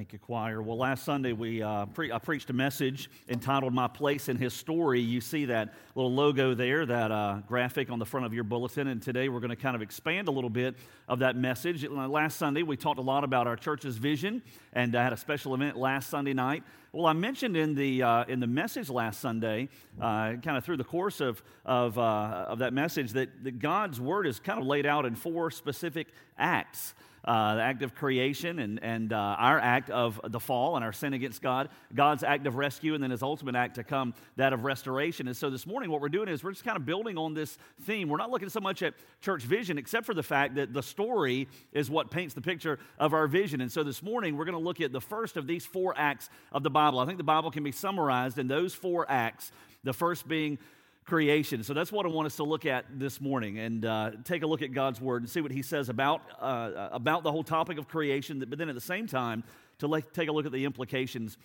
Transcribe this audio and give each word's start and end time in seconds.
Thank 0.00 0.14
you, 0.14 0.18
choir. 0.18 0.62
Well, 0.62 0.78
last 0.78 1.04
Sunday 1.04 1.34
we 1.34 1.60
uh, 1.60 1.84
pre- 1.84 2.10
I 2.10 2.16
preached 2.16 2.48
a 2.48 2.54
message 2.54 3.10
entitled 3.28 3.74
"My 3.74 3.86
Place 3.86 4.30
in 4.30 4.38
His 4.38 4.54
Story." 4.54 4.98
You 4.98 5.20
see 5.20 5.44
that 5.44 5.74
little 5.94 6.14
logo 6.14 6.54
there, 6.54 6.86
that 6.86 7.12
uh, 7.12 7.40
graphic 7.46 7.90
on 7.90 7.98
the 7.98 8.06
front 8.06 8.24
of 8.24 8.32
your 8.32 8.44
bulletin, 8.44 8.86
and 8.88 9.02
today 9.02 9.28
we're 9.28 9.40
going 9.40 9.50
to 9.50 9.56
kind 9.56 9.76
of 9.76 9.82
expand 9.82 10.28
a 10.28 10.30
little 10.30 10.48
bit 10.48 10.74
of 11.06 11.18
that 11.18 11.36
message. 11.36 11.86
Last 11.86 12.38
Sunday 12.38 12.62
we 12.62 12.78
talked 12.78 12.98
a 12.98 13.02
lot 13.02 13.24
about 13.24 13.46
our 13.46 13.56
church's 13.56 13.98
vision, 13.98 14.40
and 14.72 14.96
I 14.96 15.04
had 15.04 15.12
a 15.12 15.18
special 15.18 15.54
event 15.54 15.76
last 15.76 16.08
Sunday 16.08 16.32
night. 16.32 16.62
Well, 16.92 17.04
I 17.04 17.12
mentioned 17.12 17.54
in 17.54 17.74
the 17.74 18.02
uh, 18.02 18.24
in 18.24 18.40
the 18.40 18.46
message 18.46 18.88
last 18.88 19.20
Sunday, 19.20 19.68
uh, 20.00 20.36
kind 20.36 20.56
of 20.56 20.64
through 20.64 20.78
the 20.78 20.84
course 20.84 21.20
of 21.20 21.42
of, 21.66 21.98
uh, 21.98 22.46
of 22.48 22.60
that 22.60 22.72
message, 22.72 23.12
that, 23.12 23.44
that 23.44 23.58
God's 23.58 24.00
word 24.00 24.26
is 24.26 24.40
kind 24.40 24.58
of 24.58 24.66
laid 24.66 24.86
out 24.86 25.04
in 25.04 25.14
four 25.14 25.50
specific 25.50 26.08
acts 26.38 26.94
uh, 27.24 27.54
the 27.56 27.62
act 27.62 27.82
of 27.82 27.94
creation 27.94 28.58
and, 28.58 28.82
and 28.82 29.12
uh, 29.12 29.16
our 29.16 29.58
act 29.58 29.90
of 29.90 30.20
the 30.28 30.40
fall 30.40 30.76
and 30.76 30.84
our 30.84 30.92
sin 30.92 31.12
against 31.12 31.42
God, 31.42 31.68
God's 31.94 32.22
act 32.22 32.46
of 32.46 32.56
rescue, 32.56 32.94
and 32.94 33.02
then 33.02 33.10
his 33.10 33.22
ultimate 33.22 33.54
act 33.54 33.74
to 33.76 33.84
come, 33.84 34.14
that 34.36 34.52
of 34.52 34.64
restoration. 34.64 35.28
And 35.28 35.36
so 35.36 35.50
this 35.50 35.66
morning, 35.66 35.90
what 35.90 36.00
we're 36.00 36.08
doing 36.08 36.28
is 36.28 36.42
we're 36.42 36.52
just 36.52 36.64
kind 36.64 36.76
of 36.76 36.86
building 36.86 37.18
on 37.18 37.34
this 37.34 37.58
theme. 37.82 38.08
We're 38.08 38.16
not 38.16 38.30
looking 38.30 38.48
so 38.48 38.60
much 38.60 38.82
at 38.82 38.94
church 39.20 39.42
vision, 39.42 39.78
except 39.78 40.06
for 40.06 40.14
the 40.14 40.22
fact 40.22 40.54
that 40.54 40.72
the 40.72 40.82
story 40.82 41.48
is 41.72 41.90
what 41.90 42.10
paints 42.10 42.34
the 42.34 42.40
picture 42.40 42.78
of 42.98 43.14
our 43.14 43.26
vision. 43.26 43.60
And 43.60 43.70
so 43.70 43.82
this 43.82 44.02
morning, 44.02 44.36
we're 44.36 44.44
going 44.46 44.58
to 44.58 44.64
look 44.64 44.80
at 44.80 44.92
the 44.92 45.00
first 45.00 45.36
of 45.36 45.46
these 45.46 45.66
four 45.66 45.94
acts 45.96 46.30
of 46.52 46.62
the 46.62 46.70
Bible. 46.70 46.98
I 46.98 47.06
think 47.06 47.18
the 47.18 47.24
Bible 47.24 47.50
can 47.50 47.62
be 47.62 47.72
summarized 47.72 48.38
in 48.38 48.48
those 48.48 48.74
four 48.74 49.06
acts, 49.10 49.52
the 49.84 49.92
first 49.92 50.26
being 50.26 50.58
creation. 51.10 51.64
So 51.64 51.74
that's 51.74 51.90
what 51.90 52.06
I 52.06 52.08
want 52.08 52.26
us 52.26 52.36
to 52.36 52.44
look 52.44 52.64
at 52.64 52.84
this 52.88 53.20
morning 53.20 53.58
and 53.58 53.84
uh, 53.84 54.12
take 54.22 54.44
a 54.44 54.46
look 54.46 54.62
at 54.62 54.72
God's 54.72 55.00
word 55.00 55.22
and 55.22 55.28
see 55.28 55.40
what 55.40 55.50
he 55.50 55.60
says 55.60 55.88
about, 55.88 56.22
uh, 56.40 56.88
about 56.92 57.24
the 57.24 57.32
whole 57.32 57.42
topic 57.42 57.78
of 57.78 57.88
creation, 57.88 58.38
but 58.48 58.56
then 58.56 58.68
at 58.68 58.76
the 58.76 58.80
same 58.80 59.08
time, 59.08 59.42
to 59.80 59.88
like, 59.88 60.12
take 60.12 60.28
a 60.28 60.32
look 60.32 60.46
at 60.46 60.52
the 60.52 60.64
implications 60.64 61.36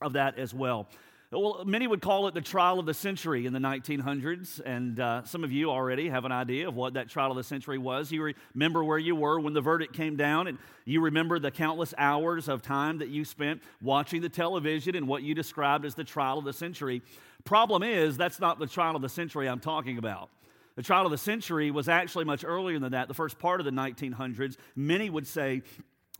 of 0.00 0.14
that 0.14 0.38
as 0.38 0.54
well. 0.54 0.88
Well, 1.32 1.64
many 1.66 1.86
would 1.86 2.00
call 2.00 2.28
it 2.28 2.34
the 2.34 2.40
trial 2.40 2.80
of 2.80 2.86
the 2.86 2.94
century 2.94 3.44
in 3.44 3.52
the 3.52 3.58
1900s, 3.58 4.58
and 4.64 4.98
uh, 4.98 5.22
some 5.24 5.44
of 5.44 5.52
you 5.52 5.70
already 5.70 6.08
have 6.08 6.24
an 6.24 6.32
idea 6.32 6.66
of 6.66 6.74
what 6.74 6.94
that 6.94 7.10
trial 7.10 7.30
of 7.30 7.36
the 7.36 7.44
century 7.44 7.76
was. 7.76 8.10
You 8.10 8.32
remember 8.54 8.82
where 8.82 8.98
you 8.98 9.14
were 9.14 9.38
when 9.38 9.52
the 9.52 9.60
verdict 9.60 9.92
came 9.92 10.16
down, 10.16 10.46
and 10.46 10.56
you 10.86 11.02
remember 11.02 11.38
the 11.38 11.50
countless 11.50 11.92
hours 11.98 12.48
of 12.48 12.62
time 12.62 12.98
that 12.98 13.10
you 13.10 13.24
spent 13.26 13.62
watching 13.82 14.22
the 14.22 14.28
television 14.30 14.96
and 14.96 15.06
what 15.06 15.22
you 15.22 15.34
described 15.34 15.84
as 15.84 15.94
the 15.94 16.04
trial 16.04 16.38
of 16.38 16.44
the 16.44 16.54
century. 16.54 17.02
Problem 17.44 17.82
is, 17.82 18.16
that's 18.16 18.40
not 18.40 18.58
the 18.58 18.66
trial 18.66 18.96
of 18.96 19.02
the 19.02 19.08
century 19.08 19.48
I'm 19.48 19.60
talking 19.60 19.98
about. 19.98 20.30
The 20.76 20.82
trial 20.82 21.04
of 21.04 21.10
the 21.10 21.18
century 21.18 21.70
was 21.70 21.88
actually 21.88 22.24
much 22.24 22.44
earlier 22.44 22.78
than 22.78 22.92
that, 22.92 23.08
the 23.08 23.14
first 23.14 23.38
part 23.38 23.60
of 23.60 23.64
the 23.64 23.72
1900s. 23.72 24.56
Many 24.76 25.10
would 25.10 25.26
say 25.26 25.62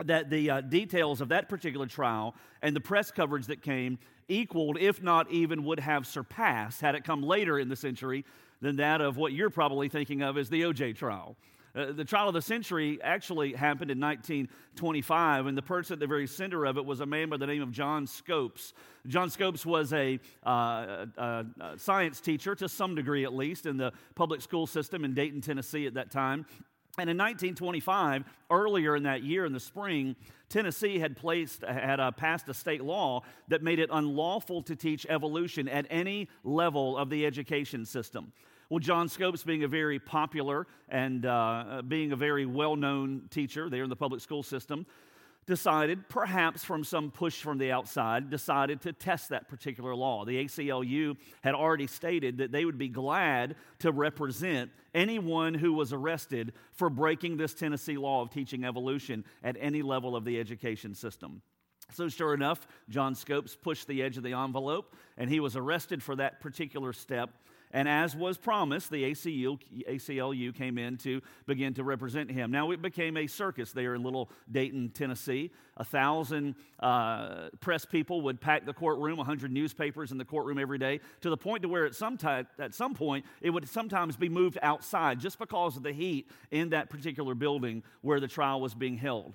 that 0.04 0.30
the 0.30 0.50
uh, 0.50 0.60
details 0.60 1.20
of 1.20 1.28
that 1.28 1.48
particular 1.48 1.86
trial 1.86 2.34
and 2.62 2.74
the 2.74 2.80
press 2.80 3.10
coverage 3.10 3.46
that 3.46 3.62
came 3.62 3.98
equaled, 4.28 4.78
if 4.78 5.02
not 5.02 5.30
even 5.30 5.64
would 5.64 5.80
have 5.80 6.06
surpassed, 6.06 6.80
had 6.80 6.94
it 6.94 7.04
come 7.04 7.22
later 7.22 7.58
in 7.58 7.68
the 7.68 7.76
century, 7.76 8.24
than 8.60 8.76
that 8.76 9.00
of 9.00 9.16
what 9.16 9.32
you're 9.32 9.50
probably 9.50 9.88
thinking 9.88 10.22
of 10.22 10.36
as 10.36 10.48
the 10.48 10.62
OJ 10.62 10.96
trial. 10.96 11.36
Uh, 11.74 11.92
the 11.92 12.04
trial 12.04 12.28
of 12.28 12.34
the 12.34 12.42
century 12.42 12.98
actually 13.02 13.52
happened 13.52 13.90
in 13.90 14.00
1925, 14.00 15.46
and 15.46 15.56
the 15.56 15.62
person 15.62 15.94
at 15.94 16.00
the 16.00 16.06
very 16.06 16.26
center 16.26 16.64
of 16.64 16.76
it 16.76 16.84
was 16.84 17.00
a 17.00 17.06
man 17.06 17.28
by 17.28 17.36
the 17.36 17.46
name 17.46 17.62
of 17.62 17.70
John 17.70 18.06
Scopes. 18.06 18.72
John 19.06 19.30
Scopes 19.30 19.64
was 19.64 19.92
a, 19.92 20.18
uh, 20.44 21.06
a, 21.16 21.46
a 21.60 21.78
science 21.78 22.20
teacher, 22.20 22.56
to 22.56 22.68
some 22.68 22.96
degree 22.96 23.24
at 23.24 23.32
least, 23.32 23.66
in 23.66 23.76
the 23.76 23.92
public 24.16 24.42
school 24.42 24.66
system 24.66 25.04
in 25.04 25.14
Dayton, 25.14 25.40
Tennessee 25.40 25.86
at 25.86 25.94
that 25.94 26.10
time. 26.10 26.44
And 26.98 27.08
in 27.08 27.16
1925, 27.16 28.24
earlier 28.50 28.96
in 28.96 29.04
that 29.04 29.22
year 29.22 29.44
in 29.44 29.52
the 29.52 29.60
spring, 29.60 30.16
Tennessee 30.48 30.98
had 30.98 31.16
placed 31.16 31.62
had 31.62 32.00
uh, 32.00 32.10
passed 32.10 32.48
a 32.48 32.54
state 32.54 32.82
law 32.82 33.22
that 33.46 33.62
made 33.62 33.78
it 33.78 33.88
unlawful 33.92 34.62
to 34.64 34.74
teach 34.74 35.06
evolution 35.08 35.68
at 35.68 35.86
any 35.88 36.28
level 36.42 36.98
of 36.98 37.08
the 37.08 37.24
education 37.24 37.86
system. 37.86 38.32
Well, 38.70 38.78
John 38.78 39.08
Scopes, 39.08 39.42
being 39.42 39.64
a 39.64 39.68
very 39.68 39.98
popular 39.98 40.64
and 40.88 41.26
uh, 41.26 41.82
being 41.88 42.12
a 42.12 42.16
very 42.16 42.46
well 42.46 42.76
known 42.76 43.22
teacher 43.28 43.68
there 43.68 43.82
in 43.82 43.90
the 43.90 43.96
public 43.96 44.20
school 44.20 44.44
system, 44.44 44.86
decided, 45.44 46.08
perhaps 46.08 46.62
from 46.62 46.84
some 46.84 47.10
push 47.10 47.42
from 47.42 47.58
the 47.58 47.72
outside, 47.72 48.30
decided 48.30 48.80
to 48.82 48.92
test 48.92 49.30
that 49.30 49.48
particular 49.48 49.92
law. 49.96 50.24
The 50.24 50.44
ACLU 50.44 51.16
had 51.40 51.56
already 51.56 51.88
stated 51.88 52.38
that 52.38 52.52
they 52.52 52.64
would 52.64 52.78
be 52.78 52.86
glad 52.86 53.56
to 53.80 53.90
represent 53.90 54.70
anyone 54.94 55.54
who 55.54 55.72
was 55.72 55.92
arrested 55.92 56.52
for 56.70 56.88
breaking 56.88 57.38
this 57.38 57.54
Tennessee 57.54 57.96
law 57.96 58.22
of 58.22 58.30
teaching 58.30 58.64
evolution 58.64 59.24
at 59.42 59.56
any 59.58 59.82
level 59.82 60.14
of 60.14 60.24
the 60.24 60.38
education 60.38 60.94
system. 60.94 61.42
So, 61.92 62.08
sure 62.08 62.34
enough, 62.34 62.68
John 62.88 63.16
Scopes 63.16 63.56
pushed 63.56 63.88
the 63.88 64.00
edge 64.00 64.16
of 64.16 64.22
the 64.22 64.34
envelope 64.34 64.94
and 65.16 65.28
he 65.28 65.40
was 65.40 65.56
arrested 65.56 66.04
for 66.04 66.14
that 66.14 66.40
particular 66.40 66.92
step 66.92 67.30
and 67.72 67.88
as 67.88 68.16
was 68.16 68.36
promised, 68.36 68.90
the 68.90 69.04
ACLU, 69.04 69.58
ACLU 69.88 70.54
came 70.54 70.76
in 70.76 70.96
to 70.98 71.20
begin 71.46 71.74
to 71.74 71.84
represent 71.84 72.30
him. 72.30 72.50
Now 72.50 72.70
it 72.72 72.82
became 72.82 73.16
a 73.16 73.26
circus 73.26 73.72
there 73.72 73.94
in 73.94 74.02
little 74.02 74.30
Dayton, 74.50 74.90
Tennessee. 74.90 75.50
A 75.76 75.84
thousand 75.84 76.56
uh, 76.80 77.48
press 77.60 77.84
people 77.84 78.22
would 78.22 78.40
pack 78.40 78.66
the 78.66 78.72
courtroom, 78.72 79.18
a 79.18 79.24
hundred 79.24 79.52
newspapers 79.52 80.10
in 80.10 80.18
the 80.18 80.24
courtroom 80.24 80.58
every 80.58 80.78
day, 80.78 81.00
to 81.20 81.30
the 81.30 81.36
point 81.36 81.62
to 81.62 81.68
where 81.68 81.86
at 81.86 81.94
some, 81.94 82.18
at 82.24 82.74
some 82.74 82.94
point 82.94 83.24
it 83.40 83.50
would 83.50 83.68
sometimes 83.68 84.16
be 84.16 84.28
moved 84.28 84.58
outside 84.62 85.20
just 85.20 85.38
because 85.38 85.76
of 85.76 85.82
the 85.82 85.92
heat 85.92 86.28
in 86.50 86.70
that 86.70 86.90
particular 86.90 87.34
building 87.34 87.82
where 88.02 88.20
the 88.20 88.28
trial 88.28 88.60
was 88.60 88.74
being 88.74 88.96
held. 88.96 89.32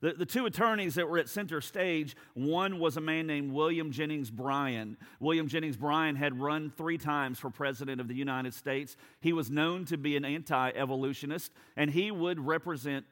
The, 0.00 0.12
the 0.12 0.26
two 0.26 0.46
attorneys 0.46 0.94
that 0.94 1.08
were 1.08 1.18
at 1.18 1.28
center 1.28 1.60
stage, 1.60 2.16
one 2.34 2.78
was 2.78 2.96
a 2.96 3.00
man 3.00 3.26
named 3.26 3.52
William 3.52 3.90
Jennings 3.90 4.30
Bryan. 4.30 4.96
William 5.18 5.48
Jennings 5.48 5.76
Bryan 5.76 6.14
had 6.14 6.40
run 6.40 6.70
three 6.76 6.98
times 6.98 7.38
for 7.38 7.50
president 7.50 8.00
of 8.00 8.06
the 8.06 8.14
United 8.14 8.54
States. 8.54 8.96
He 9.20 9.32
was 9.32 9.50
known 9.50 9.84
to 9.86 9.96
be 9.96 10.16
an 10.16 10.24
anti 10.24 10.70
evolutionist, 10.70 11.52
and 11.76 11.90
he 11.90 12.12
would 12.12 12.38
represent, 12.38 13.06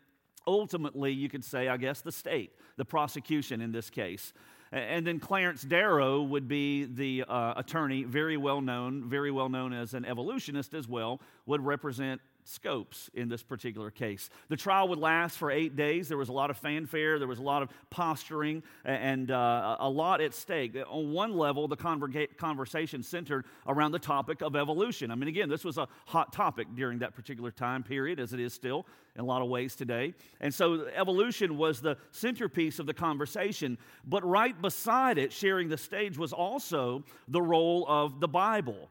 ultimately, 0.46 1.12
you 1.12 1.28
could 1.28 1.44
say, 1.44 1.68
I 1.68 1.76
guess, 1.76 2.02
the 2.02 2.12
state, 2.12 2.52
the 2.76 2.84
prosecution 2.84 3.60
in 3.60 3.72
this 3.72 3.90
case. 3.90 4.32
And 4.72 5.06
then 5.06 5.20
Clarence 5.20 5.62
Darrow 5.62 6.22
would 6.22 6.48
be 6.48 6.84
the 6.84 7.24
uh, 7.28 7.54
attorney, 7.56 8.04
very 8.04 8.36
well 8.36 8.60
known, 8.60 9.08
very 9.08 9.30
well 9.30 9.48
known 9.48 9.72
as 9.72 9.94
an 9.94 10.04
evolutionist 10.04 10.74
as 10.74 10.88
well, 10.88 11.20
would 11.46 11.64
represent 11.64 12.20
Scopes 12.48 13.10
in 13.14 13.28
this 13.28 13.42
particular 13.42 13.90
case. 13.90 14.30
The 14.48 14.56
trial 14.56 14.88
would 14.88 14.98
last 14.98 15.36
for 15.36 15.50
eight 15.50 15.74
days. 15.74 16.08
There 16.08 16.16
was 16.16 16.28
a 16.28 16.32
lot 16.32 16.50
of 16.50 16.56
fanfare, 16.56 17.18
there 17.18 17.26
was 17.26 17.40
a 17.40 17.42
lot 17.42 17.62
of 17.62 17.70
posturing, 17.90 18.62
and 18.84 19.30
uh, 19.30 19.76
a 19.80 19.90
lot 19.90 20.20
at 20.20 20.32
stake. 20.32 20.76
On 20.88 21.12
one 21.12 21.36
level, 21.36 21.66
the 21.66 21.76
conversation 21.76 23.02
centered 23.02 23.46
around 23.66 23.92
the 23.92 23.98
topic 23.98 24.42
of 24.42 24.54
evolution. 24.54 25.10
I 25.10 25.16
mean, 25.16 25.28
again, 25.28 25.48
this 25.48 25.64
was 25.64 25.76
a 25.76 25.88
hot 26.06 26.32
topic 26.32 26.68
during 26.74 27.00
that 27.00 27.14
particular 27.14 27.50
time 27.50 27.82
period, 27.82 28.20
as 28.20 28.32
it 28.32 28.40
is 28.40 28.54
still 28.54 28.86
in 29.16 29.22
a 29.22 29.24
lot 29.24 29.42
of 29.42 29.48
ways 29.48 29.74
today. 29.74 30.14
And 30.40 30.54
so, 30.54 30.86
evolution 30.94 31.56
was 31.56 31.80
the 31.80 31.96
centerpiece 32.12 32.78
of 32.78 32.86
the 32.86 32.94
conversation. 32.94 33.78
But 34.04 34.24
right 34.24 34.60
beside 34.60 35.18
it, 35.18 35.32
sharing 35.32 35.68
the 35.68 35.78
stage, 35.78 36.16
was 36.16 36.32
also 36.32 37.04
the 37.28 37.42
role 37.42 37.86
of 37.88 38.20
the 38.20 38.28
Bible 38.28 38.88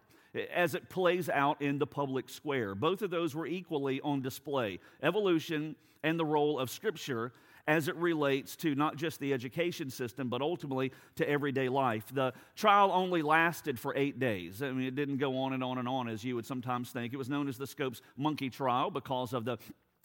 as 0.53 0.75
it 0.75 0.89
plays 0.89 1.29
out 1.29 1.61
in 1.61 1.77
the 1.77 1.87
public 1.87 2.29
square. 2.29 2.75
Both 2.75 3.01
of 3.01 3.09
those 3.09 3.35
were 3.35 3.47
equally 3.47 4.01
on 4.01 4.21
display 4.21 4.79
evolution 5.01 5.75
and 6.03 6.19
the 6.19 6.25
role 6.25 6.59
of 6.59 6.69
Scripture 6.69 7.33
as 7.67 7.87
it 7.87 7.95
relates 7.95 8.55
to 8.55 8.75
not 8.75 8.95
just 8.95 9.19
the 9.19 9.33
education 9.33 9.89
system, 9.89 10.29
but 10.29 10.41
ultimately 10.41 10.91
to 11.15 11.27
everyday 11.27 11.67
life. 11.67 12.05
The 12.13 12.33
trial 12.55 12.91
only 12.93 13.23
lasted 13.23 13.79
for 13.79 13.95
eight 13.95 14.19
days. 14.19 14.61
I 14.61 14.71
mean, 14.71 14.85
it 14.85 14.95
didn't 14.95 15.17
go 15.17 15.37
on 15.37 15.53
and 15.53 15.63
on 15.63 15.79
and 15.79 15.87
on 15.87 16.07
as 16.07 16.23
you 16.23 16.35
would 16.35 16.45
sometimes 16.45 16.91
think. 16.91 17.11
It 17.13 17.17
was 17.17 17.29
known 17.29 17.47
as 17.47 17.57
the 17.57 17.65
Scopes 17.65 18.01
Monkey 18.17 18.51
Trial 18.51 18.91
because 18.91 19.33
of 19.33 19.45
the 19.45 19.57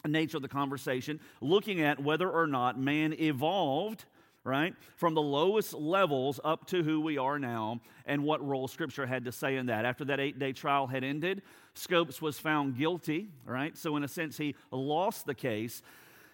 nature 0.07 0.39
of 0.39 0.43
the 0.43 0.49
conversation, 0.49 1.21
looking 1.43 1.83
at 1.83 2.03
whether 2.03 2.31
or 2.31 2.47
not 2.47 2.79
man 2.79 3.13
evolved 3.21 4.07
right? 4.45 4.75
From 4.97 5.15
the 5.15 5.23
lowest 5.23 5.75
levels 5.75 6.41
up 6.45 6.67
to 6.69 6.83
who 6.83 7.01
we 7.01 7.19
are 7.19 7.39
now 7.39 7.81
and 8.07 8.25
what 8.25 8.47
role 8.47 8.69
Scripture 8.69 9.07
had 9.07 9.25
to 9.27 9.33
say 9.33 9.57
in 9.57 9.67
that. 9.67 9.85
After 9.85 10.05
that 10.07 10.21
eight 10.21 10.39
day 10.39 10.53
trial 10.53 10.87
had 10.87 11.05
ended, 11.05 11.43
Scopes 11.75 12.21
was 12.21 12.39
found 12.39 12.77
guilty, 12.77 13.29
right? 13.45 13.77
So, 13.77 13.97
in 13.97 14.05
a 14.05 14.09
sense, 14.09 14.37
he 14.37 14.55
lost 14.71 15.27
the 15.27 15.35
case. 15.35 15.83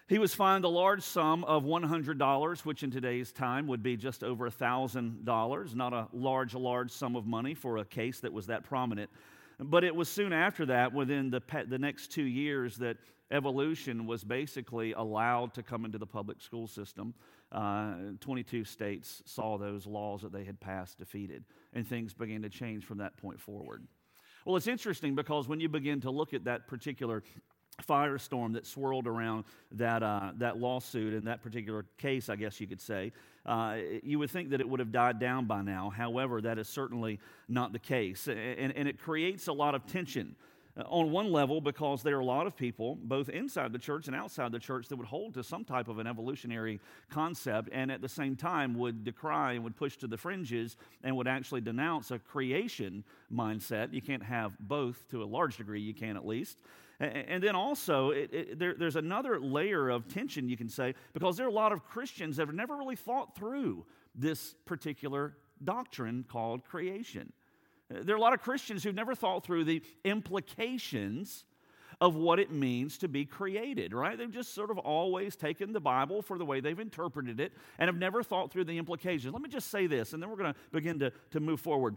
He 0.07 0.19
was 0.19 0.33
fined 0.33 0.63
a 0.63 0.69
large 0.69 1.03
sum 1.03 1.43
of 1.43 1.63
$100, 1.63 2.65
which 2.65 2.81
in 2.81 2.91
today's 2.91 3.33
time 3.33 3.67
would 3.67 3.83
be 3.83 3.97
just 3.97 4.23
over 4.23 4.49
$1,000. 4.49 5.75
Not 5.75 5.93
a 5.93 6.07
large, 6.13 6.55
large 6.55 6.91
sum 6.91 7.17
of 7.17 7.27
money 7.27 7.53
for 7.53 7.77
a 7.77 7.85
case 7.85 8.21
that 8.21 8.31
was 8.31 8.47
that 8.47 8.63
prominent. 8.63 9.09
But 9.59 9.83
it 9.83 9.93
was 9.93 10.07
soon 10.07 10.31
after 10.31 10.65
that, 10.67 10.93
within 10.93 11.29
the, 11.29 11.41
the 11.67 11.77
next 11.77 12.11
two 12.11 12.23
years, 12.23 12.77
that 12.77 12.95
evolution 13.31 14.05
was 14.05 14.23
basically 14.23 14.93
allowed 14.93 15.53
to 15.55 15.63
come 15.63 15.83
into 15.83 15.97
the 15.97 16.05
public 16.05 16.41
school 16.41 16.67
system. 16.67 17.13
Uh, 17.51 17.93
22 18.19 18.65
states 18.65 19.23
saw 19.25 19.57
those 19.57 19.85
laws 19.85 20.21
that 20.21 20.33
they 20.33 20.43
had 20.43 20.59
passed 20.59 20.97
defeated, 20.97 21.45
and 21.73 21.87
things 21.87 22.13
began 22.13 22.41
to 22.41 22.49
change 22.49 22.83
from 22.83 22.97
that 22.97 23.15
point 23.17 23.39
forward. 23.39 23.87
Well, 24.45 24.55
it's 24.55 24.67
interesting 24.67 25.15
because 25.15 25.47
when 25.47 25.59
you 25.59 25.69
begin 25.69 26.01
to 26.01 26.11
look 26.11 26.33
at 26.33 26.45
that 26.45 26.67
particular 26.67 27.23
firestorm 27.83 28.53
that 28.53 28.65
swirled 28.65 29.07
around 29.07 29.43
that, 29.71 30.01
uh, 30.03 30.31
that 30.37 30.57
lawsuit 30.57 31.13
in 31.13 31.25
that 31.25 31.41
particular 31.41 31.85
case, 31.97 32.29
I 32.29 32.35
guess 32.35 32.59
you 32.59 32.67
could 32.67 32.81
say, 32.81 33.11
uh, 33.45 33.77
you 34.03 34.19
would 34.19 34.31
think 34.31 34.49
that 34.49 34.61
it 34.61 34.67
would 34.67 34.79
have 34.79 34.91
died 34.91 35.19
down 35.19 35.45
by 35.45 35.61
now. 35.61 35.89
However, 35.89 36.41
that 36.41 36.57
is 36.57 36.67
certainly 36.67 37.19
not 37.47 37.73
the 37.73 37.79
case. 37.79 38.27
And, 38.27 38.75
and 38.75 38.87
it 38.87 38.99
creates 38.99 39.47
a 39.47 39.53
lot 39.53 39.75
of 39.75 39.85
tension. 39.85 40.35
On 40.85 41.11
one 41.11 41.31
level, 41.31 41.59
because 41.59 42.03
there 42.03 42.17
are 42.17 42.19
a 42.19 42.25
lot 42.25 42.45
of 42.45 42.55
people, 42.55 42.99
both 43.01 43.29
inside 43.29 43.73
the 43.73 43.79
church 43.79 44.05
and 44.07 44.15
outside 44.15 44.51
the 44.51 44.59
church, 44.59 44.87
that 44.89 44.95
would 44.95 45.07
hold 45.07 45.33
to 45.33 45.43
some 45.43 45.65
type 45.65 45.87
of 45.87 45.97
an 45.97 46.05
evolutionary 46.05 46.79
concept 47.09 47.69
and 47.71 47.91
at 47.91 47.99
the 48.01 48.09
same 48.09 48.35
time 48.35 48.75
would 48.75 49.03
decry 49.03 49.53
and 49.53 49.63
would 49.63 49.75
push 49.75 49.97
to 49.97 50.07
the 50.07 50.17
fringes 50.17 50.77
and 51.03 51.17
would 51.17 51.27
actually 51.27 51.61
denounce 51.61 52.11
a 52.11 52.19
creation 52.19 53.03
mindset. 53.33 53.91
You 53.91 54.03
can't 54.03 54.21
have 54.21 54.57
both 54.59 55.07
to 55.09 55.23
a 55.23 55.25
large 55.25 55.57
degree, 55.57 55.81
you 55.81 55.95
can 55.95 56.15
at 56.15 56.27
least. 56.27 56.61
And 56.99 57.43
then 57.43 57.55
also, 57.55 58.09
it, 58.09 58.33
it, 58.33 58.59
there, 58.59 58.73
there's 58.73 58.95
another 58.95 59.39
layer 59.39 59.89
of 59.89 60.07
tension, 60.07 60.49
you 60.49 60.57
can 60.57 60.69
say, 60.69 60.95
because 61.13 61.37
there 61.37 61.45
are 61.45 61.49
a 61.49 61.53
lot 61.53 61.71
of 61.71 61.83
Christians 61.83 62.37
that 62.37 62.47
have 62.47 62.55
never 62.55 62.75
really 62.75 62.95
thought 62.95 63.35
through 63.35 63.85
this 64.15 64.55
particular 64.65 65.37
doctrine 65.63 66.25
called 66.27 66.63
creation. 66.65 67.33
There 67.89 68.15
are 68.15 68.17
a 68.17 68.21
lot 68.21 68.33
of 68.33 68.41
Christians 68.41 68.83
who've 68.83 68.95
never 68.95 69.15
thought 69.15 69.45
through 69.45 69.63
the 69.63 69.81
implications 70.03 71.45
of 71.99 72.15
what 72.15 72.39
it 72.39 72.51
means 72.51 72.97
to 72.99 73.07
be 73.07 73.25
created, 73.25 73.93
right? 73.93 74.17
They've 74.17 74.31
just 74.31 74.53
sort 74.53 74.69
of 74.69 74.77
always 74.77 75.35
taken 75.35 75.73
the 75.73 75.79
Bible 75.79 76.21
for 76.21 76.37
the 76.37 76.45
way 76.45 76.59
they've 76.59 76.79
interpreted 76.79 77.39
it 77.39 77.53
and 77.79 77.87
have 77.87 77.97
never 77.97 78.21
thought 78.21 78.51
through 78.51 78.65
the 78.65 78.77
implications. 78.77 79.33
Let 79.33 79.41
me 79.41 79.49
just 79.49 79.71
say 79.71 79.87
this, 79.87 80.13
and 80.13 80.21
then 80.21 80.29
we're 80.29 80.35
going 80.35 80.53
to 80.53 80.59
begin 80.71 80.99
to, 80.99 81.11
to 81.31 81.39
move 81.39 81.59
forward. 81.59 81.95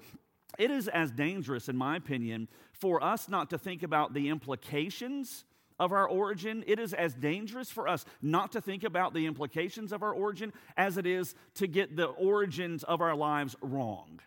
It 0.59 0.71
is 0.71 0.89
as 0.89 1.11
dangerous, 1.11 1.69
in 1.69 1.77
my 1.77 1.97
opinion, 1.97 2.49
for 2.73 3.03
us 3.03 3.29
not 3.29 3.51
to 3.51 3.59
think 3.59 3.83
about 3.83 4.15
the 4.15 4.29
implications 4.31 5.45
of 5.79 5.93
our 5.93 6.09
origin. 6.09 6.65
It 6.67 6.79
is 6.79 6.95
as 6.95 7.15
dangerous 7.15 7.71
for 7.71 7.89
us 7.89 8.05
not 8.23 8.53
to 8.53 8.61
think 8.61 8.85
about 8.85 9.13
the 9.13 9.27
implications 9.27 9.93
of 9.93 10.03
our 10.03 10.13
origin 10.13 10.53
as 10.77 10.97
it 10.97 11.07
is 11.07 11.35
to 11.55 11.67
get 11.67 11.97
the 11.97 12.07
origins 12.07 12.85
of 12.85 13.01
our 13.01 13.15
lives 13.15 13.55
wrong, 13.61 14.21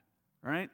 right? 0.44 0.69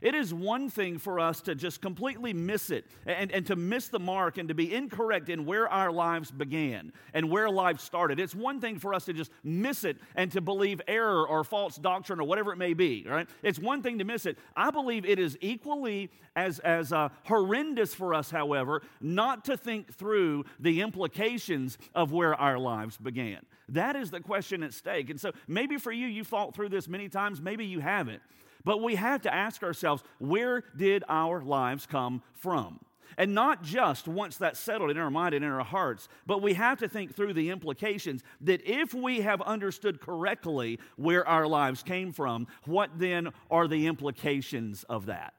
It 0.00 0.14
is 0.14 0.32
one 0.32 0.70
thing 0.70 0.98
for 0.98 1.20
us 1.20 1.40
to 1.42 1.54
just 1.54 1.80
completely 1.80 2.32
miss 2.32 2.70
it 2.70 2.86
and, 3.06 3.30
and 3.30 3.46
to 3.46 3.56
miss 3.56 3.88
the 3.88 3.98
mark 3.98 4.38
and 4.38 4.48
to 4.48 4.54
be 4.54 4.74
incorrect 4.74 5.28
in 5.28 5.44
where 5.44 5.68
our 5.68 5.92
lives 5.92 6.30
began 6.30 6.92
and 7.12 7.30
where 7.30 7.50
life 7.50 7.80
started. 7.80 8.18
It's 8.18 8.34
one 8.34 8.60
thing 8.60 8.78
for 8.78 8.94
us 8.94 9.04
to 9.06 9.12
just 9.12 9.30
miss 9.44 9.84
it 9.84 9.98
and 10.14 10.32
to 10.32 10.40
believe 10.40 10.80
error 10.88 11.26
or 11.26 11.44
false 11.44 11.76
doctrine 11.76 12.20
or 12.20 12.24
whatever 12.24 12.52
it 12.52 12.56
may 12.56 12.72
be, 12.72 13.04
right? 13.08 13.28
It's 13.42 13.58
one 13.58 13.82
thing 13.82 13.98
to 13.98 14.04
miss 14.04 14.26
it. 14.26 14.38
I 14.56 14.70
believe 14.70 15.04
it 15.04 15.18
is 15.18 15.36
equally 15.40 16.10
as, 16.36 16.58
as 16.60 16.92
uh, 16.92 17.10
horrendous 17.24 17.94
for 17.94 18.14
us, 18.14 18.30
however, 18.30 18.82
not 19.00 19.44
to 19.46 19.56
think 19.56 19.92
through 19.94 20.44
the 20.58 20.80
implications 20.80 21.76
of 21.94 22.12
where 22.12 22.34
our 22.34 22.58
lives 22.58 22.96
began. 22.96 23.40
That 23.68 23.96
is 23.96 24.10
the 24.10 24.20
question 24.20 24.62
at 24.62 24.74
stake. 24.74 25.10
And 25.10 25.20
so 25.20 25.32
maybe 25.46 25.76
for 25.76 25.92
you, 25.92 26.06
you've 26.06 26.26
thought 26.26 26.54
through 26.54 26.70
this 26.70 26.88
many 26.88 27.08
times, 27.08 27.40
maybe 27.40 27.64
you 27.64 27.80
haven't. 27.80 28.22
But 28.64 28.82
we 28.82 28.94
have 28.96 29.22
to 29.22 29.34
ask 29.34 29.62
ourselves 29.62 30.02
where 30.18 30.64
did 30.76 31.04
our 31.08 31.42
lives 31.42 31.86
come 31.86 32.22
from? 32.32 32.80
And 33.18 33.34
not 33.34 33.62
just 33.62 34.06
once 34.06 34.36
that's 34.36 34.58
settled 34.58 34.90
in 34.90 34.96
our 34.96 35.10
mind 35.10 35.34
and 35.34 35.44
in 35.44 35.50
our 35.50 35.64
hearts, 35.64 36.08
but 36.26 36.42
we 36.42 36.54
have 36.54 36.78
to 36.78 36.88
think 36.88 37.14
through 37.14 37.34
the 37.34 37.50
implications 37.50 38.22
that 38.42 38.62
if 38.64 38.94
we 38.94 39.20
have 39.20 39.42
understood 39.42 40.00
correctly 40.00 40.78
where 40.96 41.26
our 41.26 41.46
lives 41.46 41.82
came 41.82 42.12
from, 42.12 42.46
what 42.64 42.90
then 42.98 43.30
are 43.50 43.66
the 43.66 43.86
implications 43.86 44.84
of 44.84 45.06
that? 45.06 45.34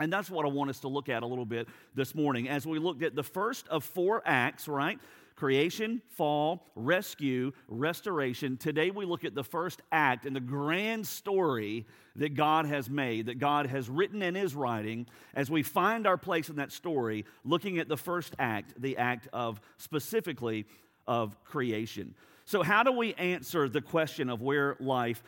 And 0.00 0.12
that's 0.12 0.28
what 0.28 0.44
I 0.44 0.48
want 0.48 0.70
us 0.70 0.80
to 0.80 0.88
look 0.88 1.08
at 1.08 1.22
a 1.22 1.26
little 1.26 1.44
bit 1.44 1.68
this 1.94 2.14
morning 2.14 2.48
as 2.48 2.66
we 2.66 2.78
looked 2.80 3.02
at 3.02 3.14
the 3.14 3.22
first 3.22 3.68
of 3.68 3.84
four 3.84 4.22
acts, 4.24 4.66
right? 4.66 4.98
Creation, 5.36 6.00
fall, 6.10 6.66
rescue, 6.74 7.52
restoration. 7.68 8.56
Today 8.56 8.90
we 8.90 9.04
look 9.04 9.24
at 9.24 9.34
the 9.34 9.44
first 9.44 9.82
act 9.90 10.26
in 10.26 10.32
the 10.32 10.40
grand 10.40 11.06
story 11.06 11.86
that 12.16 12.34
God 12.34 12.66
has 12.66 12.88
made, 12.88 13.26
that 13.26 13.38
God 13.38 13.66
has 13.66 13.88
written 13.88 14.22
and 14.22 14.36
is 14.36 14.54
writing, 14.54 15.06
as 15.34 15.50
we 15.50 15.62
find 15.62 16.06
our 16.06 16.16
place 16.16 16.48
in 16.48 16.56
that 16.56 16.70
story, 16.70 17.24
looking 17.44 17.78
at 17.78 17.88
the 17.88 17.96
first 17.96 18.34
act, 18.38 18.80
the 18.80 18.96
act 18.96 19.28
of 19.32 19.60
specifically 19.78 20.66
of 21.06 21.42
creation. 21.44 22.14
So, 22.44 22.62
how 22.62 22.82
do 22.82 22.92
we 22.92 23.14
answer 23.14 23.68
the 23.68 23.80
question 23.80 24.28
of 24.28 24.42
where 24.42 24.76
life 24.78 25.22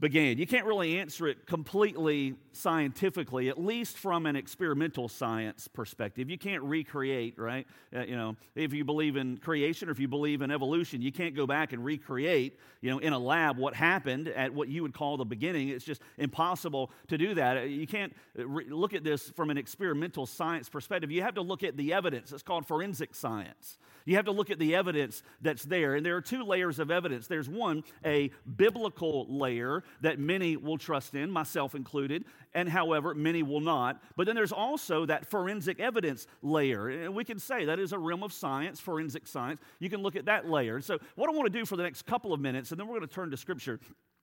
began. 0.00 0.38
You 0.38 0.46
can't 0.46 0.64
really 0.66 0.98
answer 0.98 1.26
it 1.26 1.46
completely 1.46 2.34
scientifically, 2.52 3.48
at 3.48 3.58
least 3.60 3.96
from 3.96 4.26
an 4.26 4.36
experimental 4.36 5.08
science 5.08 5.66
perspective. 5.66 6.30
You 6.30 6.38
can't 6.38 6.62
recreate, 6.62 7.38
right? 7.38 7.66
Uh, 7.94 8.02
you 8.02 8.16
know, 8.16 8.36
if 8.54 8.72
you 8.72 8.84
believe 8.84 9.16
in 9.16 9.38
creation 9.38 9.88
or 9.88 9.92
if 9.92 9.98
you 9.98 10.06
believe 10.06 10.42
in 10.42 10.50
evolution, 10.50 11.02
you 11.02 11.10
can't 11.10 11.34
go 11.34 11.46
back 11.46 11.72
and 11.72 11.84
recreate, 11.84 12.58
you 12.80 12.90
know, 12.90 12.98
in 12.98 13.12
a 13.12 13.18
lab 13.18 13.58
what 13.58 13.74
happened 13.74 14.28
at 14.28 14.54
what 14.54 14.68
you 14.68 14.82
would 14.82 14.94
call 14.94 15.16
the 15.16 15.24
beginning. 15.24 15.68
It's 15.68 15.84
just 15.84 16.02
impossible 16.16 16.90
to 17.08 17.18
do 17.18 17.34
that. 17.34 17.56
Uh, 17.56 17.60
you 17.62 17.86
can't 17.86 18.14
uh, 18.38 18.46
re- 18.46 18.66
look 18.68 18.94
at 18.94 19.02
this 19.02 19.30
from 19.30 19.50
an 19.50 19.58
experimental 19.58 20.26
science 20.26 20.68
perspective. 20.68 21.10
You 21.10 21.22
have 21.22 21.34
to 21.34 21.42
look 21.42 21.64
at 21.64 21.76
the 21.76 21.92
evidence. 21.92 22.32
It's 22.32 22.42
called 22.42 22.66
forensic 22.66 23.14
science. 23.14 23.78
You 24.08 24.16
have 24.16 24.24
to 24.24 24.32
look 24.32 24.48
at 24.48 24.58
the 24.58 24.74
evidence 24.74 25.22
that's 25.42 25.64
there. 25.64 25.94
And 25.94 26.06
there 26.06 26.16
are 26.16 26.22
two 26.22 26.42
layers 26.42 26.78
of 26.78 26.90
evidence. 26.90 27.26
There's 27.26 27.46
one, 27.46 27.84
a 28.06 28.30
biblical 28.56 29.26
layer 29.28 29.84
that 30.00 30.18
many 30.18 30.56
will 30.56 30.78
trust 30.78 31.14
in, 31.14 31.30
myself 31.30 31.74
included, 31.74 32.24
and 32.54 32.70
however, 32.70 33.14
many 33.14 33.42
will 33.42 33.60
not. 33.60 34.00
But 34.16 34.26
then 34.26 34.34
there's 34.34 34.50
also 34.50 35.04
that 35.04 35.26
forensic 35.26 35.78
evidence 35.78 36.26
layer. 36.40 36.88
And 36.88 37.14
we 37.14 37.22
can 37.22 37.38
say 37.38 37.66
that 37.66 37.78
is 37.78 37.92
a 37.92 37.98
realm 37.98 38.22
of 38.22 38.32
science, 38.32 38.80
forensic 38.80 39.26
science. 39.26 39.60
You 39.78 39.90
can 39.90 40.00
look 40.00 40.16
at 40.16 40.24
that 40.24 40.48
layer. 40.48 40.80
So, 40.80 40.96
what 41.14 41.28
I 41.28 41.34
want 41.34 41.52
to 41.52 41.58
do 41.58 41.66
for 41.66 41.76
the 41.76 41.82
next 41.82 42.06
couple 42.06 42.32
of 42.32 42.40
minutes, 42.40 42.70
and 42.70 42.80
then 42.80 42.88
we're 42.88 42.96
going 42.96 43.08
to 43.08 43.14
turn 43.14 43.30
to 43.30 43.36
Scripture 43.36 43.78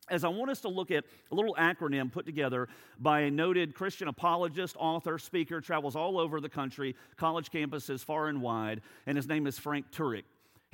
as 0.09 0.23
I 0.23 0.27
want 0.29 0.51
us 0.51 0.61
to 0.61 0.69
look 0.69 0.91
at 0.91 1.05
a 1.31 1.35
little 1.35 1.55
acronym 1.55 2.11
put 2.11 2.25
together 2.25 2.67
by 2.99 3.21
a 3.21 3.31
noted 3.31 3.73
Christian 3.73 4.07
apologist, 4.07 4.75
author, 4.77 5.17
speaker, 5.17 5.61
travels 5.61 5.95
all 5.95 6.19
over 6.19 6.39
the 6.39 6.49
country, 6.49 6.95
college 7.17 7.49
campuses 7.51 8.03
far 8.03 8.27
and 8.27 8.41
wide, 8.41 8.81
and 9.07 9.17
his 9.17 9.27
name 9.27 9.47
is 9.47 9.57
Frank 9.57 9.91
Turek. 9.91 10.23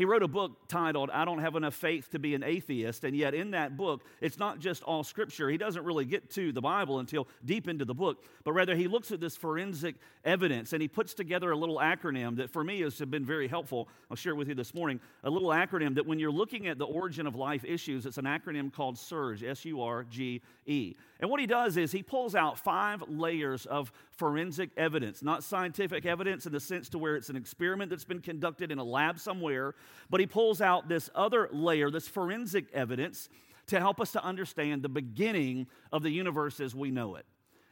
He 0.01 0.05
wrote 0.05 0.23
a 0.23 0.27
book 0.27 0.67
titled, 0.67 1.11
I 1.11 1.25
Don't 1.25 1.37
Have 1.37 1.55
Enough 1.55 1.75
Faith 1.75 2.09
to 2.09 2.17
Be 2.17 2.33
an 2.33 2.43
Atheist. 2.43 3.03
And 3.03 3.15
yet, 3.15 3.35
in 3.35 3.51
that 3.51 3.77
book, 3.77 4.03
it's 4.19 4.39
not 4.39 4.57
just 4.57 4.81
all 4.81 5.03
scripture. 5.03 5.47
He 5.47 5.59
doesn't 5.59 5.85
really 5.85 6.05
get 6.05 6.31
to 6.31 6.51
the 6.51 6.59
Bible 6.59 6.97
until 6.97 7.27
deep 7.45 7.67
into 7.67 7.85
the 7.85 7.93
book, 7.93 8.25
but 8.43 8.53
rather 8.53 8.75
he 8.75 8.87
looks 8.87 9.11
at 9.11 9.19
this 9.19 9.37
forensic 9.37 9.93
evidence 10.25 10.73
and 10.73 10.81
he 10.81 10.87
puts 10.87 11.13
together 11.13 11.51
a 11.51 11.55
little 11.55 11.77
acronym 11.77 12.37
that 12.37 12.49
for 12.49 12.63
me 12.63 12.81
has 12.81 12.97
been 12.99 13.23
very 13.23 13.47
helpful. 13.47 13.89
I'll 14.09 14.17
share 14.17 14.33
it 14.33 14.37
with 14.37 14.47
you 14.47 14.55
this 14.55 14.73
morning. 14.73 14.99
A 15.23 15.29
little 15.29 15.49
acronym 15.49 15.93
that 15.93 16.07
when 16.07 16.17
you're 16.17 16.31
looking 16.31 16.65
at 16.65 16.79
the 16.79 16.85
origin 16.85 17.27
of 17.27 17.35
life 17.35 17.63
issues, 17.63 18.07
it's 18.07 18.17
an 18.17 18.25
acronym 18.25 18.73
called 18.73 18.97
SURGE, 18.97 19.43
S 19.43 19.65
U 19.65 19.83
R 19.83 20.03
G 20.05 20.41
E. 20.65 20.95
And 21.19 21.29
what 21.29 21.39
he 21.39 21.45
does 21.45 21.77
is 21.77 21.91
he 21.91 22.01
pulls 22.01 22.33
out 22.33 22.57
five 22.57 23.03
layers 23.07 23.67
of 23.67 23.91
forensic 24.09 24.71
evidence, 24.77 25.21
not 25.21 25.43
scientific 25.43 26.07
evidence 26.07 26.47
in 26.47 26.51
the 26.51 26.59
sense 26.59 26.89
to 26.89 26.97
where 26.97 27.15
it's 27.15 27.29
an 27.29 27.35
experiment 27.35 27.91
that's 27.91 28.03
been 28.03 28.21
conducted 28.21 28.71
in 28.71 28.79
a 28.79 28.83
lab 28.83 29.19
somewhere, 29.19 29.75
but 30.09 30.19
he 30.19 30.27
pulls 30.27 30.61
out 30.61 30.87
this 30.87 31.09
other 31.15 31.49
layer, 31.51 31.89
this 31.89 32.07
forensic 32.07 32.71
evidence, 32.73 33.29
to 33.67 33.79
help 33.79 34.01
us 34.01 34.11
to 34.11 34.23
understand 34.23 34.81
the 34.81 34.89
beginning 34.89 35.67
of 35.91 36.03
the 36.03 36.09
universe 36.09 36.59
as 36.59 36.75
we 36.75 36.91
know 36.91 37.15
it. 37.15 37.25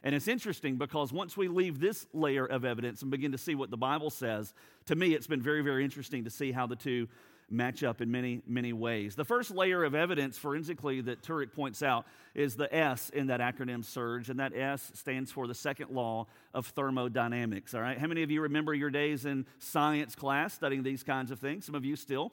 And 0.04 0.16
it's 0.16 0.30
interesting 0.30 0.78
because 0.78 1.12
once 1.12 1.36
we 1.36 1.50
leave 1.50 1.80
this 1.80 2.08
layer 2.14 2.46
of 2.46 2.64
evidence 2.64 3.02
and 3.02 3.12
begin 3.12 3.34
to 3.34 3.38
see 3.38 3.54
what 3.54 3.70
the 3.70 3.78
Bible 3.78 4.10
says, 4.10 4.54
to 4.86 4.96
me, 4.96 5.14
it's 5.14 5.28
been 5.28 5.42
very, 5.42 5.62
very 5.62 5.84
interesting 5.84 6.24
to 6.24 6.30
see 6.30 6.52
how 6.54 6.68
the 6.68 6.76
two 6.76 7.08
match 7.52 7.84
up 7.84 8.02
in 8.02 8.12
many, 8.12 8.42
many 8.48 8.74
ways. 8.74 9.16
The 9.16 9.26
first 9.26 9.52
layer 9.52 9.84
of 9.84 9.96
evidence 9.96 10.38
forensically 10.38 11.02
that 11.02 11.22
Turek 11.22 11.54
points 11.54 11.82
out 11.82 12.06
is 12.36 12.56
the 12.56 12.74
S 12.74 13.10
in 13.10 13.28
that 13.28 13.40
acronym 13.40 13.84
SURGE, 13.84 14.30
and 14.30 14.40
that 14.40 14.56
S 14.56 14.92
stands 14.94 15.32
for 15.32 15.48
the 15.48 15.56
second 15.56 15.92
law 15.92 16.28
of 16.54 16.68
thermodynamics. 16.68 17.74
All 17.74 17.82
right, 17.82 17.98
how 17.98 18.08
many 18.08 18.24
of 18.24 18.32
you 18.32 18.42
remember 18.42 18.74
your 18.74 18.90
days 18.90 19.26
in 19.26 19.46
science 19.58 20.16
class 20.16 20.54
studying 20.54 20.84
these 20.84 21.04
kinds 21.04 21.32
of 21.32 21.40
things? 21.40 21.66
Some 21.66 21.76
of 21.76 21.86
you 21.86 21.96
still 21.96 22.32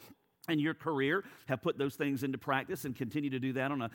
in 0.49 0.58
your 0.58 0.75
career 0.75 1.25
have 1.46 1.61
put 1.61 1.78
those 1.78 1.96
things 1.96 2.23
into 2.23 2.38
practice 2.38 2.85
and 2.85 2.94
continue 2.94 3.30
to 3.30 3.38
do 3.38 3.52
that 3.54 3.73
on 3.73 3.82
a 3.82 3.90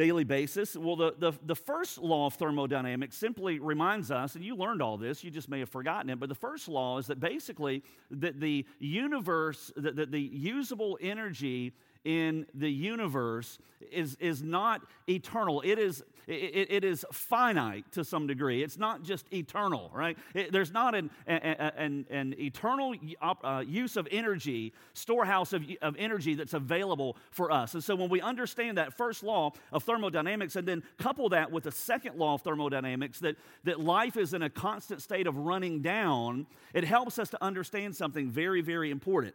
daily 0.00 0.24
basis? 0.24 0.76
Well, 0.76 0.96
the, 0.96 1.14
the, 1.18 1.32
the, 1.44 1.54
first 1.54 1.98
law 1.98 2.24
of 2.24 2.32
thermodynamics 2.34 3.14
simply 3.14 3.58
reminds 3.58 4.10
us, 4.10 4.34
and 4.34 4.42
you 4.42 4.56
learned 4.56 4.80
all 4.80 4.96
this, 4.96 5.22
you 5.22 5.30
just 5.30 5.50
may 5.50 5.58
have 5.58 5.68
forgotten 5.68 6.08
it, 6.08 6.18
but 6.18 6.30
the 6.30 6.34
first 6.34 6.68
law 6.68 6.96
is 6.96 7.06
that 7.08 7.20
basically 7.20 7.82
that 8.10 8.40
the 8.40 8.64
universe, 8.78 9.70
that 9.76 9.96
the, 9.96 10.06
the 10.06 10.20
usable 10.20 10.98
energy 11.02 11.74
in 12.04 12.46
the 12.54 12.70
universe 12.70 13.58
is, 13.92 14.16
is 14.20 14.42
not 14.42 14.82
eternal. 15.08 15.60
It 15.62 15.78
is, 15.78 16.02
it, 16.26 16.70
it 16.70 16.84
is 16.84 17.04
finite 17.12 17.90
to 17.92 18.04
some 18.04 18.26
degree. 18.26 18.62
It's 18.62 18.78
not 18.78 19.02
just 19.02 19.26
eternal, 19.32 19.90
right? 19.92 20.16
It, 20.34 20.52
there's 20.52 20.72
not 20.72 20.94
an, 20.94 21.10
an, 21.26 22.06
an 22.10 22.34
eternal 22.38 22.94
uh, 23.20 23.64
use 23.66 23.96
of 23.96 24.08
energy, 24.10 24.72
storehouse 24.94 25.52
of, 25.52 25.64
of 25.82 25.96
energy 25.98 26.34
that's 26.34 26.54
available 26.54 27.16
for 27.30 27.50
us. 27.50 27.74
And 27.74 27.84
so 27.84 27.94
when 27.94 28.08
we 28.08 28.20
understand 28.20 28.78
that 28.78 28.96
first 28.96 29.22
law 29.22 29.52
of 29.72 29.82
thermodynamics 29.82 30.56
and 30.56 30.66
then 30.66 30.82
couple 30.98 31.28
that 31.30 31.50
with 31.50 31.64
the 31.64 31.72
second 31.72 32.16
law 32.16 32.34
of 32.34 32.42
thermodynamics, 32.42 33.18
that, 33.20 33.36
that 33.64 33.80
life 33.80 34.16
is 34.16 34.34
in 34.34 34.42
a 34.42 34.50
constant 34.50 35.02
state 35.02 35.26
of 35.26 35.36
running 35.36 35.82
down, 35.82 36.46
it 36.74 36.84
helps 36.84 37.18
us 37.18 37.30
to 37.30 37.44
understand 37.44 37.96
something 37.96 38.30
very, 38.30 38.60
very 38.62 38.90
important 38.90 39.34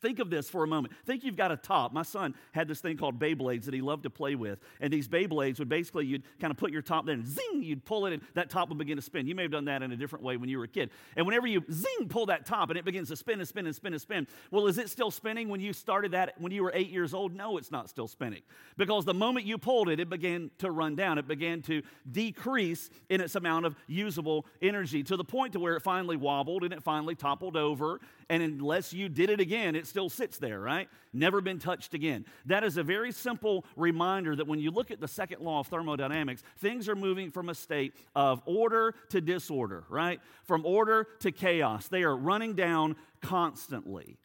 Think 0.00 0.18
of 0.18 0.30
this 0.30 0.48
for 0.48 0.64
a 0.64 0.66
moment. 0.66 0.94
Think 1.04 1.24
you've 1.24 1.36
got 1.36 1.50
a 1.50 1.56
top. 1.56 1.92
My 1.92 2.02
son 2.02 2.34
had 2.52 2.68
this 2.68 2.80
thing 2.80 2.96
called 2.96 3.18
Beyblades 3.18 3.64
that 3.64 3.74
he 3.74 3.80
loved 3.80 4.04
to 4.04 4.10
play 4.10 4.34
with. 4.34 4.60
And 4.80 4.92
these 4.92 5.08
Beyblades 5.08 5.58
would 5.58 5.68
basically, 5.68 6.06
you'd 6.06 6.22
kind 6.40 6.50
of 6.50 6.56
put 6.56 6.70
your 6.70 6.82
top 6.82 7.06
there 7.06 7.14
and 7.14 7.26
zing, 7.26 7.62
you'd 7.62 7.84
pull 7.84 8.06
it 8.06 8.12
and 8.12 8.22
that 8.34 8.50
top 8.50 8.68
would 8.68 8.78
begin 8.78 8.96
to 8.96 9.02
spin. 9.02 9.26
You 9.26 9.34
may 9.34 9.42
have 9.42 9.50
done 9.50 9.64
that 9.66 9.82
in 9.82 9.92
a 9.92 9.96
different 9.96 10.24
way 10.24 10.36
when 10.36 10.48
you 10.48 10.58
were 10.58 10.64
a 10.64 10.68
kid. 10.68 10.90
And 11.16 11.26
whenever 11.26 11.46
you 11.46 11.64
zing, 11.70 12.08
pull 12.08 12.26
that 12.26 12.46
top 12.46 12.70
and 12.70 12.78
it 12.78 12.84
begins 12.84 13.08
to 13.08 13.16
spin 13.16 13.40
and 13.40 13.48
spin 13.48 13.66
and 13.66 13.74
spin 13.74 13.92
and 13.92 14.00
spin. 14.00 14.26
Well, 14.50 14.66
is 14.66 14.78
it 14.78 14.90
still 14.90 15.10
spinning 15.10 15.48
when 15.48 15.60
you 15.60 15.72
started 15.72 16.12
that 16.12 16.34
when 16.38 16.52
you 16.52 16.62
were 16.62 16.72
eight 16.74 16.90
years 16.90 17.14
old? 17.14 17.34
No, 17.34 17.58
it's 17.58 17.70
not 17.70 17.88
still 17.88 18.08
spinning. 18.08 18.42
Because 18.76 19.04
the 19.04 19.14
moment 19.14 19.46
you 19.46 19.58
pulled 19.58 19.88
it, 19.88 20.00
it 20.00 20.08
began 20.08 20.50
to 20.58 20.70
run 20.70 20.94
down. 20.94 21.18
It 21.18 21.26
began 21.26 21.62
to 21.62 21.82
decrease 22.10 22.90
in 23.08 23.20
its 23.20 23.34
amount 23.34 23.66
of 23.66 23.74
usable 23.86 24.46
energy 24.62 25.02
to 25.02 25.16
the 25.16 25.24
point 25.24 25.54
to 25.54 25.60
where 25.60 25.76
it 25.76 25.82
finally 25.82 26.16
wobbled 26.16 26.62
and 26.62 26.72
it 26.72 26.82
finally 26.82 27.14
toppled 27.14 27.56
over. 27.56 28.00
And 28.30 28.42
unless 28.42 28.92
you 28.92 29.08
did 29.08 29.30
it 29.30 29.40
again, 29.40 29.74
it 29.74 29.86
still 29.88 30.08
sits 30.08 30.38
there, 30.38 30.60
right? 30.60 30.88
Never 31.12 31.40
been 31.40 31.58
touched 31.58 31.94
again. 31.94 32.24
That 32.46 32.64
is 32.64 32.76
a 32.76 32.82
very 32.82 33.12
simple 33.12 33.64
reminder 33.76 34.36
that 34.36 34.46
when 34.46 34.60
you 34.60 34.70
look 34.70 34.90
at 34.90 35.00
the 35.00 35.08
second 35.08 35.40
law 35.40 35.60
of 35.60 35.66
thermodynamics, 35.68 36.42
things 36.58 36.88
are 36.88 36.96
moving 36.96 37.30
from 37.30 37.48
a 37.48 37.54
state 37.54 37.94
of 38.14 38.42
order 38.46 38.94
to 39.10 39.20
disorder, 39.20 39.84
right? 39.88 40.20
From 40.44 40.64
order 40.64 41.06
to 41.20 41.32
chaos. 41.32 41.88
They 41.88 42.02
are 42.02 42.16
running 42.16 42.54
down 42.54 42.96
constantly. 43.20 44.18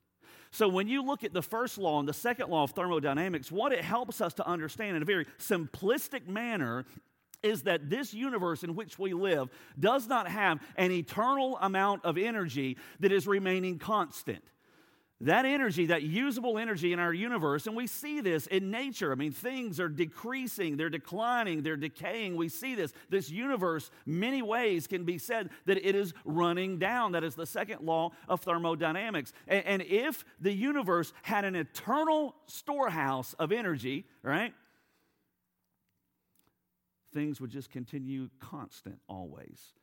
So, 0.51 0.67
when 0.67 0.87
you 0.87 1.01
look 1.01 1.23
at 1.23 1.33
the 1.33 1.41
first 1.41 1.79
law 1.79 1.99
and 1.99 2.07
the 2.07 2.13
second 2.13 2.49
law 2.49 2.63
of 2.63 2.71
thermodynamics, 2.71 3.51
what 3.51 3.71
it 3.71 3.83
helps 3.83 4.21
us 4.21 4.35
to 4.35 4.47
understand 4.47 4.95
in 4.95 5.01
a 5.01 5.05
very 5.05 5.25
simplistic 5.39 6.27
manner 6.27 6.85
is 7.41 7.63
that 7.63 7.89
this 7.89 8.13
universe 8.13 8.63
in 8.63 8.75
which 8.75 8.97
we 8.97 9.13
live 9.13 9.49
does 9.79 10.07
not 10.07 10.27
have 10.27 10.61
an 10.77 10.91
eternal 10.91 11.57
amount 11.59 12.05
of 12.05 12.17
energy 12.17 12.77
that 12.99 13.11
is 13.11 13.27
remaining 13.27 13.77
constant 13.79 14.43
that 15.21 15.45
energy, 15.45 15.85
that 15.85 16.03
usable 16.03 16.57
energy 16.57 16.91
in 16.91 16.99
our 16.99 17.13
universe, 17.13 17.65
and 17.65 17.75
we 17.75 17.87
see 17.87 18.19
this 18.19 18.45
in 18.47 18.71
nature. 18.71 19.11
I 19.11 19.15
mean, 19.15 19.31
things 19.31 19.79
are 19.79 19.87
decreasing, 19.87 20.75
they're 20.75 20.89
declining, 20.89 21.63
they're 21.63 21.77
decaying. 21.77 22.35
We 22.35 22.49
see 22.49 22.75
this. 22.75 22.93
This 23.09 23.29
universe, 23.29 23.89
many 24.05 24.41
ways, 24.41 24.87
can 24.87 25.05
be 25.05 25.17
said 25.17 25.49
that 25.65 25.77
it 25.77 25.95
is 25.95 26.13
running 26.25 26.77
down. 26.77 27.13
That 27.13 27.23
is 27.23 27.35
the 27.35 27.45
second 27.45 27.81
law 27.81 28.11
of 28.27 28.41
thermodynamics. 28.41 29.31
And, 29.47 29.65
and 29.65 29.81
if 29.83 30.25
the 30.41 30.51
universe 30.51 31.13
had 31.21 31.45
an 31.45 31.55
eternal 31.55 32.35
storehouse 32.47 33.33
of 33.39 33.51
energy, 33.51 34.05
right, 34.23 34.53
things 37.13 37.39
would 37.39 37.51
just 37.51 37.69
continue 37.69 38.29
constant 38.39 38.99
always 39.07 39.73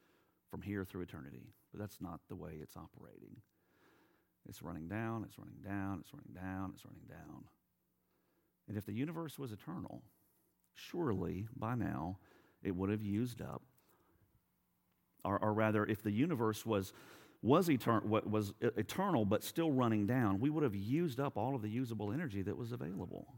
from 0.51 0.61
here 0.61 0.85
through 0.85 1.03
eternity. 1.03 1.55
But 1.73 1.81
that's 1.81 2.01
not 2.01 2.21
the 2.29 2.37
way 2.37 2.59
it's 2.61 2.77
operating. 2.77 3.37
It's 4.49 4.63
running 4.63 4.89
down, 4.89 5.25
it's 5.25 5.39
running 5.39 5.61
down, 5.65 6.01
it's 6.01 6.13
running 6.13 6.35
down, 6.35 6.73
it's 6.75 6.85
running 6.85 7.07
down. 7.09 7.45
And 8.69 8.77
if 8.77 8.87
the 8.87 8.93
universe 8.93 9.39
was 9.39 9.53
eternal, 9.53 10.03
surely 10.75 11.49
by 11.57 11.75
now 11.75 12.19
it 12.63 12.75
would 12.75 12.91
have 12.91 13.03
used 13.03 13.43
up, 13.43 13.63
or, 15.25 15.39
or 15.39 15.53
rather, 15.53 15.85
if 15.85 16.03
the 16.03 16.11
universe 16.11 16.65
was, 16.65 16.93
was, 17.43 17.69
etern- 17.69 18.05
was 18.05 18.55
eternal 18.61 19.25
but 19.25 19.45
still 19.45 19.71
running 19.71 20.07
down, 20.07 20.41
we 20.41 20.51
would 20.51 20.63
have 20.63 20.75
used 20.75 21.21
up 21.21 21.37
all 21.37 21.55
of 21.55 21.63
the 21.63 21.69
usable 21.69 22.13
energy 22.13 22.43
that 22.43 22.57
was 22.57 22.73
available. 22.73 23.35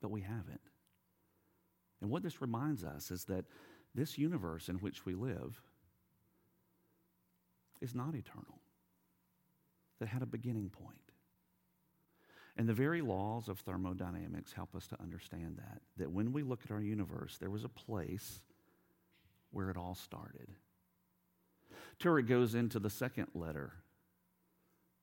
But 0.00 0.10
we 0.10 0.20
haven't. 0.20 0.60
And 2.00 2.10
what 2.10 2.22
this 2.22 2.40
reminds 2.40 2.84
us 2.84 3.10
is 3.10 3.24
that 3.24 3.44
this 3.94 4.18
universe 4.18 4.68
in 4.68 4.76
which 4.76 5.04
we 5.04 5.14
live 5.14 5.60
is 7.80 7.94
not 7.94 8.14
eternal 8.14 8.57
that 9.98 10.08
had 10.08 10.22
a 10.22 10.26
beginning 10.26 10.70
point. 10.70 10.98
And 12.56 12.68
the 12.68 12.74
very 12.74 13.00
laws 13.02 13.48
of 13.48 13.60
thermodynamics 13.60 14.52
help 14.52 14.74
us 14.74 14.88
to 14.88 15.00
understand 15.00 15.58
that. 15.58 15.80
That 15.96 16.10
when 16.10 16.32
we 16.32 16.42
look 16.42 16.60
at 16.64 16.72
our 16.72 16.80
universe, 16.80 17.38
there 17.38 17.50
was 17.50 17.64
a 17.64 17.68
place 17.68 18.42
where 19.52 19.70
it 19.70 19.76
all 19.76 19.94
started. 19.94 20.48
Turek 22.00 22.26
goes 22.26 22.54
into 22.54 22.78
the 22.78 22.90
second 22.90 23.28
letter 23.34 23.72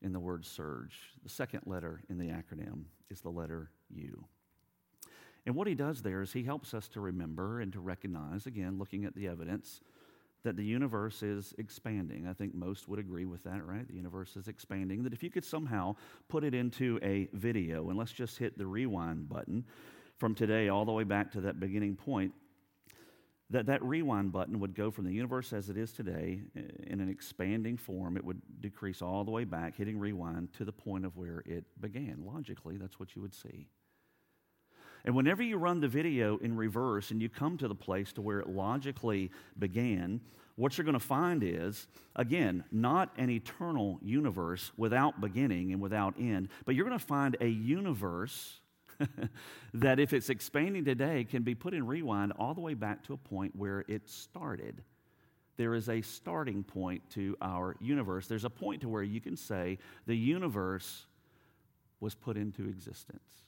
in 0.02 0.12
the 0.12 0.20
word 0.20 0.46
surge. 0.46 0.98
The 1.24 1.30
second 1.30 1.62
letter 1.66 2.02
in 2.10 2.18
the 2.18 2.28
acronym 2.28 2.86
is 3.10 3.22
the 3.22 3.30
letter 3.30 3.72
U. 3.90 4.26
And 5.46 5.56
what 5.56 5.68
he 5.68 5.76
does 5.76 6.02
there 6.02 6.22
is 6.22 6.34
he 6.34 6.44
helps 6.44 6.74
us 6.74 6.88
to 6.90 7.00
remember 7.00 7.60
and 7.60 7.72
to 7.74 7.80
recognize, 7.80 8.46
again, 8.46 8.78
looking 8.78 9.06
at 9.06 9.16
the 9.16 9.28
evidence, 9.28 9.82
that 10.46 10.56
the 10.56 10.64
universe 10.64 11.22
is 11.22 11.54
expanding. 11.58 12.28
I 12.28 12.34
think 12.34 12.56
most 12.56 12.88
would 12.88 13.00
agree 13.00 13.26
with 13.26 13.44
that, 13.44 13.66
right? 13.66 13.86
The 13.88 13.96
universe 13.96 14.38
is 14.38 14.48
expanding. 14.48 15.04
That 15.04 15.12
if 15.12 15.22
you 15.22 15.30
could 15.30 15.44
somehow 15.44 15.96
put 16.30 16.44
it 16.44 16.54
into 16.54 17.00
a 17.04 17.28
video, 17.34 17.90
and 17.90 17.98
let's 17.98 18.14
just 18.14 18.38
hit 18.38 18.58
the 18.58 18.66
rewind 18.66 19.28
button 19.28 19.66
from 20.18 20.34
today 20.34 20.70
all 20.70 20.86
the 20.86 20.92
way 20.92 21.04
back 21.04 21.32
to 21.34 21.42
that 21.42 21.60
beginning 21.60 21.96
point, 21.96 22.32
that 23.50 23.66
that 23.66 23.84
rewind 23.84 24.32
button 24.32 24.60
would 24.60 24.74
go 24.74 24.90
from 24.90 25.06
the 25.06 25.12
universe 25.12 25.52
as 25.54 25.70
it 25.70 25.78
is 25.78 25.92
today 25.92 26.42
in 26.88 27.00
an 27.02 27.10
expanding 27.10 27.78
form. 27.78 28.18
It 28.18 28.24
would 28.24 28.42
decrease 28.60 29.02
all 29.02 29.24
the 29.24 29.32
way 29.32 29.44
back, 29.44 29.76
hitting 29.76 30.00
rewind 30.00 30.54
to 30.54 30.66
the 30.66 30.72
point 30.72 31.06
of 31.06 31.18
where 31.18 31.44
it 31.46 31.66
began. 31.80 32.24
Logically, 32.26 32.78
that's 32.78 33.00
what 33.00 33.16
you 33.16 33.22
would 33.22 33.36
see. 33.36 33.68
And 35.06 35.16
whenever 35.16 35.44
you 35.44 35.58
run 35.58 35.80
the 35.80 35.88
video 35.88 36.38
in 36.38 36.58
reverse 36.58 37.12
and 37.12 37.22
you 37.22 37.30
come 37.30 37.58
to 37.60 37.68
the 37.68 37.76
place 37.76 38.12
to 38.14 38.22
where 38.22 38.40
it 38.40 38.50
logically 38.50 39.30
began, 39.58 40.20
what 40.56 40.78
you're 40.78 40.86
going 40.86 40.94
to 40.94 41.00
find 41.00 41.44
is, 41.44 41.88
again, 42.16 42.64
not 42.72 43.14
an 43.18 43.30
eternal 43.30 44.00
universe 44.02 44.72
without 44.78 45.22
beginning 45.22 45.74
and 45.74 45.82
without 45.82 46.16
end, 46.20 46.50
but 46.66 46.74
you're 46.74 46.88
going 46.88 46.98
to 46.98 47.06
find 47.06 47.38
a 47.40 47.48
universe 47.48 48.60
that, 49.74 50.00
if 50.00 50.14
it's 50.14 50.30
expanding 50.30 50.86
today, 50.86 51.24
can 51.26 51.44
be 51.44 51.54
put 51.54 51.74
in 51.74 51.86
rewind 51.86 52.32
all 52.40 52.54
the 52.54 52.62
way 52.62 52.74
back 52.74 53.04
to 53.04 53.14
a 53.14 53.18
point 53.18 53.56
where 53.56 53.84
it 53.88 54.10
started. 54.10 54.82
There 55.58 55.76
is 55.76 55.90
a 55.90 56.02
starting 56.02 56.64
point 56.64 57.08
to 57.12 57.38
our 57.42 57.76
universe. 57.80 58.28
There's 58.28 58.46
a 58.46 58.50
point 58.50 58.82
to 58.82 58.90
where 58.90 59.04
you 59.04 59.22
can 59.22 59.36
say 59.36 59.78
the 60.08 60.16
universe 60.16 61.06
was 62.00 62.16
put 62.16 62.38
into 62.38 62.68
existence. 62.68 63.45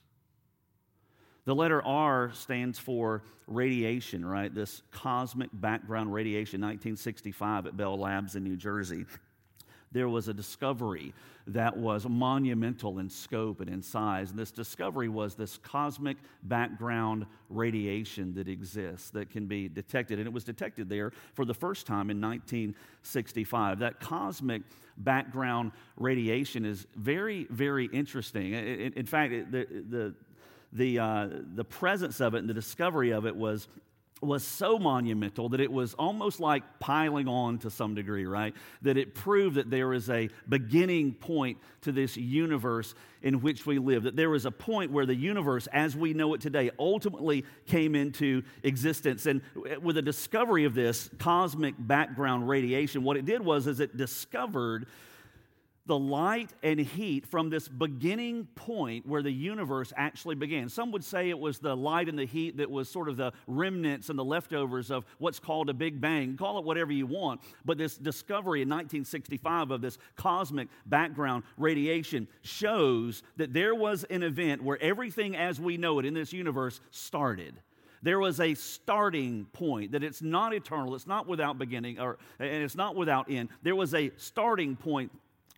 The 1.47 1.55
letter 1.55 1.81
R 1.81 2.29
stands 2.33 2.77
for 2.77 3.23
radiation, 3.47 4.25
right? 4.25 4.53
This 4.53 4.81
cosmic 4.91 5.49
background 5.53 6.13
radiation, 6.13 6.59
1965 6.59 7.67
at 7.67 7.77
Bell 7.77 7.97
Labs 7.97 8.35
in 8.35 8.43
New 8.43 8.57
Jersey. 8.57 9.05
There 9.93 10.09
was 10.09 10.27
a 10.27 10.33
discovery 10.33 11.13
that 11.47 11.77
was 11.77 12.05
monumental 12.05 12.99
in 12.99 13.09
scope 13.09 13.61
and 13.61 13.69
in 13.69 13.81
size. 13.81 14.31
And 14.31 14.37
this 14.37 14.51
discovery 14.51 15.07
was 15.07 15.35
this 15.35 15.57
cosmic 15.59 16.17
background 16.43 17.25
radiation 17.49 18.33
that 18.33 18.49
exists 18.49 19.11
that 19.11 19.29
can 19.29 19.45
be 19.45 19.69
detected. 19.69 20.19
And 20.19 20.27
it 20.27 20.33
was 20.33 20.43
detected 20.43 20.89
there 20.89 21.13
for 21.33 21.45
the 21.45 21.53
first 21.53 21.87
time 21.87 22.09
in 22.09 22.19
1965. 22.19 23.79
That 23.79 24.01
cosmic 24.01 24.63
background 24.97 25.71
radiation 25.95 26.65
is 26.65 26.87
very, 26.97 27.47
very 27.49 27.85
interesting. 27.85 28.51
In, 28.51 29.05
fact, 29.05 29.49
the, 29.49 29.65
the 29.89 30.13
the, 30.73 30.99
uh, 30.99 31.29
the 31.55 31.63
presence 31.63 32.19
of 32.19 32.35
it 32.35 32.39
and 32.39 32.49
the 32.49 32.53
discovery 32.53 33.11
of 33.11 33.25
it 33.25 33.35
was, 33.35 33.67
was 34.21 34.43
so 34.43 34.79
monumental 34.79 35.49
that 35.49 35.59
it 35.59 35.71
was 35.71 35.93
almost 35.93 36.39
like 36.39 36.79
piling 36.79 37.27
on 37.27 37.59
to 37.59 37.69
some 37.69 37.93
degree, 37.93 38.25
right? 38.25 38.55
That 38.81 38.97
it 38.97 39.13
proved 39.13 39.55
that 39.55 39.69
there 39.69 39.93
is 39.93 40.09
a 40.09 40.29
beginning 40.49 41.13
point 41.13 41.59
to 41.81 41.91
this 41.91 42.17
universe 42.17 42.95
in 43.21 43.41
which 43.41 43.65
we 43.65 43.77
live. 43.77 44.03
That 44.03 44.15
there 44.15 44.29
was 44.29 44.45
a 44.45 44.51
point 44.51 44.91
where 44.91 45.05
the 45.05 45.15
universe, 45.15 45.67
as 45.71 45.95
we 45.95 46.13
know 46.13 46.33
it 46.33 46.41
today, 46.41 46.71
ultimately 46.79 47.45
came 47.67 47.95
into 47.95 48.43
existence. 48.63 49.25
And 49.25 49.41
with 49.81 49.95
the 49.95 50.01
discovery 50.01 50.65
of 50.65 50.73
this 50.73 51.09
cosmic 51.19 51.75
background 51.77 52.49
radiation, 52.49 53.03
what 53.03 53.17
it 53.17 53.25
did 53.25 53.41
was 53.41 53.67
is 53.67 53.79
it 53.79 53.97
discovered 53.97 54.87
the 55.87 55.97
light 55.97 56.53
and 56.61 56.79
heat 56.79 57.25
from 57.25 57.49
this 57.49 57.67
beginning 57.67 58.45
point 58.55 59.05
where 59.05 59.21
the 59.21 59.31
universe 59.31 59.93
actually 59.95 60.35
began. 60.35 60.69
Some 60.69 60.91
would 60.91 61.03
say 61.03 61.29
it 61.29 61.39
was 61.39 61.59
the 61.59 61.75
light 61.75 62.09
and 62.09 62.19
the 62.19 62.25
heat 62.25 62.57
that 62.57 62.69
was 62.69 62.89
sort 62.89 63.09
of 63.09 63.17
the 63.17 63.31
remnants 63.47 64.09
and 64.09 64.19
the 64.19 64.23
leftovers 64.23 64.91
of 64.91 65.05
what's 65.17 65.39
called 65.39 65.69
a 65.69 65.73
Big 65.73 65.99
Bang. 65.99 66.37
Call 66.37 66.59
it 66.59 66.65
whatever 66.65 66.91
you 66.91 67.07
want. 67.07 67.41
But 67.65 67.77
this 67.77 67.97
discovery 67.97 68.61
in 68.61 68.69
1965 68.69 69.71
of 69.71 69.81
this 69.81 69.97
cosmic 70.15 70.67
background 70.85 71.43
radiation 71.57 72.27
shows 72.41 73.23
that 73.37 73.53
there 73.53 73.73
was 73.73 74.03
an 74.05 74.23
event 74.23 74.61
where 74.63 74.81
everything 74.81 75.35
as 75.35 75.59
we 75.59 75.77
know 75.77 75.99
it 75.99 76.05
in 76.05 76.13
this 76.13 76.33
universe 76.33 76.81
started 76.91 77.55
there 78.03 78.19
was 78.19 78.39
a 78.39 78.53
starting 78.53 79.45
point 79.53 79.91
that 79.91 80.03
it's 80.03 80.21
not 80.21 80.53
eternal 80.53 80.93
it's 80.93 81.07
not 81.07 81.27
without 81.27 81.57
beginning 81.57 81.99
or 81.99 82.17
and 82.39 82.63
it's 82.63 82.75
not 82.75 82.95
without 82.95 83.29
end 83.29 83.49
there 83.63 83.75
was 83.75 83.93
a 83.93 84.11
starting 84.17 84.75
point 84.75 85.11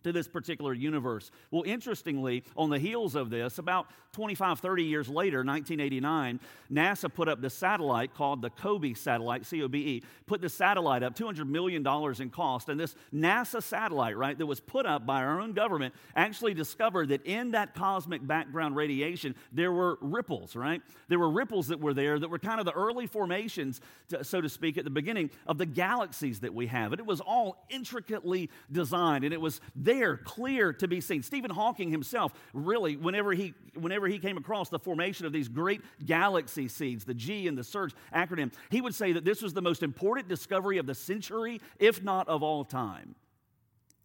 to 0.03 0.11
this 0.11 0.27
particular 0.27 0.73
universe. 0.73 1.31
Well, 1.51 1.63
interestingly, 1.65 2.43
on 2.55 2.69
the 2.69 2.79
heels 2.79 3.15
of 3.15 3.29
this, 3.29 3.57
about 3.57 3.87
25, 4.13 4.59
30 4.59 4.83
years 4.83 5.07
later, 5.07 5.39
1989, 5.39 6.39
NASA 6.71 7.13
put 7.13 7.27
up 7.27 7.41
the 7.41 7.49
satellite 7.49 8.13
called 8.13 8.41
the 8.41 8.49
COBE 8.49 8.97
satellite, 8.97 9.45
C 9.45 9.61
O 9.63 9.67
B 9.67 9.79
E, 9.79 10.03
put 10.25 10.41
the 10.41 10.49
satellite 10.49 11.03
up, 11.03 11.15
$200 11.15 11.47
million 11.47 11.85
in 12.19 12.29
cost. 12.29 12.69
And 12.69 12.79
this 12.79 12.95
NASA 13.13 13.61
satellite, 13.61 14.17
right, 14.17 14.37
that 14.37 14.45
was 14.45 14.59
put 14.59 14.85
up 14.85 15.05
by 15.05 15.23
our 15.23 15.39
own 15.39 15.53
government, 15.53 15.93
actually 16.15 16.53
discovered 16.53 17.09
that 17.09 17.25
in 17.25 17.51
that 17.51 17.75
cosmic 17.75 18.25
background 18.25 18.75
radiation, 18.75 19.35
there 19.51 19.71
were 19.71 19.97
ripples, 20.01 20.55
right? 20.55 20.81
There 21.07 21.19
were 21.19 21.29
ripples 21.29 21.67
that 21.67 21.79
were 21.79 21.93
there 21.93 22.17
that 22.17 22.29
were 22.29 22.39
kind 22.39 22.59
of 22.59 22.65
the 22.65 22.73
early 22.73 23.07
formations, 23.07 23.81
to, 24.09 24.23
so 24.23 24.41
to 24.41 24.49
speak, 24.49 24.77
at 24.77 24.83
the 24.83 24.89
beginning 24.89 25.29
of 25.45 25.57
the 25.57 25.65
galaxies 25.65 26.39
that 26.39 26.53
we 26.53 26.67
have. 26.67 26.93
And 26.93 26.99
it 26.99 27.05
was 27.05 27.21
all 27.21 27.65
intricately 27.69 28.49
designed, 28.71 29.23
and 29.23 29.33
it 29.33 29.41
was 29.41 29.61
there, 29.89 30.17
clear 30.17 30.71
to 30.73 30.87
be 30.87 31.01
seen. 31.01 31.23
Stephen 31.23 31.49
Hawking 31.49 31.89
himself, 31.89 32.31
really, 32.53 32.95
whenever 32.95 33.33
he, 33.33 33.55
whenever 33.73 34.07
he 34.07 34.19
came 34.19 34.37
across 34.37 34.69
the 34.69 34.77
formation 34.77 35.25
of 35.25 35.33
these 35.33 35.47
great 35.47 35.81
galaxy 36.05 36.67
seeds, 36.67 37.05
the 37.05 37.15
G 37.15 37.47
and 37.47 37.57
the 37.57 37.63
SURGE 37.63 37.95
acronym, 38.13 38.53
he 38.69 38.81
would 38.81 38.93
say 38.93 39.13
that 39.13 39.25
this 39.25 39.41
was 39.41 39.55
the 39.55 39.63
most 39.63 39.81
important 39.81 40.27
discovery 40.27 40.77
of 40.77 40.85
the 40.85 40.93
century, 40.93 41.59
if 41.79 42.03
not 42.03 42.29
of 42.29 42.43
all 42.43 42.63
time. 42.63 43.15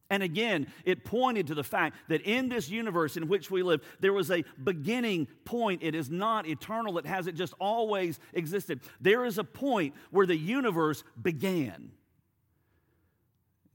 And 0.09 0.23
again, 0.23 0.69
it 0.87 1.05
pointed 1.05 1.49
to 1.49 1.55
the 1.55 1.65
fact 1.65 1.97
that 2.09 2.23
in 2.23 2.49
this 2.49 2.71
universe 2.71 3.19
in 3.19 3.29
which 3.29 3.51
we 3.51 3.63
live, 3.63 3.83
there 4.01 4.13
was 4.13 4.31
a 4.31 4.45
beginning 4.63 5.29
point. 5.45 5.83
It 5.83 5.95
is 5.95 6.09
not 6.09 6.47
eternal, 6.47 6.97
it 6.97 7.05
hasn't 7.05 7.37
just 7.37 7.53
always 7.61 8.19
existed. 8.33 8.81
There 9.03 9.27
is 9.27 9.37
a 9.37 9.45
point 9.45 9.95
where 10.11 10.27
the 10.27 10.37
universe 10.37 11.05
began. 11.21 11.91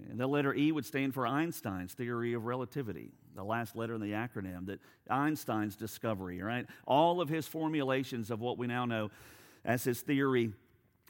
And 0.09 0.19
the 0.19 0.27
letter 0.27 0.53
E 0.53 0.71
would 0.71 0.85
stand 0.85 1.13
for 1.13 1.27
Einstein's 1.27 1.93
theory 1.93 2.33
of 2.33 2.45
relativity, 2.45 3.11
the 3.35 3.43
last 3.43 3.75
letter 3.75 3.93
in 3.95 4.01
the 4.01 4.11
acronym, 4.11 4.65
that 4.67 4.79
Einstein's 5.09 5.75
discovery, 5.75 6.41
right? 6.41 6.65
All 6.85 7.21
of 7.21 7.29
his 7.29 7.47
formulations 7.47 8.31
of 8.31 8.39
what 8.39 8.57
we 8.57 8.67
now 8.67 8.85
know 8.85 9.11
as 9.63 9.83
his 9.83 10.01
theory 10.01 10.51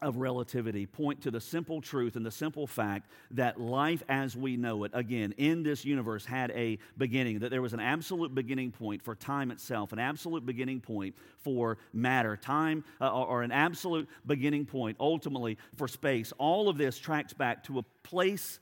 of 0.02 0.18
relativity 0.18 0.86
point 0.86 1.22
to 1.22 1.32
the 1.32 1.42
simple 1.42 1.82
truth 1.82 2.16
and 2.16 2.26
the 2.26 2.32
simple 2.32 2.66
fact 2.66 3.10
that 3.32 3.60
life 3.60 4.02
as 4.08 4.36
we 4.36 4.56
know 4.56 4.84
it, 4.84 4.92
again, 4.94 5.34
in 5.38 5.64
this 5.64 5.84
universe 5.84 6.26
had 6.26 6.52
a 6.52 6.78
beginning, 6.98 7.40
that 7.40 7.50
there 7.50 7.62
was 7.62 7.74
an 7.74 7.80
absolute 7.80 8.34
beginning 8.34 8.72
point 8.72 9.02
for 9.02 9.16
time 9.16 9.52
itself, 9.52 9.92
an 9.92 10.00
absolute 10.00 10.46
beginning 10.46 10.80
point 10.80 11.16
for 11.38 11.78
matter, 11.94 12.38
time, 12.38 12.84
uh, 13.02 13.12
or 13.12 13.44
an 13.44 13.52
absolute 13.52 14.08
beginning 14.26 14.66
point 14.66 14.96
ultimately 15.00 15.58
for 15.76 15.88
space. 15.88 16.32
All 16.38 16.70
of 16.70 16.78
this 16.78 16.98
tracks 16.98 17.34
back 17.34 17.64
to 17.66 17.80
a 17.80 17.84
place 18.04 18.60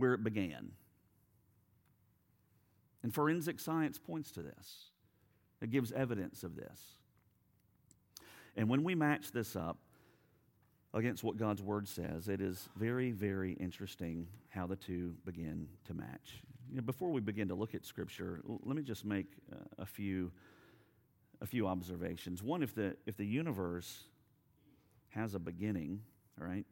where 0.00 0.14
it 0.14 0.24
began. 0.24 0.72
And 3.02 3.14
forensic 3.14 3.60
science 3.60 3.98
points 3.98 4.30
to 4.32 4.42
this, 4.42 4.90
it 5.60 5.70
gives 5.70 5.92
evidence 5.92 6.42
of 6.42 6.56
this. 6.56 6.80
And 8.56 8.68
when 8.68 8.82
we 8.82 8.94
match 8.94 9.30
this 9.32 9.56
up 9.56 9.78
against 10.92 11.22
what 11.22 11.36
God's 11.36 11.62
Word 11.62 11.88
says, 11.88 12.28
it 12.28 12.40
is 12.40 12.68
very, 12.76 13.10
very 13.10 13.52
interesting 13.52 14.26
how 14.48 14.66
the 14.66 14.76
two 14.76 15.14
begin 15.24 15.68
to 15.86 15.94
match. 15.94 16.42
You 16.68 16.76
know, 16.76 16.82
before 16.82 17.10
we 17.10 17.20
begin 17.20 17.48
to 17.48 17.54
look 17.54 17.74
at 17.74 17.84
Scripture, 17.84 18.40
let 18.64 18.76
me 18.76 18.82
just 18.82 19.04
make 19.04 19.26
uh, 19.52 19.56
a 19.78 19.86
few, 19.86 20.30
a 21.40 21.46
few 21.46 21.66
observations. 21.66 22.42
One, 22.42 22.62
if 22.62 22.74
the, 22.74 22.96
if 23.06 23.16
the 23.16 23.26
universe 23.26 24.04
has 25.10 25.34
a 25.34 25.38
beginning, 25.38 26.02
all 26.40 26.46
right, 26.46 26.66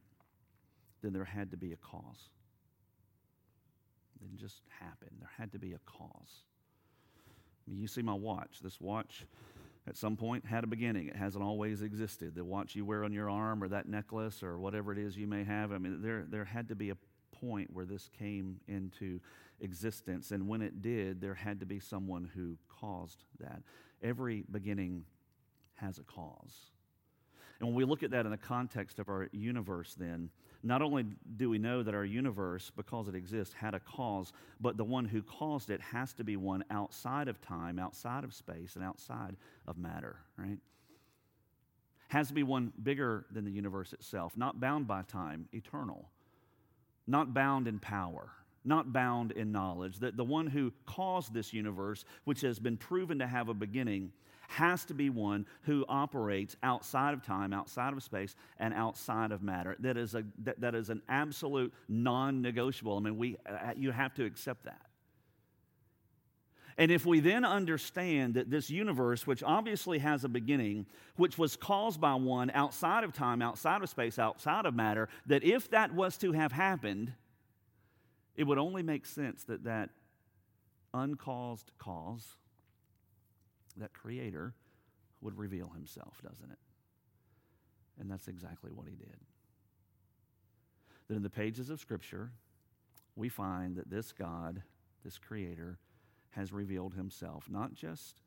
then 1.03 1.13
there 1.13 1.25
had 1.25 1.51
to 1.53 1.57
be 1.57 1.73
a 1.73 1.77
cause. 1.77 2.31
It 4.21 4.25
didn't 4.25 4.39
just 4.39 4.63
happen. 4.81 5.09
There 5.19 5.31
had 5.37 5.53
to 5.53 5.59
be 5.59 5.73
a 5.73 5.79
cause. 5.87 6.45
I 7.67 7.71
mean, 7.71 7.81
you 7.81 7.87
see 7.87 8.03
my 8.03 8.15
watch. 8.15 8.61
This 8.63 8.81
watch 8.81 9.27
at 9.87 9.97
some 9.97 10.17
point 10.17 10.45
had 10.45 10.65
a 10.65 10.67
beginning. 10.67 11.09
It 11.09 11.17
hasn't 11.17 11.45
always 11.45 11.83
existed. 11.83 12.35
The 12.35 12.45
watch 12.45 12.75
you 12.75 12.85
wear 12.85 13.05
on 13.05 13.13
your 13.13 13.31
arm 13.31 13.63
or 13.63 13.69
that 13.69 13.89
necklace 13.89 14.43
or 14.43 14.59
whatever 14.59 14.93
it 14.93 14.99
is 14.99 15.17
you 15.17 15.27
may 15.27 15.45
have, 15.45 15.73
I 15.73 15.79
mean, 15.79 16.03
there, 16.03 16.25
there 16.29 16.45
had 16.45 16.69
to 16.69 16.75
be 16.75 16.91
a 16.91 16.97
point 17.33 17.73
where 17.73 17.85
this 17.85 18.11
came 18.19 18.61
into 18.67 19.21
existence. 19.61 20.31
And 20.31 20.49
when 20.49 20.63
it 20.63 20.83
did, 20.83 21.21
there 21.21 21.35
had 21.35 21.61
to 21.61 21.67
be 21.67 21.81
someone 21.81 22.31
who 22.35 22.57
caused 22.69 23.25
that. 23.41 23.63
Every 24.03 24.45
beginning 24.51 25.05
has 25.75 25.99
a 25.99 26.03
cause. 26.03 26.71
And 27.61 27.69
when 27.69 27.77
we 27.77 27.85
look 27.85 28.03
at 28.03 28.13
that 28.13 28.25
in 28.25 28.31
the 28.31 28.37
context 28.37 28.99
of 28.99 29.09
our 29.09 29.29
universe, 29.33 29.95
then, 29.99 30.31
not 30.63 30.81
only 30.81 31.05
do 31.37 31.51
we 31.51 31.59
know 31.59 31.83
that 31.83 31.95
our 31.95 32.05
universe, 32.05 32.71
because 32.77 33.09
it 33.09 33.15
exists, 33.15 33.55
had 33.55 33.75
a 33.75 33.81
cause, 33.81 34.33
but 34.61 34.77
the 34.77 34.85
one 34.85 35.05
who 35.05 35.23
caused 35.23 35.71
it 35.71 35.81
has 35.81 36.13
to 36.15 36.25
be 36.25 36.37
one 36.37 36.65
outside 36.71 37.29
of 37.29 37.41
time, 37.41 37.79
outside 37.79 38.25
of 38.25 38.33
space, 38.33 38.77
and 38.77 38.85
outside 38.85 39.37
of 39.67 39.77
matter, 39.77 40.17
right? 40.37 40.59
Has 42.09 42.29
to 42.29 42.35
be 42.35 42.43
one 42.43 42.73
bigger 42.83 43.27
than 43.31 43.45
the 43.45 43.51
universe 43.51 43.93
itself, 43.93 44.37
not 44.37 44.61
bound 44.61 44.87
by 44.87 45.03
time, 45.03 45.49
eternal, 45.53 46.09
not 47.07 47.35
bound 47.35 47.67
in 47.67 47.79
power, 47.81 48.31
not 48.65 48.93
bound 48.93 49.33
in 49.33 49.51
knowledge. 49.51 49.99
That 49.99 50.17
the 50.17 50.25
one 50.25 50.47
who 50.47 50.73
caused 50.87 51.35
this 51.35 51.53
universe, 51.53 52.05
which 52.25 52.41
has 52.43 52.59
been 52.59 52.77
proven 52.77 53.19
to 53.19 53.27
have 53.27 53.49
a 53.49 53.55
beginning, 53.55 54.13
has 54.49 54.87
to 54.87 54.95
be 54.95 55.11
one 55.11 55.47
who 55.63 55.85
operates 55.89 56.57
outside 56.63 57.13
of 57.13 57.23
time, 57.23 57.53
outside 57.53 57.93
of 57.93 58.03
space, 58.03 58.35
and 58.59 58.73
outside 58.73 59.31
of 59.31 59.43
matter. 59.43 59.77
That 59.81 59.99
is, 59.99 60.15
a, 60.15 60.25
that, 60.43 60.61
that 60.63 60.75
is 60.75 60.89
an 60.89 61.03
absolute 61.09 61.73
non 61.87 62.41
negotiable. 62.41 62.97
I 62.97 63.01
mean, 63.01 63.19
we, 63.19 63.37
uh, 63.47 63.73
you 63.77 63.91
have 63.91 64.15
to 64.15 64.25
accept 64.25 64.65
that. 64.65 64.81
And 66.79 66.91
if 66.91 67.05
we 67.05 67.21
then 67.21 67.45
understand 67.45 68.35
that 68.35 68.51
this 68.51 68.71
universe, 68.71 69.27
which 69.27 69.43
obviously 69.43 69.99
has 69.99 70.25
a 70.25 70.29
beginning, 70.29 70.87
which 71.17 71.37
was 71.37 71.55
caused 71.55 72.01
by 72.01 72.15
one 72.15 72.51
outside 72.55 73.05
of 73.05 73.13
time, 73.13 73.43
outside 73.43 73.83
of 73.83 73.91
space, 73.91 74.19
outside 74.19 74.65
of 74.65 74.75
matter, 74.75 75.11
that 75.27 75.45
if 75.45 75.69
that 75.71 75.95
was 75.95 76.17
to 76.19 76.33
have 76.33 76.53
happened, 76.53 77.13
it 78.35 78.45
would 78.45 78.59
only 78.59 78.83
make 78.83 79.05
sense 79.05 79.45
that 79.45 79.65
that 79.65 79.91
uncaused 80.95 81.71
cause 81.77 82.39
that 83.81 83.93
creator 83.93 84.55
would 85.21 85.37
reveal 85.37 85.69
himself, 85.69 86.21
doesn't 86.23 86.51
it? 86.51 86.59
And 88.01 88.11
that's 88.11 88.29
exactly 88.29 88.71
what 88.73 88.87
he 88.87 88.95
did. 88.95 89.17
That 91.09 91.17
in 91.17 91.23
the 91.23 91.31
pages 91.31 91.71
of 91.71 91.81
Scripture, 91.81 92.31
we 93.17 93.29
find 93.29 93.77
that 93.77 93.91
this 93.91 94.13
God, 94.13 94.63
this 95.05 95.19
creator, 95.19 95.79
has 96.31 96.53
revealed 96.53 96.95
himself, 96.95 97.49
not 97.51 97.75
just 97.75 98.21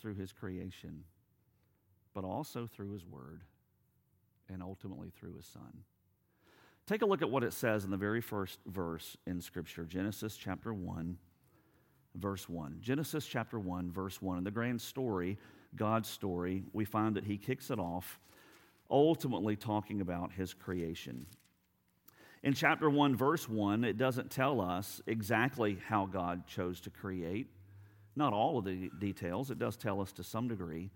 through 0.00 0.14
his 0.14 0.32
creation, 0.32 1.04
but 2.14 2.24
also 2.24 2.66
through 2.66 2.92
his 2.92 3.06
word 3.06 3.42
and 4.48 4.62
ultimately 4.62 5.10
through 5.10 5.34
his 5.34 5.46
son. 5.46 5.84
Take 6.86 7.02
a 7.02 7.06
look 7.06 7.22
at 7.22 7.30
what 7.30 7.44
it 7.44 7.52
says 7.52 7.84
in 7.84 7.90
the 7.90 7.96
very 7.96 8.20
first 8.20 8.58
verse 8.66 9.16
in 9.26 9.40
Scripture, 9.40 9.84
Genesis 9.84 10.36
chapter 10.36 10.74
1 10.74 11.16
verse 12.14 12.48
1. 12.48 12.78
Genesis 12.80 13.26
chapter 13.26 13.58
1, 13.58 13.90
verse 13.90 14.20
1. 14.20 14.38
In 14.38 14.44
the 14.44 14.50
grand 14.50 14.80
story, 14.80 15.38
God's 15.74 16.08
story, 16.08 16.64
we 16.72 16.84
find 16.84 17.16
that 17.16 17.24
he 17.24 17.36
kicks 17.36 17.70
it 17.70 17.78
off, 17.78 18.18
ultimately 18.90 19.56
talking 19.56 20.00
about 20.00 20.32
his 20.32 20.52
creation. 20.54 21.26
In 22.42 22.54
chapter 22.54 22.90
1, 22.90 23.16
verse 23.16 23.48
1, 23.48 23.84
it 23.84 23.96
doesn't 23.96 24.30
tell 24.30 24.60
us 24.60 25.00
exactly 25.06 25.78
how 25.86 26.06
God 26.06 26.46
chose 26.46 26.80
to 26.80 26.90
create. 26.90 27.46
Not 28.16 28.32
all 28.32 28.58
of 28.58 28.64
the 28.64 28.90
details, 28.98 29.50
it 29.50 29.58
does 29.58 29.76
tell 29.76 30.00
us 30.00 30.12
to 30.12 30.24
some 30.24 30.48
degree, 30.48 30.90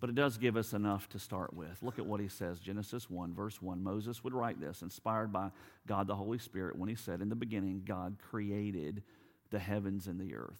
but 0.00 0.10
it 0.10 0.16
does 0.16 0.38
give 0.38 0.56
us 0.56 0.72
enough 0.72 1.08
to 1.10 1.18
start 1.18 1.54
with. 1.54 1.80
Look 1.82 1.98
at 1.98 2.06
what 2.06 2.20
he 2.20 2.26
says 2.26 2.58
Genesis 2.58 3.08
1, 3.08 3.34
verse 3.34 3.62
1. 3.62 3.82
Moses 3.82 4.24
would 4.24 4.32
write 4.32 4.60
this, 4.60 4.82
inspired 4.82 5.32
by 5.32 5.50
God 5.86 6.06
the 6.06 6.16
Holy 6.16 6.38
Spirit, 6.38 6.76
when 6.76 6.88
he 6.88 6.96
said, 6.96 7.20
In 7.20 7.28
the 7.28 7.36
beginning, 7.36 7.82
God 7.84 8.16
created 8.18 9.02
the 9.52 9.60
heavens 9.60 10.08
and 10.08 10.18
the 10.18 10.34
earth. 10.34 10.58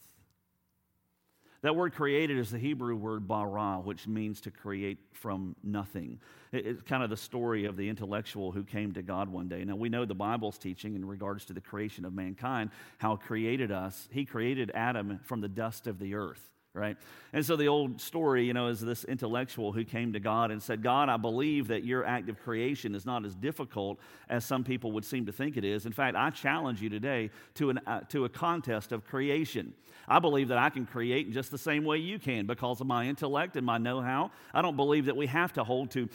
That 1.62 1.76
word 1.76 1.94
created 1.94 2.38
is 2.38 2.50
the 2.50 2.58
Hebrew 2.58 2.96
word 2.96 3.28
bara, 3.28 3.80
which 3.82 4.08
means 4.08 4.40
to 4.42 4.50
create 4.50 4.98
from 5.12 5.54
nothing. 5.62 6.20
It's 6.50 6.82
kind 6.82 7.04
of 7.04 7.10
the 7.10 7.16
story 7.16 7.66
of 7.66 7.76
the 7.76 7.88
intellectual 7.88 8.50
who 8.50 8.64
came 8.64 8.92
to 8.94 9.02
God 9.02 9.28
one 9.28 9.48
day. 9.48 9.64
Now, 9.64 9.76
we 9.76 9.88
know 9.88 10.04
the 10.04 10.14
Bible's 10.14 10.58
teaching 10.58 10.96
in 10.96 11.04
regards 11.04 11.44
to 11.46 11.52
the 11.52 11.60
creation 11.60 12.04
of 12.04 12.14
mankind, 12.14 12.70
how 12.98 13.14
created 13.14 13.70
us. 13.70 14.08
He 14.12 14.24
created 14.24 14.72
Adam 14.74 15.20
from 15.22 15.40
the 15.40 15.48
dust 15.48 15.86
of 15.86 16.00
the 16.00 16.14
earth 16.14 16.52
right? 16.74 16.96
And 17.34 17.44
so 17.44 17.54
the 17.56 17.68
old 17.68 18.00
story, 18.00 18.46
you 18.46 18.54
know, 18.54 18.68
is 18.68 18.80
this 18.80 19.04
intellectual 19.04 19.72
who 19.72 19.84
came 19.84 20.14
to 20.14 20.20
God 20.20 20.50
and 20.50 20.62
said, 20.62 20.82
God, 20.82 21.10
I 21.10 21.18
believe 21.18 21.68
that 21.68 21.84
your 21.84 22.04
act 22.04 22.30
of 22.30 22.40
creation 22.42 22.94
is 22.94 23.04
not 23.04 23.26
as 23.26 23.34
difficult 23.34 23.98
as 24.30 24.44
some 24.44 24.64
people 24.64 24.92
would 24.92 25.04
seem 25.04 25.26
to 25.26 25.32
think 25.32 25.58
it 25.58 25.64
is. 25.64 25.84
In 25.84 25.92
fact, 25.92 26.16
I 26.16 26.30
challenge 26.30 26.80
you 26.80 26.88
today 26.88 27.30
to, 27.54 27.70
an, 27.70 27.80
uh, 27.86 28.00
to 28.08 28.24
a 28.24 28.28
contest 28.28 28.92
of 28.92 29.04
creation. 29.04 29.74
I 30.08 30.18
believe 30.18 30.48
that 30.48 30.58
I 30.58 30.70
can 30.70 30.86
create 30.86 31.26
in 31.26 31.32
just 31.32 31.50
the 31.50 31.58
same 31.58 31.84
way 31.84 31.98
you 31.98 32.18
can 32.18 32.46
because 32.46 32.80
of 32.80 32.86
my 32.86 33.06
intellect 33.06 33.56
and 33.56 33.66
my 33.66 33.76
know 33.76 34.00
how. 34.00 34.30
I 34.54 34.62
don't 34.62 34.76
believe 34.76 35.06
that 35.06 35.16
we 35.16 35.26
have 35.26 35.52
to 35.54 35.64
hold 35.64 35.90
to 35.92 36.08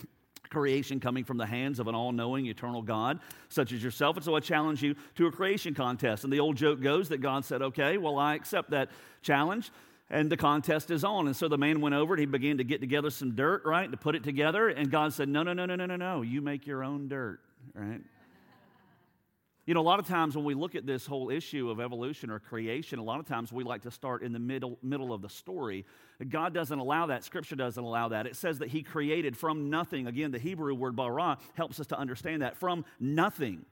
creation 0.49 0.99
coming 0.99 1.23
from 1.23 1.37
the 1.37 1.45
hands 1.45 1.79
of 1.79 1.87
an 1.87 1.93
all 1.93 2.11
knowing, 2.11 2.47
eternal 2.47 2.81
God, 2.81 3.19
such 3.49 3.73
as 3.73 3.83
yourself. 3.83 4.15
And 4.15 4.25
so 4.25 4.35
I 4.35 4.39
challenge 4.39 4.81
you 4.81 4.95
to 5.15 5.27
a 5.27 5.31
creation 5.31 5.73
contest. 5.73 6.23
And 6.23 6.33
the 6.33 6.39
old 6.39 6.55
joke 6.55 6.81
goes 6.81 7.09
that 7.09 7.19
God 7.19 7.45
said, 7.45 7.61
Okay, 7.61 7.97
well, 7.97 8.17
I 8.17 8.35
accept 8.35 8.71
that 8.71 8.89
challenge. 9.21 9.71
And 10.09 10.31
the 10.31 10.37
contest 10.37 10.89
is 10.89 11.03
on. 11.03 11.27
And 11.27 11.35
so 11.35 11.47
the 11.47 11.57
man 11.57 11.81
went 11.81 11.93
over 11.93 12.13
and 12.13 12.19
he 12.19 12.25
began 12.25 12.59
to 12.59 12.63
get 12.63 12.79
together 12.79 13.09
some 13.09 13.35
dirt, 13.35 13.63
right, 13.65 13.89
to 13.91 13.97
put 13.97 14.15
it 14.15 14.23
together. 14.23 14.69
And 14.69 14.89
God 14.89 15.13
said, 15.13 15.27
No, 15.27 15.43
no, 15.43 15.53
no, 15.53 15.65
no, 15.65 15.75
no, 15.75 15.85
no, 15.85 15.95
no. 15.97 16.21
You 16.21 16.41
make 16.41 16.65
your 16.65 16.83
own 16.83 17.09
dirt, 17.09 17.41
right? 17.73 18.01
You 19.67 19.73
know, 19.73 19.81
a 19.81 19.83
lot 19.83 19.99
of 19.99 20.07
times 20.07 20.33
when 20.33 20.45
we 20.45 20.53
look 20.53 20.75
at 20.75 20.85
this 20.85 21.05
whole 21.05 21.29
issue 21.29 21.69
of 21.69 21.81
evolution 21.81 22.29
or 22.29 22.39
creation, 22.39 22.99
a 22.99 23.03
lot 23.03 23.19
of 23.19 23.27
times 23.27 23.51
we 23.51 23.65
like 23.65 23.81
to 23.81 23.91
start 23.91 24.23
in 24.23 24.31
the 24.31 24.39
middle, 24.39 24.79
middle 24.81 25.11
of 25.11 25.21
the 25.21 25.27
story. 25.27 25.85
God 26.29 26.53
doesn't 26.53 26.79
allow 26.79 27.07
that. 27.07 27.25
Scripture 27.25 27.57
doesn't 27.57 27.83
allow 27.83 28.07
that. 28.07 28.27
It 28.27 28.37
says 28.37 28.59
that 28.59 28.69
He 28.69 28.81
created 28.81 29.35
from 29.35 29.69
nothing. 29.69 30.07
Again, 30.07 30.31
the 30.31 30.39
Hebrew 30.39 30.73
word 30.73 30.95
bara 30.95 31.37
helps 31.53 31.81
us 31.81 31.87
to 31.87 31.99
understand 31.99 32.43
that 32.43 32.55
from 32.55 32.85
nothing. 32.97 33.65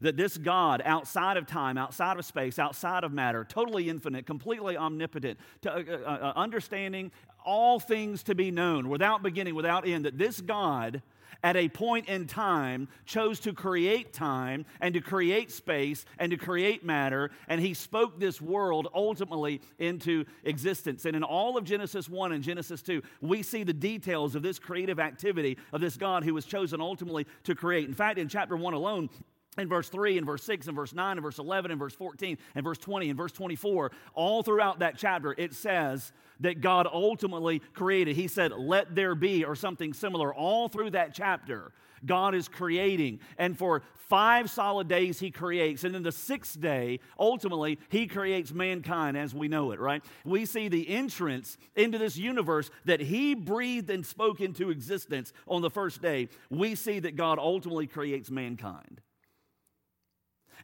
That 0.00 0.16
this 0.16 0.36
God, 0.36 0.82
outside 0.84 1.36
of 1.36 1.46
time, 1.46 1.78
outside 1.78 2.18
of 2.18 2.24
space, 2.24 2.58
outside 2.58 3.04
of 3.04 3.12
matter, 3.12 3.44
totally 3.44 3.88
infinite, 3.88 4.26
completely 4.26 4.76
omnipotent, 4.76 5.38
to, 5.62 5.72
uh, 5.72 5.76
uh, 5.76 6.10
uh 6.10 6.32
understanding 6.36 7.12
all 7.44 7.78
things 7.78 8.22
to 8.24 8.34
be 8.34 8.50
known, 8.50 8.88
without 8.88 9.22
beginning, 9.22 9.54
without 9.54 9.86
end, 9.86 10.04
that 10.04 10.18
this 10.18 10.40
God 10.40 11.02
at 11.42 11.56
a 11.56 11.68
point 11.68 12.08
in 12.08 12.26
time, 12.26 12.88
chose 13.04 13.40
to 13.40 13.52
create 13.52 14.12
time 14.12 14.64
and 14.80 14.94
to 14.94 15.00
create 15.00 15.50
space 15.50 16.04
and 16.18 16.30
to 16.30 16.36
create 16.36 16.84
matter, 16.84 17.30
and 17.48 17.60
he 17.60 17.74
spoke 17.74 18.18
this 18.18 18.40
world 18.40 18.88
ultimately 18.94 19.60
into 19.78 20.24
existence. 20.44 21.04
And 21.04 21.14
in 21.14 21.22
all 21.22 21.56
of 21.56 21.64
Genesis 21.64 22.08
1 22.08 22.32
and 22.32 22.42
Genesis 22.42 22.82
2, 22.82 23.02
we 23.20 23.42
see 23.42 23.62
the 23.62 23.72
details 23.72 24.34
of 24.34 24.42
this 24.42 24.58
creative 24.58 24.98
activity 24.98 25.58
of 25.72 25.80
this 25.80 25.96
God 25.96 26.24
who 26.24 26.34
was 26.34 26.46
chosen 26.46 26.80
ultimately 26.80 27.26
to 27.44 27.54
create. 27.54 27.88
In 27.88 27.94
fact, 27.94 28.18
in 28.18 28.28
chapter 28.28 28.56
1 28.56 28.74
alone, 28.74 29.08
in 29.58 29.68
verse 29.68 29.88
3 29.88 30.18
and 30.18 30.26
verse 30.26 30.42
6 30.44 30.66
and 30.66 30.76
verse 30.76 30.92
9 30.92 31.12
and 31.12 31.22
verse 31.22 31.38
11 31.38 31.70
and 31.70 31.80
verse 31.80 31.94
14 31.94 32.38
and 32.54 32.64
verse 32.64 32.78
20 32.78 33.10
and 33.10 33.16
verse 33.16 33.32
24 33.32 33.90
all 34.14 34.42
throughout 34.42 34.80
that 34.80 34.96
chapter 34.96 35.34
it 35.38 35.54
says 35.54 36.12
that 36.40 36.60
God 36.60 36.86
ultimately 36.92 37.60
created. 37.74 38.16
He 38.16 38.28
said, 38.28 38.52
Let 38.52 38.94
there 38.94 39.14
be, 39.14 39.44
or 39.44 39.54
something 39.54 39.92
similar. 39.92 40.34
All 40.34 40.68
through 40.68 40.90
that 40.90 41.14
chapter, 41.14 41.72
God 42.04 42.34
is 42.34 42.48
creating. 42.48 43.20
And 43.38 43.56
for 43.56 43.82
five 43.94 44.50
solid 44.50 44.88
days, 44.88 45.18
He 45.18 45.30
creates. 45.30 45.84
And 45.84 45.94
then 45.94 46.02
the 46.02 46.12
sixth 46.12 46.60
day, 46.60 47.00
ultimately, 47.18 47.78
He 47.88 48.06
creates 48.06 48.52
mankind 48.52 49.16
as 49.16 49.34
we 49.34 49.48
know 49.48 49.72
it, 49.72 49.80
right? 49.80 50.04
We 50.24 50.44
see 50.46 50.68
the 50.68 50.88
entrance 50.88 51.56
into 51.74 51.98
this 51.98 52.16
universe 52.16 52.70
that 52.84 53.00
He 53.00 53.34
breathed 53.34 53.90
and 53.90 54.04
spoke 54.04 54.40
into 54.40 54.70
existence 54.70 55.32
on 55.46 55.62
the 55.62 55.70
first 55.70 56.02
day. 56.02 56.28
We 56.50 56.74
see 56.74 56.98
that 57.00 57.16
God 57.16 57.38
ultimately 57.38 57.86
creates 57.86 58.30
mankind. 58.30 59.00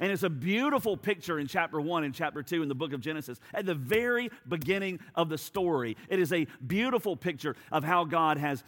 And 0.02 0.10
it's 0.10 0.24
a 0.24 0.30
beautiful 0.30 0.96
picture 0.96 1.38
in 1.38 1.46
chapter 1.46 1.80
1 1.80 2.02
and 2.02 2.12
chapter 2.12 2.42
2 2.42 2.60
in 2.60 2.68
the 2.68 2.74
book 2.74 2.92
of 2.92 3.00
Genesis. 3.00 3.38
At 3.54 3.66
the 3.66 3.76
very 3.76 4.30
beginning 4.48 4.98
of 5.14 5.28
the 5.28 5.38
story, 5.38 5.96
it 6.08 6.18
is 6.18 6.32
a 6.32 6.48
beautiful 6.66 7.14
picture 7.14 7.54
of 7.70 7.84
how 7.84 8.04
God 8.04 8.36
has, 8.36 8.64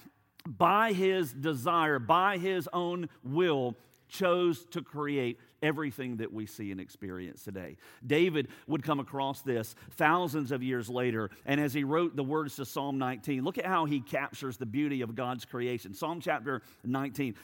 by 0.46 0.92
his 0.92 1.32
desire, 1.32 1.98
by 1.98 2.38
his 2.38 2.68
own 2.72 3.08
will, 3.24 3.74
chose 4.08 4.64
to 4.66 4.80
create 4.80 5.40
everything 5.60 6.18
that 6.18 6.32
we 6.32 6.46
see 6.46 6.70
and 6.70 6.80
experience 6.80 7.42
today. 7.42 7.78
David 8.06 8.46
would 8.68 8.84
come 8.84 9.00
across 9.00 9.42
this 9.42 9.74
thousands 9.96 10.52
of 10.52 10.62
years 10.62 10.88
later, 10.88 11.30
and 11.46 11.60
as 11.60 11.74
he 11.74 11.82
wrote 11.82 12.14
the 12.14 12.22
words 12.22 12.54
to 12.56 12.64
Psalm 12.64 12.96
19, 12.96 13.42
look 13.42 13.58
at 13.58 13.66
how 13.66 13.86
he 13.86 13.98
captures 13.98 14.56
the 14.56 14.66
beauty 14.66 15.00
of 15.00 15.16
God's 15.16 15.44
creation. 15.44 15.94
Psalm 15.94 16.20
chapter 16.20 16.62
19 16.84 17.34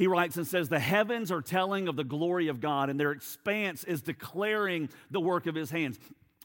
he 0.00 0.06
writes 0.06 0.38
and 0.38 0.46
says, 0.46 0.70
The 0.70 0.80
heavens 0.80 1.30
are 1.30 1.42
telling 1.42 1.86
of 1.86 1.94
the 1.94 2.04
glory 2.04 2.48
of 2.48 2.58
God, 2.58 2.88
and 2.88 2.98
their 2.98 3.12
expanse 3.12 3.84
is 3.84 4.00
declaring 4.00 4.88
the 5.10 5.20
work 5.20 5.46
of 5.46 5.54
his 5.54 5.70
hands 5.70 5.98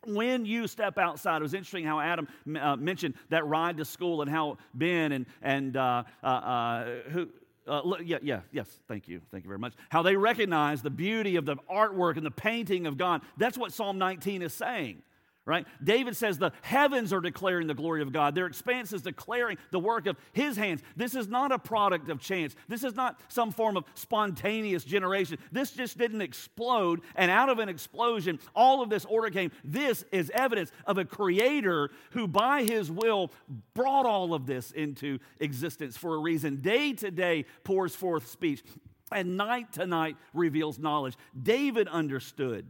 when 0.05 0.45
you 0.45 0.67
step 0.67 0.99
outside, 0.99 1.37
it 1.37 1.41
was 1.41 1.55
interesting 1.55 1.83
how 1.83 1.99
Adam 1.99 2.27
uh, 2.59 2.75
mentioned 2.75 3.15
that 3.29 3.43
ride 3.47 3.75
to 3.77 3.85
school 3.85 4.21
and 4.21 4.29
how 4.29 4.59
Ben 4.75 5.11
and, 5.13 5.25
and 5.41 5.75
uh, 5.75 6.03
uh, 6.23 6.27
uh 6.27 6.85
who, 7.09 7.27
uh, 7.65 7.81
yeah, 8.03 8.19
yeah, 8.21 8.41
yes, 8.51 8.67
thank 8.87 9.07
you. 9.07 9.19
Thank 9.31 9.45
you 9.45 9.47
very 9.47 9.57
much. 9.57 9.73
How 9.89 10.03
they 10.03 10.15
recognize 10.15 10.83
the 10.83 10.91
beauty 10.91 11.37
of 11.37 11.45
the 11.45 11.55
artwork 11.71 12.17
and 12.17 12.25
the 12.25 12.29
painting 12.29 12.85
of 12.85 12.97
God. 12.97 13.21
That's 13.37 13.57
what 13.57 13.73
Psalm 13.73 13.97
19 13.97 14.43
is 14.43 14.53
saying 14.53 15.01
right? 15.45 15.67
David 15.83 16.17
says 16.17 16.37
the 16.37 16.51
heavens 16.61 17.13
are 17.13 17.21
declaring 17.21 17.67
the 17.67 17.73
glory 17.73 18.01
of 18.01 18.11
God. 18.11 18.33
Their 18.33 18.47
expanse 18.47 18.91
is 18.93 19.03
declaring 19.03 19.57
the 19.71 19.79
work 19.79 20.07
of 20.07 20.17
his 20.33 20.57
hands. 20.57 20.81
This 20.95 21.15
is 21.15 21.27
not 21.27 21.51
a 21.51 21.59
product 21.59 22.09
of 22.09 22.19
chance. 22.19 22.55
This 22.67 22.83
is 22.83 22.95
not 22.95 23.19
some 23.27 23.51
form 23.51 23.77
of 23.77 23.85
spontaneous 23.93 24.83
generation. 24.83 25.37
This 25.51 25.71
just 25.71 25.97
didn't 25.97 26.21
explode, 26.21 27.01
and 27.15 27.29
out 27.29 27.49
of 27.49 27.59
an 27.59 27.69
explosion, 27.69 28.39
all 28.55 28.81
of 28.81 28.89
this 28.89 29.05
order 29.05 29.29
came. 29.29 29.51
This 29.63 30.03
is 30.11 30.31
evidence 30.33 30.71
of 30.85 30.97
a 30.97 31.05
creator 31.05 31.91
who, 32.11 32.27
by 32.27 32.63
his 32.63 32.91
will, 32.91 33.31
brought 33.73 34.05
all 34.05 34.33
of 34.33 34.47
this 34.47 34.71
into 34.71 35.19
existence 35.39 35.95
for 35.95 36.15
a 36.15 36.19
reason. 36.19 36.61
Day 36.61 36.93
to 36.93 37.11
day 37.11 37.45
pours 37.63 37.95
forth 37.95 38.27
speech, 38.27 38.63
and 39.11 39.37
night 39.37 39.73
to 39.73 39.85
night 39.85 40.17
reveals 40.33 40.79
knowledge. 40.79 41.15
David 41.39 41.87
understood 41.87 42.65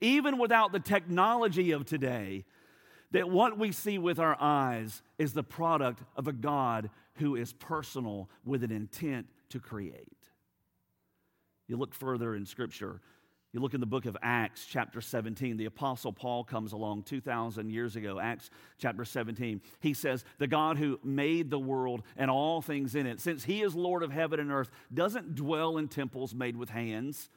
even 0.00 0.38
without 0.38 0.72
the 0.72 0.80
technology 0.80 1.72
of 1.72 1.84
today, 1.84 2.44
that 3.10 3.30
what 3.30 3.58
we 3.58 3.72
see 3.72 3.98
with 3.98 4.18
our 4.18 4.36
eyes 4.40 5.02
is 5.18 5.32
the 5.32 5.42
product 5.42 6.02
of 6.16 6.28
a 6.28 6.32
God 6.32 6.90
who 7.14 7.36
is 7.36 7.52
personal 7.52 8.28
with 8.44 8.62
an 8.62 8.70
intent 8.70 9.26
to 9.50 9.58
create. 9.58 10.12
You 11.66 11.76
look 11.76 11.94
further 11.94 12.34
in 12.34 12.46
Scripture, 12.46 13.00
you 13.52 13.60
look 13.60 13.72
in 13.72 13.80
the 13.80 13.86
book 13.86 14.04
of 14.04 14.16
Acts, 14.22 14.66
chapter 14.68 15.00
17. 15.00 15.56
The 15.56 15.64
Apostle 15.64 16.12
Paul 16.12 16.44
comes 16.44 16.72
along 16.72 17.04
2,000 17.04 17.70
years 17.70 17.96
ago, 17.96 18.20
Acts 18.20 18.50
chapter 18.76 19.06
17. 19.06 19.62
He 19.80 19.94
says, 19.94 20.22
The 20.36 20.46
God 20.46 20.76
who 20.76 21.00
made 21.02 21.48
the 21.48 21.58
world 21.58 22.02
and 22.18 22.30
all 22.30 22.60
things 22.60 22.94
in 22.94 23.06
it, 23.06 23.20
since 23.20 23.44
he 23.44 23.62
is 23.62 23.74
Lord 23.74 24.02
of 24.02 24.12
heaven 24.12 24.38
and 24.38 24.52
earth, 24.52 24.70
doesn't 24.92 25.34
dwell 25.34 25.78
in 25.78 25.88
temples 25.88 26.34
made 26.34 26.56
with 26.56 26.68
hands 26.68 27.30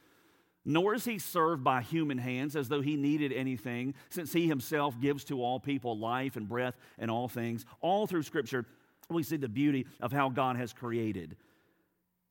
nor 0.64 0.94
is 0.94 1.04
he 1.04 1.18
served 1.18 1.64
by 1.64 1.82
human 1.82 2.18
hands 2.18 2.54
as 2.54 2.68
though 2.68 2.80
he 2.80 2.96
needed 2.96 3.32
anything, 3.32 3.94
since 4.10 4.32
he 4.32 4.46
himself 4.46 5.00
gives 5.00 5.24
to 5.24 5.42
all 5.42 5.58
people 5.58 5.98
life 5.98 6.36
and 6.36 6.48
breath 6.48 6.76
and 6.98 7.10
all 7.10 7.28
things. 7.28 7.64
All 7.80 8.06
through 8.06 8.22
Scripture, 8.22 8.64
we 9.08 9.22
see 9.22 9.36
the 9.36 9.48
beauty 9.48 9.86
of 10.00 10.12
how 10.12 10.28
God 10.28 10.56
has 10.56 10.72
created. 10.72 11.36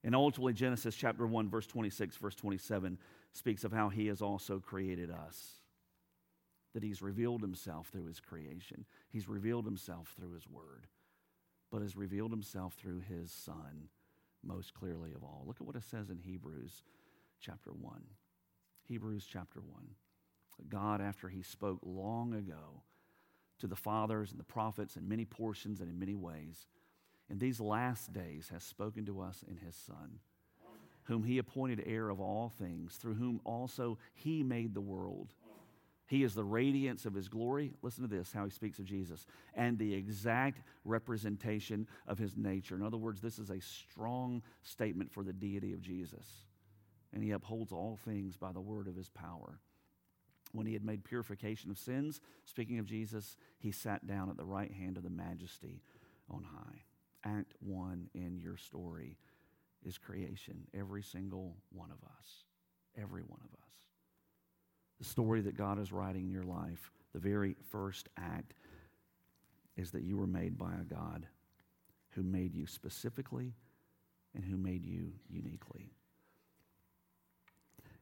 And 0.04 0.15
ultimately, 0.15 0.54
Genesis 0.54 0.96
chapter 0.96 1.28
1, 1.28 1.50
verse 1.50 1.67
26, 1.67 2.15
verse 2.17 2.36
27 2.36 2.98
speaks 3.34 3.63
of 3.63 3.72
how 3.72 3.89
he 3.89 4.08
has 4.08 4.22
also 4.22 4.60
created 4.60 5.12
us. 5.12 5.62
That 6.74 6.84
he's 6.84 7.02
revealed 7.02 7.41
himself 7.41 7.89
through 7.89 8.06
his 8.06 8.22
creation, 8.22 8.86
he's 9.10 9.28
revealed 9.28 9.65
himself 9.65 10.13
through 10.17 10.34
his 10.34 10.48
word, 10.48 10.88
but 11.70 11.82
has 11.82 11.98
revealed 11.98 12.32
himself 12.32 12.76
through 12.76 13.02
his 13.02 13.32
son 13.32 13.89
most 14.41 14.74
clearly 14.74 15.12
of 15.13 15.24
all. 15.24 15.44
Look 15.46 15.58
at 15.60 15.67
what 15.67 15.76
it 15.76 15.84
says 15.84 16.10
in 16.10 16.17
Hebrews 16.17 16.82
chapter 17.41 17.72
1. 17.72 18.02
Hebrews 18.91 19.25
chapter 19.25 19.62
1. 19.62 19.84
God, 20.67 20.99
after 20.99 21.30
he 21.30 21.43
spoke 21.43 21.80
long 21.82 22.34
ago 22.34 22.84
to 23.60 23.67
the 23.67 23.75
fathers 23.77 24.32
and 24.32 24.39
the 24.39 24.43
prophets 24.43 24.97
in 24.97 25.08
many 25.08 25.23
portions 25.23 25.80
and 25.80 25.89
in 25.89 25.97
many 25.97 26.13
ways, 26.13 26.67
in 27.30 27.38
these 27.38 27.62
last 27.62 28.12
days 28.12 28.49
has 28.51 28.65
spoken 28.65 29.06
to 29.06 29.21
us 29.21 29.45
in 29.47 29.56
his 29.56 29.77
Son, 29.77 30.19
whom 31.06 31.23
he 31.23 31.38
appointed 31.38 31.82
heir 31.86 32.10
of 32.10 32.19
all 32.19 32.49
things, 32.49 32.97
through 32.97 33.13
whom 33.13 33.39
also 33.45 33.97
he 34.13 34.43
made 34.43 34.73
the 34.73 34.82
world. 34.82 35.36
He 36.06 36.23
is 36.23 36.36
the 36.36 36.43
radiance 36.43 37.06
of 37.06 37.13
his 37.13 37.30
glory. 37.30 37.71
Listen 37.82 38.04
to 38.04 38.13
this, 38.13 38.34
how 38.34 38.43
he 38.43 38.51
speaks 38.51 38.77
of 38.77 38.84
Jesus, 38.84 39.25
and 39.54 39.80
the 39.80 39.93
exact 39.93 40.63
representation 40.84 41.88
of 42.08 42.17
his 42.17 42.36
nature. 42.36 42.75
In 42.75 42.84
other 42.84 42.97
words, 42.97 43.21
this 43.21 43.39
is 43.39 43.51
a 43.51 43.62
strong 43.62 44.43
statement 44.63 45.13
for 45.13 45.23
the 45.23 45.32
deity 45.32 45.71
of 45.71 45.80
Jesus 45.80 46.25
and 47.13 47.24
he 47.24 47.32
upholds 47.32 47.71
all 47.71 47.97
things 48.04 48.38
by 48.38 48.52
the 48.52 48.62
word 48.62 48.88
of 48.88 48.95
his 48.95 49.10
power. 49.10 49.60
When 50.54 50.65
he 50.65 50.74
had 50.74 50.84
made 50.84 51.04
purification 51.04 51.71
of 51.71 51.78
sins, 51.78 52.19
speaking 52.45 52.80
of 52.80 52.86
Jesus, 52.86 53.38
he 53.60 53.71
sat 53.71 54.06
down 54.06 54.30
at 54.30 54.38
the 54.38 54.43
right 54.43 54.71
hand 54.71 54.97
of 54.97 55.04
the 55.04 55.10
majesty 55.10 55.82
on 56.30 56.43
high. 56.43 56.84
Act 57.24 57.54
one 57.60 58.10
in 58.13 58.39
your 58.39 58.58
story 58.58 59.17
is 59.86 59.97
creation, 59.97 60.67
every 60.74 61.04
single 61.04 61.56
one 61.71 61.89
of 61.91 62.04
us. 62.04 62.45
Every 63.00 63.21
one 63.21 63.39
of 63.43 63.54
us. 63.63 63.74
The 65.00 65.06
story 65.06 65.41
that 65.41 65.58
God 65.58 65.80
is 65.80 65.91
writing 65.91 66.26
in 66.26 66.32
your 66.32 66.43
life, 66.43 66.91
the 67.13 67.19
very 67.19 67.56
first 67.69 68.10
act, 68.17 68.54
is 69.78 69.91
that 69.91 70.04
you 70.04 70.17
were 70.17 70.28
made 70.28 70.58
by 70.58 70.74
a 70.74 70.84
God 70.84 71.26
who 72.10 72.24
made 72.24 72.54
you 72.54 72.67
specifically 72.67 73.54
and 74.36 74.43
who 74.43 74.58
made 74.58 74.86
you 74.86 75.13
uniquely. 75.30 75.93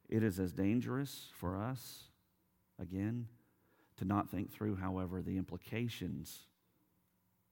It 0.09 0.23
is 0.23 0.39
as 0.39 0.51
dangerous 0.51 1.29
for 1.33 1.55
us, 1.55 2.05
again, 2.81 3.27
to 3.97 4.05
not 4.05 4.29
think 4.29 4.51
through, 4.51 4.75
however, 4.75 5.21
the 5.21 5.37
implications 5.37 6.39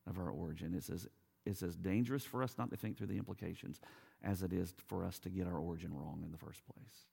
of 0.08 0.18
our 0.18 0.30
origin. 0.30 0.74
It's 0.76 0.90
as 0.90 1.08
it's 1.46 1.64
as 1.64 1.78
dangerous 1.78 2.26
for 2.26 2.44
us 2.44 2.56
not 2.58 2.70
to 2.72 2.76
think 2.76 2.98
through 2.98 3.08
the 3.08 3.18
implications 3.18 3.80
as 4.22 4.44
it 4.44 4.52
is 4.52 4.74
for 4.88 5.06
us 5.06 5.18
to 5.20 5.30
get 5.30 5.48
our 5.48 5.58
origin 5.58 5.94
wrong 5.94 6.22
in 6.26 6.32
the 6.32 6.38
first 6.38 6.62
place. 6.66 7.06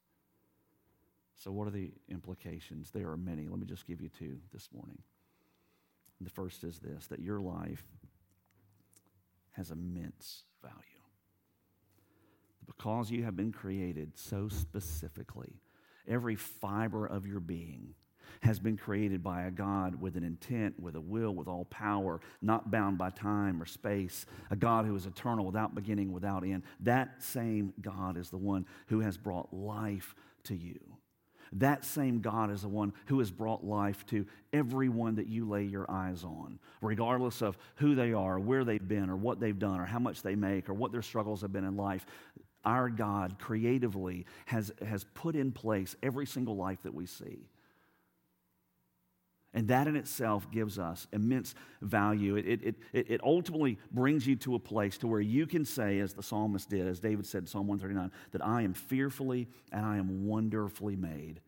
So, 1.37 1.53
what 1.53 1.69
are 1.69 1.71
the 1.71 1.93
implications? 2.09 2.91
There 2.91 3.11
are 3.11 3.17
many. 3.17 3.47
Let 3.49 3.61
me 3.61 3.67
just 3.67 3.87
give 3.87 4.01
you 4.01 4.09
two 4.09 4.39
this 4.53 4.69
morning. 4.75 4.99
The 6.21 6.31
first 6.31 6.65
is 6.65 6.79
this 6.79 7.07
that 7.09 7.21
your 7.21 7.41
life 7.41 7.85
has 9.53 9.71
immense 9.71 10.45
value. 10.63 10.94
Because 12.67 13.11
you 13.11 13.25
have 13.25 13.37
been 13.37 13.53
created 13.53 14.13
so 14.15 14.49
specifically, 14.49 15.61
every 16.09 16.37
fiber 16.37 17.07
of 17.07 17.27
your 17.27 17.41
being 17.41 17.95
has 18.41 18.59
been 18.59 18.77
created 18.77 19.23
by 19.23 19.43
a 19.43 19.51
God 19.51 20.01
with 20.01 20.17
an 20.17 20.25
intent, 20.25 20.79
with 20.81 20.97
a 20.97 21.01
will, 21.01 21.35
with 21.35 21.49
all 21.49 21.67
power, 21.67 22.21
not 22.43 22.71
bound 22.71 22.99
by 22.99 23.11
time 23.11 23.63
or 23.63 23.67
space, 23.67 24.27
a 24.51 24.57
God 24.57 24.87
who 24.87 24.95
is 24.97 25.07
eternal, 25.07 25.45
without 25.45 25.75
beginning, 25.75 26.13
without 26.13 26.45
end. 26.45 26.63
That 26.81 27.23
same 27.23 27.73
God 27.81 28.17
is 28.17 28.31
the 28.31 28.37
one 28.37 28.67
who 28.89 29.01
has 29.01 29.17
brought 29.17 29.53
life 29.53 30.15
to 30.45 30.55
you. 30.55 30.81
That 31.53 31.85
same 31.85 32.21
God 32.21 32.51
is 32.51 32.63
the 32.63 32.69
one 32.69 32.93
who 33.07 33.21
has 33.21 33.31
brought 33.31 33.65
life 33.65 34.05
to 34.07 34.27
everyone 34.53 35.15
that 35.17 35.29
you 35.29 35.49
lay 35.49 35.63
your 35.63 35.89
eyes 35.89 36.25
on, 36.25 36.59
regardless 36.81 37.43
of 37.43 37.57
who 37.77 37.95
they 37.95 38.13
are, 38.13 38.41
where 38.41 38.65
they've 38.65 38.87
been, 38.87 39.09
or 39.09 39.17
what 39.17 39.39
they've 39.39 39.59
done, 39.59 39.79
or 39.79 39.85
how 39.85 40.01
much 40.01 40.23
they 40.23 40.35
make, 40.35 40.69
or 40.69 40.75
what 40.75 40.91
their 40.91 41.03
struggles 41.03 41.43
have 41.43 41.53
been 41.53 41.65
in 41.65 41.77
life. 41.77 42.07
Our 42.65 42.89
God 42.89 43.39
creatively 43.39 44.27
has, 44.47 44.73
has 44.87 45.05
put 45.15 45.37
in 45.37 45.53
place 45.53 45.97
every 46.03 46.27
single 46.27 46.57
life 46.57 46.83
that 46.83 46.95
we 46.95 47.07
see. 47.07 47.49
And 49.55 49.69
that 49.69 49.87
in 49.87 49.95
itself 49.95 50.51
gives 50.51 50.81
us 50.81 51.07
immense 51.13 51.55
value. 51.81 52.35
It, 52.35 52.47
it, 52.47 52.75
it, 52.93 53.11
it, 53.11 53.21
ultimately 53.23 53.79
brings 53.93 54.27
you 54.27 54.35
to 54.37 54.57
a 54.57 54.59
place 54.59 54.99
to 54.99 55.07
where 55.07 55.21
you 55.21 55.47
can 55.47 55.65
say, 55.65 56.01
as 56.01 56.13
the 56.13 56.25
psalmist 56.25 56.69
did, 56.69 56.89
as 56.89 56.99
David 56.99 57.25
said 57.25 57.43
in 57.43 57.47
Psalm 57.47 57.69
139, 57.69 58.11
that 58.33 58.45
I 58.45 58.63
am 58.63 58.75
fearfully 58.75 59.47
and 59.71 59.87
I 59.87 59.99
am 59.99 60.27
wonderfully 60.27 60.97
made. 60.97 61.41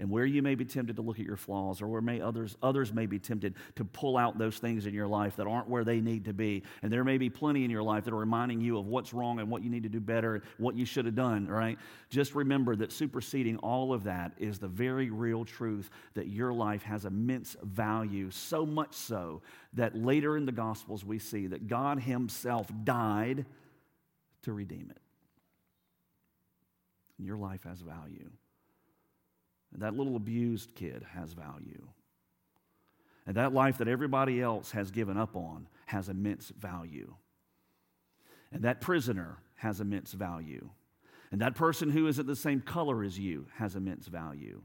And 0.00 0.10
where 0.10 0.24
you 0.24 0.42
may 0.42 0.54
be 0.54 0.64
tempted 0.64 0.94
to 0.96 1.02
look 1.02 1.18
at 1.18 1.26
your 1.26 1.36
flaws, 1.36 1.82
or 1.82 1.88
where 1.88 2.00
may 2.00 2.20
others, 2.20 2.56
others 2.62 2.92
may 2.92 3.06
be 3.06 3.18
tempted 3.18 3.54
to 3.74 3.84
pull 3.84 4.16
out 4.16 4.38
those 4.38 4.58
things 4.58 4.86
in 4.86 4.94
your 4.94 5.08
life 5.08 5.34
that 5.36 5.48
aren't 5.48 5.68
where 5.68 5.82
they 5.82 6.00
need 6.00 6.26
to 6.26 6.32
be. 6.32 6.62
And 6.82 6.92
there 6.92 7.02
may 7.02 7.18
be 7.18 7.28
plenty 7.28 7.64
in 7.64 7.70
your 7.70 7.82
life 7.82 8.04
that 8.04 8.14
are 8.14 8.18
reminding 8.18 8.60
you 8.60 8.78
of 8.78 8.86
what's 8.86 9.12
wrong 9.12 9.40
and 9.40 9.50
what 9.50 9.64
you 9.64 9.70
need 9.70 9.82
to 9.82 9.88
do 9.88 9.98
better, 9.98 10.42
what 10.56 10.76
you 10.76 10.84
should 10.84 11.04
have 11.06 11.16
done, 11.16 11.48
right? 11.48 11.78
Just 12.10 12.36
remember 12.36 12.76
that 12.76 12.92
superseding 12.92 13.56
all 13.56 13.92
of 13.92 14.04
that 14.04 14.32
is 14.38 14.60
the 14.60 14.68
very 14.68 15.10
real 15.10 15.44
truth 15.44 15.90
that 16.14 16.28
your 16.28 16.52
life 16.52 16.84
has 16.84 17.04
immense 17.04 17.56
value, 17.64 18.30
so 18.30 18.64
much 18.64 18.94
so 18.94 19.42
that 19.72 19.96
later 19.96 20.36
in 20.36 20.46
the 20.46 20.52
Gospels 20.52 21.04
we 21.04 21.18
see 21.18 21.48
that 21.48 21.66
God 21.66 21.98
Himself 21.98 22.68
died 22.84 23.46
to 24.42 24.52
redeem 24.52 24.90
it. 24.90 25.00
And 27.18 27.26
your 27.26 27.36
life 27.36 27.64
has 27.64 27.80
value. 27.80 28.30
And 29.72 29.82
that 29.82 29.94
little 29.94 30.16
abused 30.16 30.74
kid 30.74 31.04
has 31.14 31.32
value. 31.32 31.88
And 33.26 33.36
that 33.36 33.52
life 33.52 33.78
that 33.78 33.88
everybody 33.88 34.40
else 34.40 34.70
has 34.70 34.90
given 34.90 35.18
up 35.18 35.36
on 35.36 35.68
has 35.86 36.08
immense 36.08 36.50
value. 36.58 37.14
And 38.50 38.62
that 38.62 38.80
prisoner 38.80 39.38
has 39.56 39.80
immense 39.80 40.12
value. 40.12 40.70
And 41.30 41.42
that 41.42 41.54
person 41.54 41.90
who 41.90 42.06
isn't 42.06 42.26
the 42.26 42.36
same 42.36 42.62
color 42.62 43.04
as 43.04 43.18
you 43.18 43.46
has 43.56 43.76
immense 43.76 44.06
value. 44.06 44.62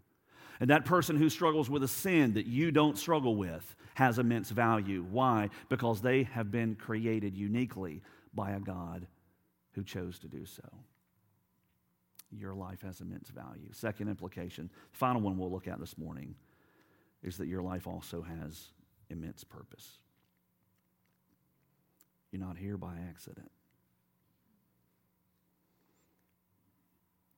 And 0.61 0.69
that 0.69 0.85
person 0.85 1.17
who 1.17 1.29
struggles 1.29 1.69
with 1.69 1.83
a 1.83 1.87
sin 1.87 2.33
that 2.35 2.45
you 2.45 2.71
don't 2.71 2.97
struggle 2.97 3.35
with 3.35 3.75
has 3.95 4.19
immense 4.19 4.49
value. 4.49 5.05
Why? 5.11 5.49
Because 5.67 5.99
they 5.99 6.23
have 6.23 6.51
been 6.51 6.75
created 6.75 7.35
uniquely 7.35 8.01
by 8.33 8.51
a 8.51 8.59
God 8.59 9.07
who 9.73 9.83
chose 9.83 10.19
to 10.19 10.27
do 10.27 10.45
so 10.45 10.63
your 12.38 12.54
life 12.54 12.82
has 12.82 13.02
immense 13.02 13.30
value. 13.30 13.69
Second 13.72 14.10
implication, 14.10 14.69
the 14.91 14.98
final 14.98 15.22
one 15.22 15.38
we'll 15.38 15.52
look 15.52 15.67
at 15.67 15.80
this 15.80 15.98
morning, 15.98 16.36
is 17.22 17.38
that 17.38 17.48
your 17.48 17.62
life 17.62 17.88
also 17.88 18.22
has 18.22 18.72
immense 19.10 19.43
purpose. 19.43 20.00
You're 22.32 22.41
not 22.41 22.58
here 22.58 22.78
by 22.78 22.96
accident. 23.10 23.52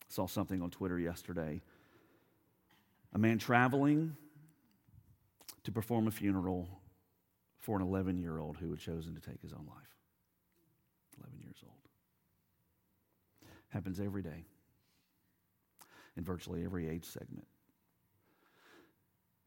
Saw 0.07 0.27
something 0.27 0.61
on 0.61 0.69
Twitter 0.69 0.97
yesterday. 0.97 1.61
A 3.13 3.17
man 3.17 3.37
traveling 3.37 4.15
to 5.63 5.71
perform 5.71 6.07
a 6.07 6.11
funeral 6.11 6.69
for 7.59 7.75
an 7.77 7.81
11 7.81 8.17
year 8.17 8.39
old 8.39 8.57
who 8.57 8.69
had 8.69 8.79
chosen 8.79 9.13
to 9.15 9.21
take 9.21 9.41
his 9.41 9.51
own 9.51 9.65
life. 9.67 9.95
11 11.19 11.39
years 11.41 11.57
old. 11.63 11.73
Happens 13.69 13.99
every 13.99 14.21
day 14.21 14.45
in 16.17 16.23
virtually 16.23 16.63
every 16.63 16.89
age 16.89 17.05
segment. 17.05 17.47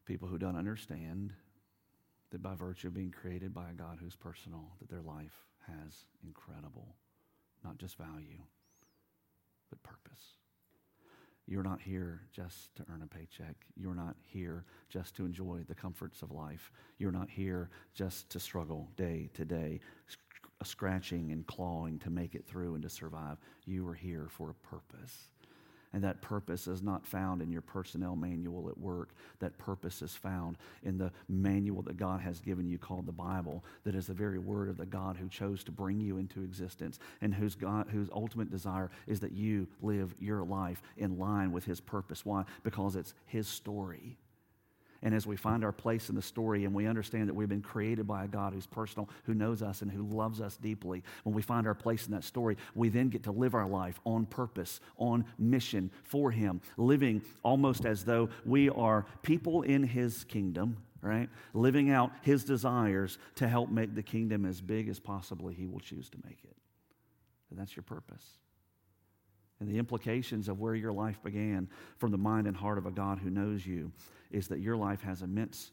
People 0.05 0.27
who 0.27 0.37
don't 0.37 0.57
understand 0.57 1.33
that 2.31 2.41
by 2.41 2.55
virtue 2.55 2.87
of 2.87 2.93
being 2.93 3.11
created 3.11 3.53
by 3.53 3.69
a 3.69 3.73
God 3.73 3.97
who's 4.01 4.15
personal, 4.15 4.71
that 4.79 4.89
their 4.89 5.01
life 5.01 5.45
has 5.67 6.05
incredible, 6.23 6.95
not 7.63 7.77
just 7.77 7.97
value, 7.97 8.39
but 9.69 9.81
purpose. 9.83 10.35
You're 11.47 11.63
not 11.63 11.81
here 11.81 12.21
just 12.31 12.75
to 12.75 12.85
earn 12.91 13.01
a 13.01 13.07
paycheck. 13.07 13.55
You're 13.75 13.95
not 13.95 14.15
here 14.23 14.65
just 14.87 15.15
to 15.15 15.25
enjoy 15.25 15.61
the 15.67 15.73
comforts 15.73 16.21
of 16.21 16.31
life. 16.31 16.71
You're 16.99 17.11
not 17.11 17.27
here 17.27 17.71
just 17.95 18.29
to 18.29 18.39
struggle 18.39 18.87
day 18.95 19.31
to 19.33 19.45
day, 19.45 19.79
scratching 20.63 21.31
and 21.31 21.47
clawing 21.47 21.97
to 21.99 22.11
make 22.11 22.35
it 22.35 22.45
through 22.45 22.75
and 22.75 22.83
to 22.83 22.89
survive. 22.89 23.37
You 23.65 23.87
are 23.87 23.95
here 23.95 24.27
for 24.29 24.51
a 24.51 24.53
purpose. 24.53 25.29
And 25.91 26.03
that 26.03 26.21
purpose 26.21 26.67
is 26.67 26.83
not 26.83 27.07
found 27.07 27.41
in 27.41 27.51
your 27.51 27.63
personnel 27.63 28.15
manual 28.15 28.69
at 28.69 28.77
work. 28.77 29.09
That 29.39 29.57
purpose 29.57 30.03
is 30.03 30.13
found 30.13 30.57
in 30.83 30.99
the 30.99 31.11
manual 31.27 31.81
that 31.83 31.97
God 31.97 32.21
has 32.21 32.39
given 32.39 32.67
you 32.67 32.77
called 32.77 33.07
the 33.07 33.11
Bible, 33.11 33.63
that 33.85 33.95
is 33.95 34.05
the 34.05 34.13
very 34.13 34.37
word 34.37 34.69
of 34.69 34.77
the 34.77 34.85
God 34.85 35.17
who 35.17 35.27
chose 35.27 35.63
to 35.63 35.71
bring 35.71 35.99
you 35.99 36.19
into 36.19 36.43
existence 36.43 36.99
and 37.21 37.33
whose, 37.33 37.55
God, 37.55 37.87
whose 37.91 38.09
ultimate 38.13 38.51
desire 38.51 38.91
is 39.07 39.19
that 39.21 39.31
you 39.31 39.67
live 39.81 40.13
your 40.19 40.43
life 40.43 40.81
in 40.97 41.17
line 41.17 41.51
with 41.51 41.65
his 41.65 41.79
purpose. 41.79 42.23
Why? 42.23 42.45
Because 42.63 42.95
it's 42.95 43.15
his 43.25 43.47
story. 43.47 44.17
And 45.01 45.15
as 45.15 45.25
we 45.25 45.37
find 45.37 45.63
our 45.63 45.71
place 45.71 46.09
in 46.09 46.15
the 46.15 46.21
story 46.21 46.65
and 46.65 46.73
we 46.73 46.85
understand 46.85 47.29
that 47.29 47.33
we've 47.33 47.47
been 47.47 47.61
created 47.61 48.05
by 48.05 48.25
a 48.25 48.27
God 48.27 48.53
who's 48.53 48.67
personal, 48.67 49.09
who 49.23 49.33
knows 49.33 49.61
us, 49.61 49.81
and 49.81 49.89
who 49.89 50.03
loves 50.03 50.41
us 50.41 50.57
deeply, 50.57 51.03
when 51.23 51.33
we 51.33 51.41
find 51.41 51.65
our 51.67 51.73
place 51.73 52.05
in 52.05 52.11
that 52.11 52.23
story, 52.23 52.57
we 52.75 52.89
then 52.89 53.09
get 53.09 53.23
to 53.23 53.31
live 53.31 53.55
our 53.55 53.67
life 53.67 53.99
on 54.05 54.25
purpose, 54.25 54.81
on 54.97 55.23
mission 55.37 55.89
for 56.03 56.31
Him, 56.31 56.59
living 56.75 57.21
almost 57.43 57.85
as 57.85 58.03
though 58.03 58.29
we 58.45 58.69
are 58.69 59.05
people 59.21 59.61
in 59.61 59.83
His 59.83 60.25
kingdom, 60.25 60.77
right? 61.01 61.29
Living 61.53 61.91
out 61.91 62.11
His 62.21 62.43
desires 62.43 63.17
to 63.35 63.47
help 63.47 63.69
make 63.69 63.95
the 63.95 64.03
kingdom 64.03 64.45
as 64.45 64.59
big 64.59 64.89
as 64.89 64.99
possibly 64.99 65.53
He 65.53 65.67
will 65.67 65.79
choose 65.79 66.09
to 66.09 66.17
make 66.25 66.39
it. 66.43 66.57
And 67.49 67.57
that's 67.57 67.75
your 67.75 67.83
purpose 67.83 68.25
and 69.59 69.69
the 69.69 69.77
implications 69.77 70.47
of 70.47 70.59
where 70.59 70.75
your 70.75 70.93
life 70.93 71.21
began 71.23 71.67
from 71.97 72.11
the 72.11 72.17
mind 72.17 72.47
and 72.47 72.55
heart 72.55 72.77
of 72.77 72.85
a 72.85 72.91
God 72.91 73.19
who 73.19 73.29
knows 73.29 73.65
you 73.65 73.91
is 74.31 74.47
that 74.47 74.59
your 74.59 74.77
life 74.77 75.01
has 75.01 75.21
immense 75.21 75.71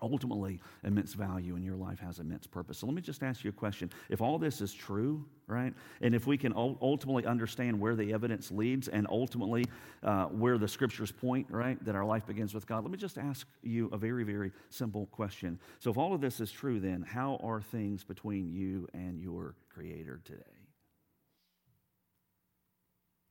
ultimately 0.00 0.60
immense 0.84 1.12
value 1.12 1.54
and 1.54 1.64
your 1.64 1.76
life 1.76 1.98
has 1.98 2.18
immense 2.18 2.46
purpose. 2.46 2.78
So 2.78 2.86
let 2.86 2.94
me 2.94 3.02
just 3.02 3.22
ask 3.22 3.44
you 3.44 3.50
a 3.50 3.52
question. 3.52 3.90
If 4.08 4.20
all 4.20 4.38
this 4.38 4.60
is 4.60 4.72
true, 4.72 5.24
right, 5.46 5.74
and 6.00 6.14
if 6.14 6.26
we 6.26 6.38
can 6.38 6.52
ultimately 6.56 7.26
understand 7.26 7.78
where 7.78 7.94
the 7.94 8.12
evidence 8.12 8.50
leads 8.50 8.88
and 8.88 9.06
ultimately 9.10 9.66
uh, 10.02 10.24
where 10.26 10.58
the 10.58 10.68
scriptures 10.68 11.12
point, 11.12 11.46
right, 11.50 11.82
that 11.84 11.94
our 11.94 12.04
life 12.04 12.26
begins 12.26 12.54
with 12.54 12.66
God, 12.66 12.84
let 12.84 12.90
me 12.90 12.98
just 12.98 13.18
ask 13.18 13.46
you 13.62 13.88
a 13.92 13.98
very, 13.98 14.24
very 14.24 14.52
simple 14.70 15.06
question. 15.06 15.58
So 15.78 15.90
if 15.90 15.98
all 15.98 16.14
of 16.14 16.20
this 16.20 16.40
is 16.40 16.50
true, 16.50 16.80
then 16.80 17.02
how 17.02 17.38
are 17.42 17.60
things 17.60 18.02
between 18.04 18.50
you 18.50 18.88
and 18.94 19.20
your 19.20 19.54
Creator 19.68 20.20
today? 20.24 20.61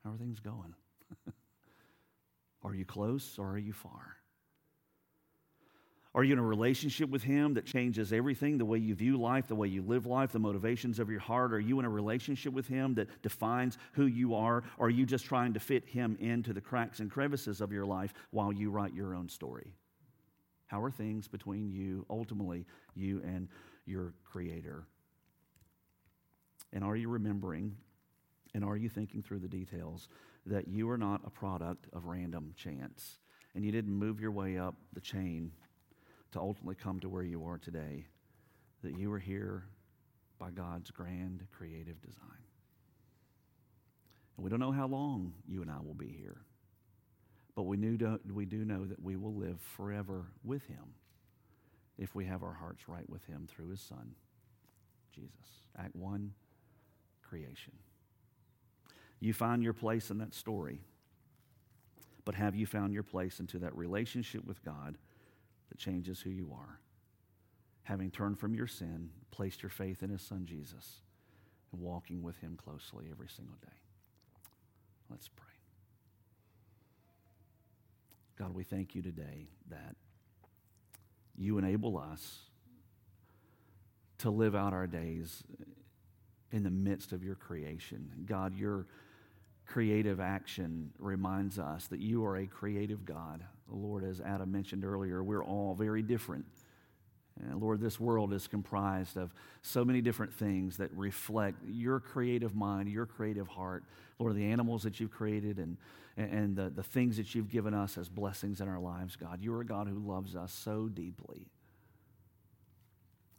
How 0.04 0.12
are 0.12 0.18
things 0.18 0.40
going? 0.40 0.74
are 2.64 2.74
you 2.74 2.86
close 2.86 3.38
or 3.38 3.50
are 3.50 3.58
you 3.58 3.74
far? 3.74 4.18
Are 6.14 6.26
you 6.26 6.34
in 6.34 6.40
a 6.40 6.44
relationship 6.44 7.10
with 7.10 7.24
Him 7.24 7.54
that 7.54 7.66
changes 7.66 8.12
everything 8.12 8.58
the 8.58 8.66
way 8.66 8.80
you 8.80 8.94
view 8.96 9.18
life, 9.18 9.48
the 9.48 9.56
way 9.56 9.70
you 9.70 9.82
live 9.82 10.06
life, 10.06 10.34
the 10.34 10.40
motivations 10.40 11.00
of 11.00 11.10
your 11.10 11.22
heart? 11.22 11.54
Are 11.54 11.60
you 11.60 11.80
in 11.80 11.86
a 11.86 11.90
relationship 11.90 12.52
with 12.52 12.68
Him 12.68 12.96
that 12.96 13.22
defines 13.22 13.78
who 13.94 14.08
you 14.08 14.36
are? 14.36 14.64
Or 14.78 14.88
are 14.88 14.90
you 14.90 15.06
just 15.06 15.24
trying 15.24 15.54
to 15.54 15.62
fit 15.62 15.88
Him 15.88 16.18
into 16.20 16.52
the 16.52 16.60
cracks 16.60 17.00
and 17.00 17.10
crevices 17.10 17.62
of 17.62 17.72
your 17.72 17.86
life 17.86 18.14
while 18.32 18.52
you 18.52 18.72
write 18.72 18.94
your 18.94 19.16
own 19.16 19.30
story? 19.30 19.74
How 20.68 20.82
are 20.84 20.92
things 20.92 21.30
between 21.30 21.70
you, 21.70 22.06
ultimately, 22.10 22.66
you 22.94 23.22
and 23.24 23.48
your 23.86 24.14
Creator? 24.26 24.84
And 26.74 26.84
are 26.84 26.96
you 26.96 27.08
remembering 27.08 27.78
and 28.54 28.64
are 28.64 28.76
you 28.76 28.90
thinking 28.90 29.22
through 29.22 29.40
the 29.40 29.48
details 29.48 30.10
that 30.46 30.68
you 30.68 30.90
are 30.90 30.98
not 30.98 31.22
a 31.26 31.30
product 31.30 31.88
of 31.94 32.06
random 32.06 32.54
chance 32.56 33.20
and 33.56 33.64
you 33.64 33.72
didn't 33.72 33.94
move 33.94 34.20
your 34.20 34.32
way 34.32 34.58
up 34.58 34.76
the 34.94 35.02
chain 35.02 35.52
to 36.32 36.40
ultimately 36.40 36.76
come 36.76 37.00
to 37.00 37.10
where 37.10 37.24
you 37.24 37.46
are 37.46 37.58
today? 37.58 38.06
That 38.84 38.98
you 38.98 39.12
are 39.14 39.20
here 39.20 39.66
by 40.40 40.52
God's 40.52 40.92
grand 40.92 41.46
creative 41.52 42.02
design. 42.02 42.26
And 44.36 44.44
we 44.44 44.50
don't 44.50 44.60
know 44.60 44.72
how 44.72 44.88
long 44.88 45.34
you 45.48 45.62
and 45.62 45.70
I 45.70 45.80
will 45.86 45.94
be 45.94 46.08
here, 46.08 46.42
but 47.56 47.64
we, 47.64 47.78
knew, 47.78 48.20
we 48.34 48.46
do 48.46 48.66
know 48.66 48.86
that 48.86 49.02
we 49.02 49.16
will 49.16 49.36
live 49.36 49.62
forever 49.62 50.26
with 50.44 50.66
Him 50.66 50.96
if 51.98 52.16
we 52.16 52.26
have 52.26 52.42
our 52.42 52.54
hearts 52.54 52.88
right 52.88 53.08
with 53.08 53.24
Him 53.26 53.48
through 53.48 53.70
His 53.70 53.82
Son, 53.82 54.16
Jesus. 55.14 55.30
Act 55.78 55.96
1 55.96 56.32
Creation. 57.22 57.74
You 59.22 59.34
find 59.34 59.64
your 59.64 59.74
place 59.74 60.10
in 60.10 60.18
that 60.18 60.34
story, 60.34 60.82
but 62.26 62.36
have 62.36 62.56
you 62.56 62.66
found 62.66 62.92
your 62.92 63.04
place 63.04 63.40
into 63.40 63.60
that 63.60 63.76
relationship 63.78 64.44
with 64.46 64.66
God 64.66 64.98
that 65.70 65.78
changes 65.78 66.20
who 66.20 66.32
you 66.32 66.52
are? 66.54 66.80
Having 67.84 68.12
turned 68.12 68.40
from 68.40 68.56
your 68.56 68.68
sin, 68.68 69.12
placed 69.30 69.62
your 69.62 69.70
faith 69.70 70.02
in 70.02 70.10
His 70.10 70.24
Son 70.24 70.46
Jesus, 70.46 71.02
and 71.72 71.82
walking 71.82 72.24
with 72.24 72.38
Him 72.40 72.58
closely 72.58 73.06
every 73.12 73.30
single 73.30 73.58
day. 73.62 73.78
Let's 75.10 75.28
pray. 75.28 75.46
God, 78.40 78.56
we 78.56 78.64
thank 78.64 78.96
you 78.96 79.04
today 79.04 79.50
that 79.70 79.96
you 81.38 81.60
enable 81.60 81.96
us 81.96 82.40
to 84.18 84.32
live 84.32 84.56
out 84.56 84.74
our 84.74 84.88
days 84.88 85.44
in 86.52 86.64
the 86.64 86.72
midst 86.72 87.12
of 87.12 87.24
your 87.24 87.36
creation. 87.36 88.10
God, 88.26 88.56
your 88.56 88.88
creative 89.72 90.20
action 90.20 90.92
reminds 91.00 91.58
us 91.58 91.88
that 91.88 92.02
you 92.02 92.26
are 92.26 92.38
a 92.38 92.46
creative 92.46 93.06
God. 93.06 93.42
Lord, 93.70 94.04
as 94.04 94.20
Adam 94.20 94.52
mentioned 94.52 94.84
earlier, 94.84 95.24
we're 95.24 95.44
all 95.44 95.76
very 95.76 96.02
different. 96.02 96.46
And 97.40 97.62
Lord, 97.62 97.80
this 97.80 97.98
world 97.98 98.34
is 98.34 98.48
comprised 98.48 99.16
of 99.16 99.34
so 99.62 99.86
many 99.86 100.02
different 100.02 100.34
things 100.34 100.76
that 100.78 100.92
reflect 100.94 101.58
your 101.66 102.02
creative 102.02 102.54
mind, 102.54 102.90
your 102.90 103.06
creative 103.06 103.48
heart. 103.48 103.86
Lord, 104.20 104.36
the 104.36 104.52
animals 104.52 104.84
that 104.84 105.00
you've 105.00 105.12
created 105.12 105.58
and, 105.58 105.78
and 106.18 106.54
the, 106.56 106.70
the 106.70 106.84
things 106.84 107.16
that 107.16 107.34
you've 107.34 107.50
given 107.50 107.74
us 107.74 107.98
as 107.98 108.10
blessings 108.10 108.60
in 108.60 108.68
our 108.68 108.80
lives, 108.80 109.16
God. 109.16 109.40
You're 109.42 109.62
a 109.62 109.66
God 109.66 109.88
who 109.88 110.00
loves 110.00 110.36
us 110.36 110.52
so 110.52 110.90
deeply. 110.90 111.48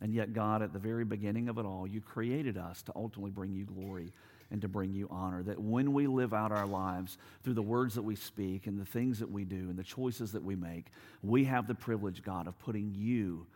And 0.01 0.14
yet, 0.14 0.33
God, 0.33 0.62
at 0.62 0.73
the 0.73 0.79
very 0.79 1.05
beginning 1.05 1.51
of 1.51 1.59
it 1.59 1.66
all, 1.66 1.87
you 1.87 2.01
created 2.01 2.57
us 2.57 2.81
to 2.85 2.92
ultimately 2.97 3.31
bring 3.31 3.53
you 3.53 3.66
glory 3.66 4.12
and 4.53 4.61
to 4.61 4.69
bring 4.69 4.93
you 4.93 5.09
honor. 5.11 5.43
That 5.43 5.59
when 5.59 5.93
we 5.93 6.07
live 6.07 6.33
out 6.33 6.53
our 6.53 6.67
lives 6.67 7.19
through 7.43 7.55
the 7.55 7.62
words 7.62 7.95
that 7.95 8.03
we 8.03 8.15
speak 8.15 8.67
and 8.67 8.79
the 8.79 8.85
things 8.85 9.19
that 9.19 9.31
we 9.31 9.45
do 9.45 9.71
and 9.71 9.77
the 9.77 9.83
choices 9.83 10.31
that 10.33 10.45
we 10.45 10.55
make, 10.55 10.87
we 11.23 11.45
have 11.45 11.67
the 11.67 11.75
privilege, 11.75 12.23
God, 12.23 12.47
of 12.47 12.59
putting 12.61 12.95
you 12.95 13.47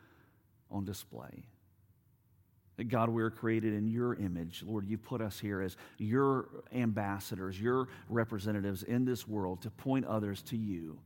on 0.71 0.85
display. 0.85 1.45
God, 2.89 3.09
we 3.09 3.23
are 3.23 3.31
created 3.31 3.73
in 3.73 3.87
your 3.89 4.15
image. 4.15 4.63
Lord, 4.67 4.87
you 4.87 4.99
put 4.99 5.21
us 5.21 5.39
here 5.39 5.63
as 5.63 5.77
your 5.99 6.49
ambassadors, 6.75 7.61
your 7.61 7.89
representatives 8.09 8.83
in 8.83 9.05
this 9.05 9.29
world 9.29 9.63
to 9.63 9.71
point 9.71 10.05
others 10.05 10.43
to 10.43 10.57
you, 10.57 10.99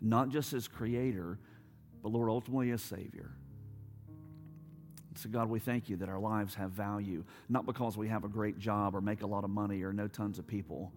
not 0.00 0.28
just 0.30 0.52
as 0.52 0.66
creator, 0.66 1.38
but 2.02 2.10
Lord, 2.10 2.28
ultimately 2.28 2.70
as 2.70 2.82
Savior. 2.82 3.30
So, 5.18 5.28
God, 5.28 5.48
we 5.48 5.58
thank 5.58 5.88
you 5.88 5.96
that 5.96 6.08
our 6.08 6.20
lives 6.20 6.54
have 6.54 6.70
value, 6.70 7.24
not 7.48 7.66
because 7.66 7.96
we 7.96 8.06
have 8.06 8.22
a 8.22 8.28
great 8.28 8.56
job 8.56 8.94
or 8.94 9.00
make 9.00 9.22
a 9.22 9.26
lot 9.26 9.42
of 9.42 9.50
money 9.50 9.82
or 9.82 9.92
know 9.92 10.06
tons 10.06 10.38
of 10.38 10.46
people. 10.46 10.92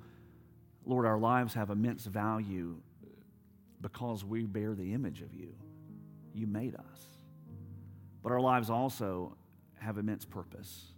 Lord, 0.86 1.08
our 1.08 1.18
lives 1.18 1.56
have 1.56 1.72
immense 1.72 2.06
value 2.06 2.78
because 3.82 4.24
we 4.24 4.44
bear 4.44 4.76
the 4.76 4.94
image 4.94 5.22
of 5.22 5.34
you. 5.34 5.56
You 6.36 6.46
made 6.46 6.76
us. 6.76 7.08
But 8.22 8.32
our 8.32 8.40
lives 8.40 8.70
also 8.70 9.36
have 9.80 9.98
immense 9.98 10.24
purpose. 10.24 10.92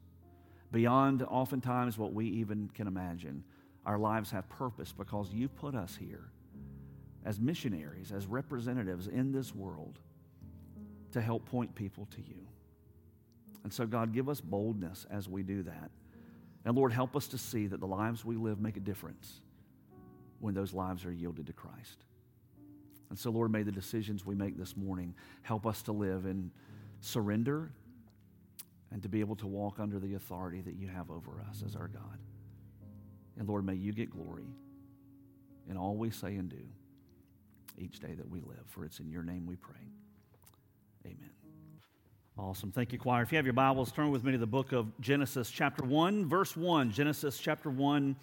Beyond 0.73 1.23
oftentimes 1.23 1.97
what 1.97 2.13
we 2.13 2.27
even 2.27 2.69
can 2.73 2.88
imagine, 2.88 3.45
our 3.86 3.97
lives 3.97 4.31
have 4.31 4.49
purpose 4.49 4.91
because 4.91 5.31
you 5.31 5.47
put 5.47 5.75
us 5.75 5.95
here 5.95 6.29
as 7.23 7.39
missionaries, 7.39 8.12
as 8.12 8.27
representatives 8.27 9.07
in 9.07 9.31
this 9.31 9.55
world 9.55 9.99
to 11.13 11.21
help 11.21 11.45
point 11.45 11.73
people 11.73 12.05
to 12.07 12.21
you. 12.21 12.47
And 13.63 13.71
so, 13.71 13.86
God, 13.86 14.13
give 14.13 14.30
us 14.30 14.41
boldness 14.41 15.06
as 15.10 15.30
we 15.30 15.43
do 15.43 15.63
that. 15.63 15.89
And 16.65 16.76
Lord, 16.76 16.91
help 16.91 17.15
us 17.15 17.28
to 17.30 17.38
see 17.38 17.67
that 17.67 17.80
the 17.80 17.88
lives 17.88 18.23
we 18.23 18.36
live 18.36 18.60
make 18.60 18.78
a 18.78 18.82
difference 18.82 19.41
when 20.39 20.54
those 20.54 20.73
lives 20.73 21.06
are 21.06 21.12
yielded 21.12 21.47
to 21.47 21.54
Christ. 21.54 22.04
And 23.10 23.17
so, 23.17 23.30
Lord, 23.30 23.52
may 23.52 23.63
the 23.63 23.71
decisions 23.71 24.26
we 24.26 24.36
make 24.36 24.58
this 24.58 24.76
morning 24.76 25.13
help 25.43 25.65
us 25.65 25.82
to 25.84 25.91
live 25.91 26.26
in 26.26 26.52
surrender 26.99 27.71
and 28.91 29.02
to 29.04 29.10
be 29.10 29.19
able 29.19 29.36
to 29.38 29.47
walk 29.47 29.80
under 29.80 29.99
the 29.99 30.15
authority 30.15 30.62
that 30.62 30.76
you 30.76 30.88
have 30.88 31.10
over 31.12 31.41
us 31.49 31.63
as 31.65 31.76
our 31.76 31.88
God. 31.88 32.17
And 33.38 33.47
Lord, 33.47 33.65
may 33.65 33.76
you 33.76 33.91
get 33.91 34.10
glory 34.10 34.47
in 35.69 35.78
all 35.78 35.95
we 35.95 36.12
say 36.12 36.36
and 36.36 36.49
do 36.49 36.65
each 37.78 37.99
day 37.99 38.13
that 38.13 38.30
we 38.30 38.39
live. 38.39 38.63
For 38.67 38.86
it's 38.86 38.99
in 38.99 39.10
your 39.10 39.23
name 39.23 39.45
we 39.45 39.56
pray. 39.56 39.91
Amen. 41.06 41.42
Awesome. 42.35 42.71
Thank 42.71 42.91
you, 42.91 42.97
choir. 42.97 43.21
If 43.21 43.31
you 43.31 43.35
have 43.35 43.45
your 43.45 43.53
Bibles, 43.53 43.91
turn 43.91 44.09
with 44.09 44.23
me 44.23 44.31
to 44.31 44.39
the 44.39 44.47
book 44.47 44.71
of 44.71 44.99
Genesis, 44.99 45.51
chapter 45.51 45.85
1, 45.85 46.25
verse 46.25 46.57
1. 46.57 46.89
Genesis, 46.89 47.37
chapter 47.37 47.69
1, 47.69 48.15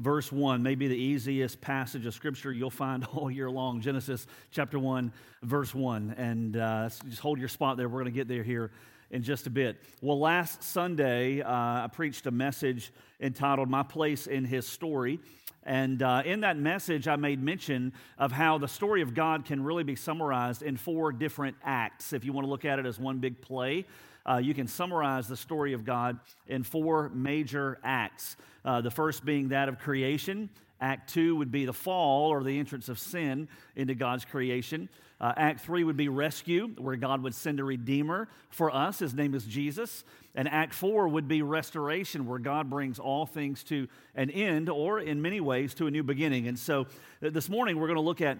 verse 0.00 0.32
1. 0.32 0.60
Maybe 0.64 0.88
the 0.88 0.96
easiest 0.96 1.60
passage 1.60 2.04
of 2.04 2.12
Scripture 2.12 2.50
you'll 2.50 2.70
find 2.70 3.04
all 3.14 3.30
year 3.30 3.48
long. 3.48 3.80
Genesis, 3.80 4.26
chapter 4.50 4.80
1, 4.80 5.12
verse 5.44 5.72
1. 5.72 6.16
And 6.18 6.56
uh, 6.56 6.88
just 7.08 7.20
hold 7.20 7.38
your 7.38 7.46
spot 7.46 7.76
there. 7.76 7.88
We're 7.88 8.00
going 8.00 8.12
to 8.12 8.18
get 8.18 8.26
there 8.26 8.42
here 8.42 8.72
in 9.12 9.22
just 9.22 9.46
a 9.46 9.50
bit. 9.50 9.80
Well, 10.00 10.18
last 10.18 10.64
Sunday, 10.64 11.40
uh, 11.40 11.52
I 11.52 11.88
preached 11.92 12.26
a 12.26 12.32
message 12.32 12.92
entitled 13.20 13.70
My 13.70 13.84
Place 13.84 14.26
in 14.26 14.44
His 14.44 14.66
Story. 14.66 15.20
And 15.64 16.02
uh, 16.02 16.22
in 16.24 16.40
that 16.40 16.56
message, 16.56 17.06
I 17.06 17.16
made 17.16 17.42
mention 17.42 17.92
of 18.18 18.32
how 18.32 18.58
the 18.58 18.68
story 18.68 19.02
of 19.02 19.14
God 19.14 19.44
can 19.44 19.62
really 19.62 19.84
be 19.84 19.94
summarized 19.96 20.62
in 20.62 20.76
four 20.76 21.12
different 21.12 21.56
acts. 21.62 22.12
If 22.12 22.24
you 22.24 22.32
want 22.32 22.46
to 22.46 22.50
look 22.50 22.64
at 22.64 22.78
it 22.78 22.86
as 22.86 22.98
one 22.98 23.18
big 23.18 23.40
play, 23.40 23.86
uh, 24.28 24.38
you 24.38 24.54
can 24.54 24.66
summarize 24.66 25.28
the 25.28 25.36
story 25.36 25.72
of 25.72 25.84
God 25.84 26.18
in 26.48 26.62
four 26.62 27.10
major 27.10 27.78
acts. 27.84 28.36
Uh, 28.64 28.80
the 28.80 28.90
first 28.90 29.24
being 29.24 29.48
that 29.48 29.68
of 29.68 29.78
creation. 29.78 30.48
Act 30.80 31.12
two 31.12 31.36
would 31.36 31.52
be 31.52 31.64
the 31.64 31.72
fall 31.72 32.30
or 32.30 32.42
the 32.42 32.58
entrance 32.58 32.88
of 32.88 32.98
sin 32.98 33.48
into 33.76 33.94
God's 33.94 34.24
creation. 34.24 34.88
Uh, 35.22 35.32
Act 35.36 35.60
three 35.60 35.84
would 35.84 35.96
be 35.96 36.08
rescue, 36.08 36.66
where 36.78 36.96
God 36.96 37.22
would 37.22 37.34
send 37.34 37.60
a 37.60 37.64
redeemer 37.64 38.28
for 38.50 38.74
us. 38.74 38.98
His 38.98 39.14
name 39.14 39.34
is 39.34 39.44
Jesus. 39.44 40.04
And 40.34 40.48
Act 40.48 40.74
four 40.74 41.06
would 41.06 41.28
be 41.28 41.42
restoration, 41.42 42.26
where 42.26 42.40
God 42.40 42.68
brings 42.68 42.98
all 42.98 43.24
things 43.24 43.62
to 43.64 43.86
an 44.16 44.30
end, 44.30 44.68
or 44.68 44.98
in 44.98 45.22
many 45.22 45.40
ways 45.40 45.74
to 45.74 45.86
a 45.86 45.90
new 45.90 46.02
beginning. 46.02 46.48
And 46.48 46.58
so 46.58 46.86
uh, 47.24 47.30
this 47.30 47.48
morning 47.48 47.78
we're 47.78 47.86
going 47.86 47.96
to 47.96 48.02
look 48.02 48.20
at 48.20 48.38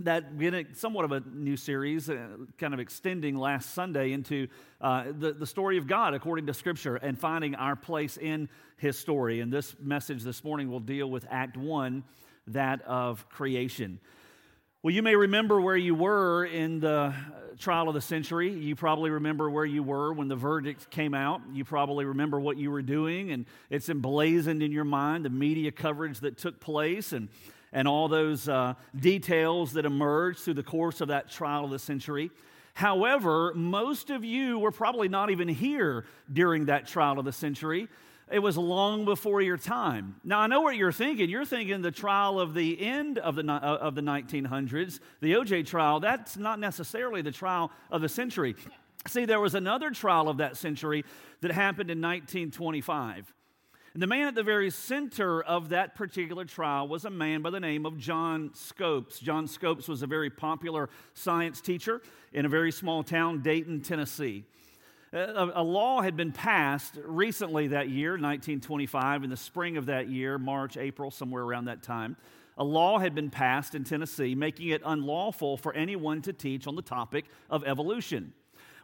that 0.00 0.24
somewhat 0.74 1.04
of 1.04 1.12
a 1.12 1.22
new 1.32 1.56
series, 1.56 2.08
uh, 2.08 2.28
kind 2.56 2.72
of 2.72 2.80
extending 2.80 3.36
last 3.36 3.74
Sunday 3.74 4.12
into 4.12 4.48
uh, 4.80 5.04
the, 5.18 5.32
the 5.32 5.46
story 5.46 5.76
of 5.76 5.86
God 5.86 6.14
according 6.14 6.46
to 6.46 6.54
Scripture 6.54 6.96
and 6.96 7.18
finding 7.18 7.54
our 7.56 7.76
place 7.76 8.16
in 8.16 8.48
His 8.78 8.98
story. 8.98 9.40
And 9.40 9.52
this 9.52 9.76
message 9.80 10.22
this 10.22 10.44
morning 10.44 10.70
will 10.70 10.80
deal 10.80 11.10
with 11.10 11.26
Act 11.30 11.56
One, 11.56 12.04
that 12.46 12.82
of 12.82 13.28
creation. 13.28 14.00
Well, 14.84 14.92
you 14.92 15.02
may 15.04 15.14
remember 15.14 15.60
where 15.60 15.76
you 15.76 15.94
were 15.94 16.44
in 16.44 16.80
the 16.80 16.90
uh, 16.90 17.12
trial 17.56 17.86
of 17.86 17.94
the 17.94 18.00
century. 18.00 18.50
You 18.50 18.74
probably 18.74 19.10
remember 19.10 19.48
where 19.48 19.64
you 19.64 19.80
were 19.80 20.12
when 20.12 20.26
the 20.26 20.34
verdict 20.34 20.90
came 20.90 21.14
out. 21.14 21.40
You 21.52 21.64
probably 21.64 22.04
remember 22.04 22.40
what 22.40 22.56
you 22.56 22.68
were 22.72 22.82
doing, 22.82 23.30
and 23.30 23.46
it's 23.70 23.88
emblazoned 23.88 24.60
in 24.60 24.72
your 24.72 24.82
mind 24.82 25.24
the 25.24 25.30
media 25.30 25.70
coverage 25.70 26.18
that 26.22 26.36
took 26.36 26.58
place 26.58 27.12
and, 27.12 27.28
and 27.72 27.86
all 27.86 28.08
those 28.08 28.48
uh, 28.48 28.74
details 28.98 29.74
that 29.74 29.84
emerged 29.84 30.40
through 30.40 30.54
the 30.54 30.64
course 30.64 31.00
of 31.00 31.06
that 31.06 31.30
trial 31.30 31.64
of 31.64 31.70
the 31.70 31.78
century. 31.78 32.32
However, 32.74 33.52
most 33.54 34.10
of 34.10 34.24
you 34.24 34.58
were 34.58 34.72
probably 34.72 35.08
not 35.08 35.30
even 35.30 35.46
here 35.46 36.06
during 36.32 36.64
that 36.64 36.88
trial 36.88 37.20
of 37.20 37.24
the 37.24 37.32
century. 37.32 37.86
It 38.32 38.38
was 38.38 38.56
long 38.56 39.04
before 39.04 39.42
your 39.42 39.58
time. 39.58 40.16
Now, 40.24 40.40
I 40.40 40.46
know 40.46 40.62
what 40.62 40.76
you're 40.76 40.90
thinking. 40.90 41.28
You're 41.28 41.44
thinking 41.44 41.82
the 41.82 41.90
trial 41.90 42.40
of 42.40 42.54
the 42.54 42.80
end 42.80 43.18
of 43.18 43.34
the, 43.34 43.44
uh, 43.46 43.58
of 43.58 43.94
the 43.94 44.00
1900s, 44.00 45.00
the 45.20 45.34
OJ 45.34 45.66
trial, 45.66 46.00
that's 46.00 46.38
not 46.38 46.58
necessarily 46.58 47.20
the 47.20 47.30
trial 47.30 47.70
of 47.90 48.00
the 48.00 48.08
century. 48.08 48.56
See, 49.06 49.26
there 49.26 49.38
was 49.38 49.54
another 49.54 49.90
trial 49.90 50.30
of 50.30 50.38
that 50.38 50.56
century 50.56 51.04
that 51.42 51.50
happened 51.50 51.90
in 51.90 52.00
1925. 52.00 53.34
And 53.92 54.02
the 54.02 54.06
man 54.06 54.28
at 54.28 54.34
the 54.34 54.42
very 54.42 54.70
center 54.70 55.42
of 55.42 55.68
that 55.68 55.94
particular 55.94 56.46
trial 56.46 56.88
was 56.88 57.04
a 57.04 57.10
man 57.10 57.42
by 57.42 57.50
the 57.50 57.60
name 57.60 57.84
of 57.84 57.98
John 57.98 58.52
Scopes. 58.54 59.18
John 59.18 59.46
Scopes 59.46 59.88
was 59.88 60.02
a 60.02 60.06
very 60.06 60.30
popular 60.30 60.88
science 61.12 61.60
teacher 61.60 62.00
in 62.32 62.46
a 62.46 62.48
very 62.48 62.72
small 62.72 63.02
town, 63.02 63.42
Dayton, 63.42 63.82
Tennessee. 63.82 64.44
Uh, 65.14 65.18
a, 65.54 65.60
a, 65.60 65.62
law 65.62 66.00
had 66.00 66.16
been 66.16 66.32
passed 66.32 66.96
recently 67.04 67.68
that 67.68 67.90
year, 67.90 68.12
1925, 68.12 69.24
in 69.24 69.30
the 69.30 69.36
spring 69.36 69.76
of 69.76 69.86
that 69.86 70.08
year, 70.08 70.38
March, 70.38 70.78
April, 70.78 71.10
somewhere 71.10 71.42
around 71.42 71.66
that 71.66 71.82
time. 71.82 72.16
A 72.56 72.64
law 72.64 72.98
had 72.98 73.14
been 73.14 73.28
passed 73.28 73.74
in 73.74 73.84
Tennessee 73.84 74.34
making 74.34 74.68
it 74.68 74.80
unlawful 74.84 75.58
for 75.58 75.74
anyone 75.74 76.22
to 76.22 76.32
teach 76.32 76.66
on 76.66 76.76
the 76.76 76.82
topic 76.82 77.26
of 77.50 77.62
evolution. 77.64 78.32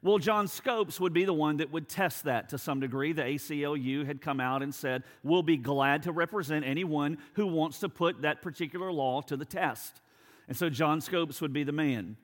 Well, 0.02 0.18
John 0.18 0.48
Scopes 0.48 1.00
would 1.00 1.14
be 1.14 1.24
the 1.24 1.32
one 1.32 1.56
that 1.56 1.72
would 1.72 1.88
test 1.88 2.24
that 2.24 2.50
to 2.50 2.58
some 2.58 2.78
degree. 2.78 3.12
The 3.12 3.22
ACLU 3.22 4.06
had 4.06 4.20
come 4.20 4.38
out 4.38 4.62
and 4.62 4.74
said, 4.74 5.04
We'll 5.22 5.42
be 5.42 5.56
glad 5.56 6.02
to 6.04 6.12
represent 6.12 6.64
anyone 6.64 7.18
who 7.34 7.46
wants 7.46 7.80
to 7.80 7.88
put 7.88 8.22
that 8.22 8.42
particular 8.42 8.92
law 8.92 9.22
to 9.22 9.36
the 9.36 9.44
test. 9.44 10.00
And 10.46 10.56
so 10.56 10.68
John 10.68 11.00
Scopes 11.00 11.40
would 11.40 11.52
be 11.52 11.64
the 11.64 11.72
man. 11.72 12.16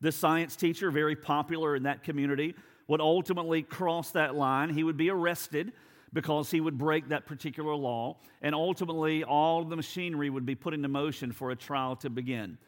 This 0.00 0.16
science 0.16 0.56
teacher, 0.56 0.90
very 0.90 1.14
popular 1.14 1.76
in 1.76 1.82
that 1.84 2.02
community, 2.02 2.54
would 2.90 3.00
ultimately 3.00 3.62
cross 3.62 4.10
that 4.10 4.34
line. 4.34 4.68
He 4.68 4.82
would 4.82 4.96
be 4.96 5.10
arrested 5.10 5.72
because 6.12 6.50
he 6.50 6.60
would 6.60 6.76
break 6.76 7.10
that 7.10 7.24
particular 7.24 7.72
law, 7.72 8.16
and 8.42 8.52
ultimately 8.52 9.22
all 9.22 9.64
the 9.64 9.76
machinery 9.76 10.28
would 10.28 10.44
be 10.44 10.56
put 10.56 10.74
into 10.74 10.88
motion 10.88 11.30
for 11.30 11.52
a 11.52 11.56
trial 11.56 11.94
to 11.94 12.10
begin. 12.10 12.58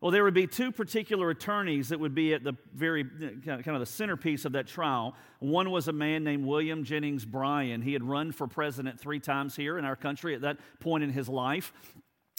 Well, 0.00 0.12
there 0.12 0.22
would 0.22 0.34
be 0.34 0.46
two 0.46 0.70
particular 0.70 1.30
attorneys 1.30 1.88
that 1.88 1.98
would 1.98 2.14
be 2.14 2.34
at 2.34 2.44
the 2.44 2.52
very 2.72 3.02
kind 3.02 3.66
of 3.66 3.80
the 3.80 3.86
centerpiece 3.86 4.44
of 4.44 4.52
that 4.52 4.68
trial. 4.68 5.16
One 5.40 5.72
was 5.72 5.88
a 5.88 5.92
man 5.92 6.22
named 6.22 6.46
William 6.46 6.84
Jennings 6.84 7.24
Bryan. 7.24 7.82
He 7.82 7.94
had 7.94 8.04
run 8.04 8.30
for 8.30 8.46
president 8.46 9.00
three 9.00 9.18
times 9.18 9.56
here 9.56 9.76
in 9.76 9.84
our 9.84 9.96
country 9.96 10.36
at 10.36 10.42
that 10.42 10.58
point 10.78 11.02
in 11.02 11.10
his 11.10 11.28
life. 11.28 11.72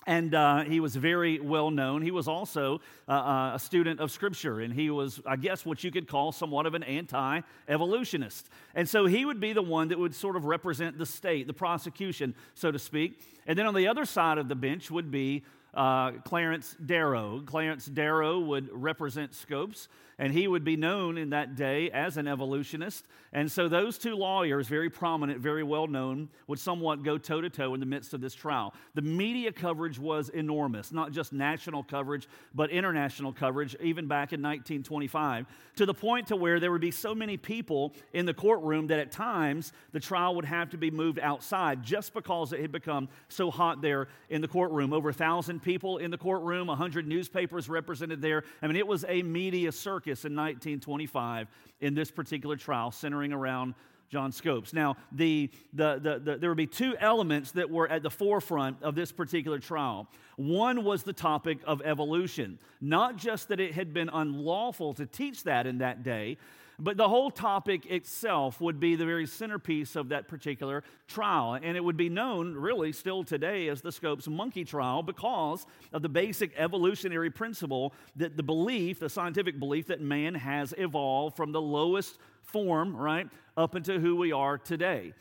And 0.07 0.35
uh, 0.35 0.63
he 0.63 0.79
was 0.79 0.95
very 0.95 1.39
well 1.39 1.71
known. 1.71 2.01
He 2.03 2.11
was 2.11 2.27
also 2.27 2.81
uh, 3.07 3.11
uh, 3.11 3.51
a 3.55 3.59
student 3.59 3.99
of 3.99 4.11
Scripture, 4.11 4.59
and 4.59 4.71
he 4.71 4.91
was, 4.91 5.19
I 5.25 5.35
guess, 5.35 5.65
what 5.65 5.83
you 5.83 5.91
could 5.91 6.07
call 6.07 6.31
somewhat 6.31 6.67
of 6.67 6.75
an 6.75 6.83
anti 6.83 7.41
evolutionist. 7.67 8.49
And 8.75 8.87
so 8.87 9.07
he 9.07 9.25
would 9.25 9.39
be 9.39 9.53
the 9.53 9.63
one 9.63 9.87
that 9.87 9.97
would 9.97 10.13
sort 10.13 10.35
of 10.35 10.45
represent 10.45 10.97
the 10.97 11.05
state, 11.07 11.47
the 11.47 11.53
prosecution, 11.53 12.35
so 12.53 12.71
to 12.71 12.77
speak. 12.77 13.19
And 13.47 13.57
then 13.57 13.65
on 13.65 13.73
the 13.73 13.87
other 13.87 14.05
side 14.05 14.37
of 14.37 14.47
the 14.47 14.55
bench 14.55 14.91
would 14.91 15.09
be 15.09 15.43
uh, 15.73 16.11
Clarence 16.23 16.75
Darrow. 16.85 17.41
Clarence 17.45 17.85
Darrow 17.85 18.39
would 18.39 18.69
represent 18.71 19.33
Scopes, 19.33 19.87
and 20.17 20.31
he 20.31 20.47
would 20.47 20.63
be 20.63 20.77
known 20.77 21.17
in 21.17 21.31
that 21.31 21.55
day 21.55 21.91
as 21.91 22.17
an 22.17 22.27
evolutionist. 22.27 23.05
And 23.33 23.51
so 23.51 23.67
those 23.67 23.97
two 23.97 24.15
lawyers, 24.15 24.67
very 24.67 24.89
prominent, 24.89 25.39
very 25.39 25.63
well 25.63 25.87
known, 25.87 26.29
would 26.47 26.59
somewhat 26.59 27.03
go 27.03 27.17
toe 27.17 27.41
to 27.41 27.49
toe 27.49 27.73
in 27.73 27.81
the 27.81 27.85
midst 27.85 28.13
of 28.13 28.21
this 28.21 28.33
trial. 28.33 28.73
The 28.93 29.01
media 29.01 29.51
coverage 29.51 29.99
was 29.99 30.29
enormous, 30.29 30.93
not 30.93 31.11
just 31.11 31.33
national 31.33 31.83
coverage, 31.83 32.29
but 32.53 32.69
international 32.69 33.33
coverage, 33.33 33.75
even 33.81 34.07
back 34.07 34.31
in 34.31 34.41
1925, 34.41 35.47
to 35.75 35.85
the 35.85 35.93
point 35.93 36.27
to 36.27 36.37
where 36.37 36.61
there 36.61 36.71
would 36.71 36.79
be 36.79 36.91
so 36.91 37.13
many 37.13 37.35
people 37.35 37.93
in 38.13 38.25
the 38.25 38.33
courtroom 38.33 38.87
that 38.87 38.99
at 38.99 39.11
times 39.11 39.73
the 39.91 39.99
trial 39.99 40.35
would 40.35 40.45
have 40.45 40.69
to 40.69 40.77
be 40.77 40.89
moved 40.89 41.19
outside 41.19 41.83
just 41.83 42.13
because 42.13 42.53
it 42.53 42.61
had 42.61 42.71
become 42.71 43.09
so 43.27 43.51
hot 43.51 43.81
there 43.81 44.07
in 44.29 44.39
the 44.39 44.47
courtroom. 44.47 44.93
Over 44.93 45.09
a 45.09 45.13
thousand 45.13 45.61
people 45.61 45.97
in 45.97 46.09
the 46.09 46.17
courtroom, 46.17 46.67
100 46.67 47.05
newspapers 47.05 47.67
represented 47.67 48.21
there. 48.21 48.43
I 48.61 48.67
mean, 48.67 48.77
it 48.77 48.87
was 48.87 49.03
a 49.09 49.21
media 49.23 49.73
circus 49.73 50.04
in 50.07 50.35
1925 50.35 51.47
in 51.81 51.93
this 51.95 52.11
particular 52.11 52.55
trial, 52.55 52.91
centering 52.91 53.33
around 53.33 53.73
John 54.09 54.31
Scopes. 54.31 54.73
Now, 54.73 54.97
the, 55.11 55.49
the, 55.73 55.99
the, 56.01 56.19
the, 56.19 56.37
there 56.37 56.49
would 56.49 56.57
be 56.57 56.67
two 56.67 56.95
elements 56.99 57.51
that 57.53 57.69
were 57.69 57.87
at 57.89 58.03
the 58.03 58.09
forefront 58.09 58.81
of 58.83 58.95
this 58.95 59.11
particular 59.11 59.59
trial. 59.59 60.07
One 60.37 60.83
was 60.83 61.03
the 61.03 61.13
topic 61.13 61.59
of 61.65 61.81
evolution, 61.81 62.59
not 62.79 63.17
just 63.17 63.49
that 63.49 63.59
it 63.59 63.73
had 63.73 63.93
been 63.93 64.09
unlawful 64.09 64.93
to 64.95 65.05
teach 65.05 65.43
that 65.43 65.65
in 65.65 65.79
that 65.79 66.03
day, 66.03 66.37
but 66.79 66.97
the 66.97 67.07
whole 67.07 67.31
topic 67.31 67.85
itself 67.85 68.59
would 68.59 68.79
be 68.79 68.95
the 68.95 69.05
very 69.05 69.25
centerpiece 69.25 69.95
of 69.95 70.09
that 70.09 70.27
particular 70.27 70.83
trial. 71.07 71.53
And 71.53 71.77
it 71.77 71.83
would 71.83 71.97
be 71.97 72.09
known, 72.09 72.53
really, 72.53 72.91
still 72.91 73.23
today 73.23 73.69
as 73.69 73.81
the 73.81 73.91
Scopes 73.91 74.27
monkey 74.27 74.65
trial 74.65 75.01
because 75.03 75.65
of 75.93 76.01
the 76.01 76.09
basic 76.09 76.51
evolutionary 76.57 77.29
principle 77.29 77.93
that 78.17 78.35
the 78.35 78.43
belief, 78.43 78.99
the 78.99 79.09
scientific 79.09 79.59
belief, 79.59 79.87
that 79.87 80.01
man 80.01 80.35
has 80.35 80.73
evolved 80.77 81.37
from 81.37 81.51
the 81.51 81.61
lowest 81.61 82.17
form, 82.43 82.95
right, 82.95 83.27
up 83.55 83.75
into 83.75 83.99
who 83.99 84.15
we 84.15 84.31
are 84.31 84.57
today. 84.57 85.13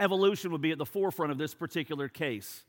Evolution 0.00 0.52
would 0.52 0.62
be 0.62 0.72
at 0.72 0.78
the 0.78 0.86
forefront 0.86 1.32
of 1.32 1.38
this 1.38 1.54
particular 1.54 2.08
case. 2.08 2.64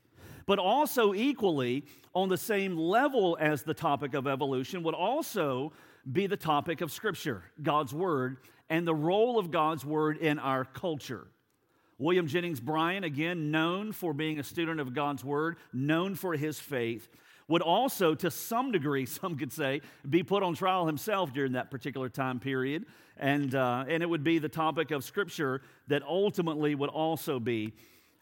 But 0.46 0.58
also, 0.58 1.14
equally, 1.14 1.84
on 2.14 2.28
the 2.28 2.36
same 2.36 2.76
level 2.76 3.36
as 3.40 3.62
the 3.62 3.74
topic 3.74 4.14
of 4.14 4.26
evolution, 4.26 4.82
would 4.82 4.94
also 4.94 5.72
be 6.10 6.26
the 6.26 6.36
topic 6.36 6.80
of 6.80 6.92
Scripture, 6.92 7.42
God's 7.62 7.92
Word, 7.92 8.38
and 8.68 8.86
the 8.86 8.94
role 8.94 9.38
of 9.38 9.50
God's 9.50 9.84
Word 9.84 10.16
in 10.18 10.38
our 10.38 10.64
culture. 10.64 11.26
William 11.98 12.26
Jennings 12.26 12.60
Bryan, 12.60 13.04
again 13.04 13.50
known 13.50 13.92
for 13.92 14.14
being 14.14 14.38
a 14.38 14.42
student 14.42 14.80
of 14.80 14.94
God's 14.94 15.22
Word, 15.24 15.56
known 15.72 16.14
for 16.14 16.34
his 16.34 16.58
faith, 16.58 17.08
would 17.48 17.62
also, 17.62 18.14
to 18.14 18.30
some 18.30 18.72
degree, 18.72 19.04
some 19.06 19.36
could 19.36 19.52
say, 19.52 19.82
be 20.08 20.22
put 20.22 20.42
on 20.42 20.54
trial 20.54 20.86
himself 20.86 21.32
during 21.32 21.52
that 21.52 21.70
particular 21.70 22.08
time 22.08 22.40
period. 22.40 22.86
And, 23.16 23.54
uh, 23.54 23.84
and 23.86 24.02
it 24.02 24.06
would 24.06 24.24
be 24.24 24.38
the 24.38 24.48
topic 24.48 24.92
of 24.92 25.04
Scripture 25.04 25.60
that 25.88 26.02
ultimately 26.02 26.74
would 26.74 26.88
also 26.88 27.38
be 27.38 27.74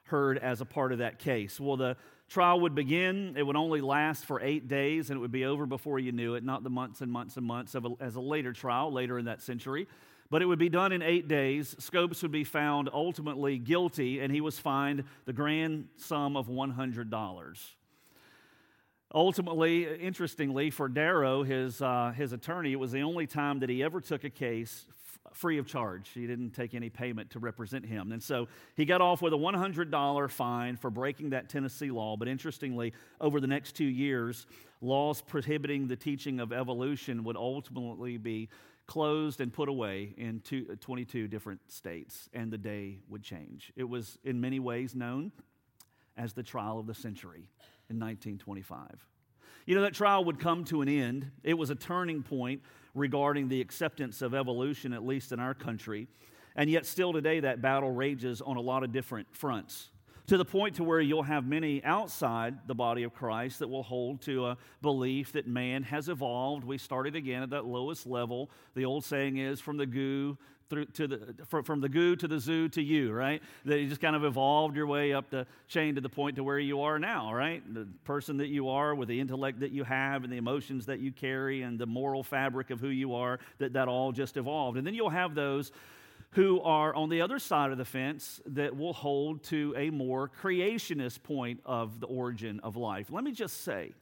heard 0.05 0.39
as 0.39 0.61
a 0.61 0.65
part 0.65 0.91
of 0.91 0.99
that 0.99 1.19
case. 1.19 1.61
Well, 1.61 1.77
the 1.77 1.97
trial 2.29 2.61
would 2.61 2.75
begin. 2.75 3.35
It 3.37 3.43
would 3.43 3.57
only 3.57 3.81
last 3.81 4.25
for 4.25 4.41
eight 4.41 4.69
days, 4.69 5.11
and 5.11 5.17
it 5.17 5.21
would 5.21 5.33
be 5.33 5.45
over 5.45 5.67
before 5.67 5.99
you 5.99 6.13
knew 6.13 6.35
it, 6.35 6.45
not 6.45 6.63
the 6.63 6.71
months 6.71 7.01
and 7.01 7.11
months 7.11 7.37
and 7.37 7.47
months 7.47 7.75
of 7.75 7.85
a, 7.85 7.91
as 8.01 8.17
a 8.17 8.21
later 8.21 8.53
trial 8.53 8.93
later 8.93 9.19
in 9.19 9.25
that 9.27 9.43
century. 9.43 9.87
But 10.31 10.43
it 10.43 10.45
would 10.45 10.59
be 10.59 10.69
done 10.69 10.93
in 10.93 11.01
eight 11.01 11.27
days. 11.27 11.75
Scopes 11.79 12.23
would 12.23 12.33
be 12.33 12.45
found 12.45 12.91
ultimately 12.93 13.57
guilty, 13.59 14.21
and 14.21 14.31
he 14.31 14.43
was 14.43 14.59
fined 14.59 15.05
the 15.25 15.33
grand 15.33 15.89
sum 15.97 16.37
of 16.37 16.49
$100. 16.49 17.59
Ultimately, 19.15 19.99
interestingly, 19.99 20.69
for 20.69 20.87
Darrow, 20.87 21.43
his, 21.43 21.81
uh, 21.81 22.13
his 22.15 22.35
attorney, 22.35 22.73
it 22.73 22.79
was 22.79 22.93
the 22.93 23.01
only 23.01 23.27
time 23.27 23.61
that 23.61 23.71
he 23.71 23.83
ever 23.83 24.03
took 24.03 24.23
a 24.25 24.31
case 24.31 24.85
free 25.35 25.59
of 25.59 25.67
charge. 25.67 26.11
He 26.11 26.27
didn't 26.27 26.51
take 26.51 26.75
any 26.75 26.91
payment 26.91 27.31
to 27.31 27.39
represent 27.39 27.85
him. 27.87 28.13
And 28.13 28.23
so 28.23 28.49
he 28.77 28.85
got 28.85 29.01
off 29.01 29.23
with 29.23 29.33
a 29.33 29.37
$100 29.37 30.31
fine 30.31 30.77
for 30.77 30.91
breaking 30.91 31.31
that 31.31 31.49
Tennessee 31.49 31.91
law. 31.91 32.17
But 32.17 32.29
interestingly, 32.29 32.93
over 33.21 33.41
the 33.41 33.47
next 33.47 33.73
two 33.73 33.85
years, 33.85 34.47
laws 34.81 35.23
prohibiting 35.23 35.89
the 35.89 35.97
teaching 35.97 36.41
of 36.41 36.53
evolution 36.53 37.25
would 37.25 37.37
ultimately 37.37 38.17
be 38.17 38.49
closed 38.87 39.41
and 39.41 39.53
put 39.53 39.69
away 39.69 40.15
in 40.17 40.41
two, 40.41 40.65
22 40.81 41.29
different 41.29 41.61
states, 41.71 42.29
and 42.33 42.51
the 42.51 42.59
day 42.59 42.99
would 43.09 43.23
change. 43.23 43.73
It 43.77 43.85
was 43.89 44.19
in 44.25 44.41
many 44.41 44.59
ways 44.59 44.95
known 44.95 45.31
as 46.17 46.33
the 46.33 46.43
trial 46.43 46.79
of 46.79 46.87
the 46.87 46.95
century 46.95 47.51
in 47.91 48.01
1925. 48.01 49.07
You 49.67 49.75
know, 49.75 49.83
that 49.83 49.93
trial 49.93 50.25
would 50.25 50.41
come 50.41 50.65
to 50.65 50.81
an 50.81 50.89
end. 50.89 51.31
It 51.45 51.53
was 51.53 51.69
a 51.69 51.75
turning 51.75 52.23
point 52.23 52.63
regarding 52.95 53.49
the 53.49 53.61
acceptance 53.61 54.23
of 54.23 54.35
evolution, 54.35 54.93
at 54.93 55.05
least 55.05 55.33
in 55.33 55.41
our 55.41 55.55
country. 55.55 56.09
And 56.57 56.69
yet, 56.69 56.87
still 56.87 57.13
today, 57.13 57.41
that 57.41 57.63
battle 57.63 57.91
rages 57.91 58.41
on 58.41 58.57
a 58.57 58.61
lot 58.61 58.83
of 58.83 58.93
different 58.93 59.29
fronts 59.33 59.91
to 60.29 60.37
the 60.37 60.45
point 60.45 60.77
to 60.77 60.85
where 60.85 61.01
you'll 61.01 61.23
have 61.23 61.47
many 61.47 61.83
outside 61.85 62.55
the 62.67 62.75
body 62.75 63.03
of 63.03 63.15
Christ 63.15 63.61
that 63.61 63.69
will 63.69 63.83
hold 63.83 64.21
to 64.23 64.47
a 64.47 64.59
belief 64.83 65.33
that 65.33 65.47
man 65.47 65.83
has 65.85 66.11
evolved. 66.11 66.65
We 66.65 66.77
started 66.77 67.17
again 67.17 67.43
at 67.43 67.51
that 67.51 67.65
lowest 67.65 68.07
level. 68.07 68.51
The 68.75 68.85
old 68.85 69.05
saying 69.05 69.39
is 69.39 69.59
from 69.59 69.79
the 69.79 69.87
goo 69.87 70.37
through 70.69 70.87
to 70.87 71.09
the 71.09 71.35
from, 71.47 71.81
the 71.81 71.89
goo 71.89 72.17
to 72.17 72.29
the 72.29 72.39
zoo 72.39 72.69
to 72.71 72.83
you, 72.83 73.13
right? 73.13 73.43
That 73.65 73.79
you 73.81 73.89
just 73.89 74.01
kind 74.01 74.15
of 74.15 74.25
evolved 74.25 74.77
your 74.77 74.87
way 74.87 75.13
up 75.13 75.31
the 75.31 75.47
chain 75.67 75.95
to 75.95 76.01
the 76.01 76.09
point 76.09 76.37
to 76.37 76.45
where 76.45 76.59
you 76.59 76.83
are 76.83 76.99
now, 76.99 77.33
right? 77.33 77.63
The 77.73 77.87
person 78.05 78.37
that 78.39 78.49
you 78.49 78.69
are 78.69 78.95
with 78.95 79.09
the 79.09 79.19
intellect 79.19 79.61
that 79.61 79.73
you 79.73 79.85
have 79.85 80.25
and 80.25 80.33
the 80.33 80.37
emotions 80.37 80.87
that 80.87 81.01
you 81.01 81.13
carry 81.13 81.63
and 81.63 81.79
the 81.79 81.87
moral 81.87 82.23
fabric 82.23 82.71
of 82.71 82.81
who 82.81 82.89
you 82.89 83.15
are, 83.15 83.39
that 83.59 83.73
that 83.73 83.89
all 83.89 84.13
just 84.13 84.37
evolved. 84.37 84.77
And 84.77 84.87
then 84.87 84.95
you'll 84.95 85.11
have 85.11 85.35
those 85.35 85.73
who 86.33 86.61
are 86.61 86.95
on 86.95 87.09
the 87.09 87.23
other 87.23 87.39
side 87.39 87.73
of 87.73 87.79
the 87.79 87.85
fence 87.85 88.41
that 88.45 88.77
will 88.77 88.93
hold 88.93 89.43
to 89.45 89.75
a 89.77 89.89
more 89.91 90.31
creationist 90.43 91.23
point 91.23 91.61
of 91.65 92.01
the 92.01 92.07
origin 92.07 92.61
of 92.63 92.77
life. 92.77 93.07
Let 93.11 93.25
me 93.25 93.33
just 93.33 93.63
say, 93.63 93.93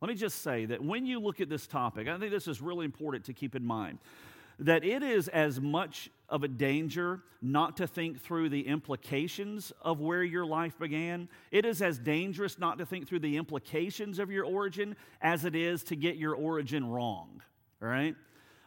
let 0.00 0.08
me 0.08 0.14
just 0.14 0.40
say 0.40 0.64
that 0.64 0.82
when 0.82 1.04
you 1.04 1.20
look 1.20 1.42
at 1.42 1.50
this 1.50 1.66
topic, 1.66 2.08
I 2.08 2.16
think 2.16 2.32
this 2.32 2.48
is 2.48 2.62
really 2.62 2.86
important 2.86 3.26
to 3.26 3.34
keep 3.34 3.54
in 3.54 3.64
mind 3.64 3.98
that 4.60 4.84
it 4.84 5.02
is 5.02 5.28
as 5.28 5.60
much 5.60 6.10
of 6.28 6.44
a 6.44 6.48
danger 6.48 7.22
not 7.42 7.76
to 7.78 7.86
think 7.86 8.20
through 8.20 8.50
the 8.50 8.66
implications 8.66 9.72
of 9.82 10.00
where 10.00 10.22
your 10.22 10.44
life 10.44 10.78
began. 10.78 11.28
It 11.50 11.64
is 11.64 11.82
as 11.82 11.98
dangerous 11.98 12.58
not 12.58 12.78
to 12.78 12.86
think 12.86 13.08
through 13.08 13.20
the 13.20 13.36
implications 13.36 14.18
of 14.18 14.30
your 14.30 14.44
origin 14.44 14.94
as 15.20 15.44
it 15.44 15.56
is 15.56 15.82
to 15.84 15.96
get 15.96 16.16
your 16.16 16.34
origin 16.34 16.88
wrong, 16.88 17.42
all 17.82 17.88
right? 17.88 18.14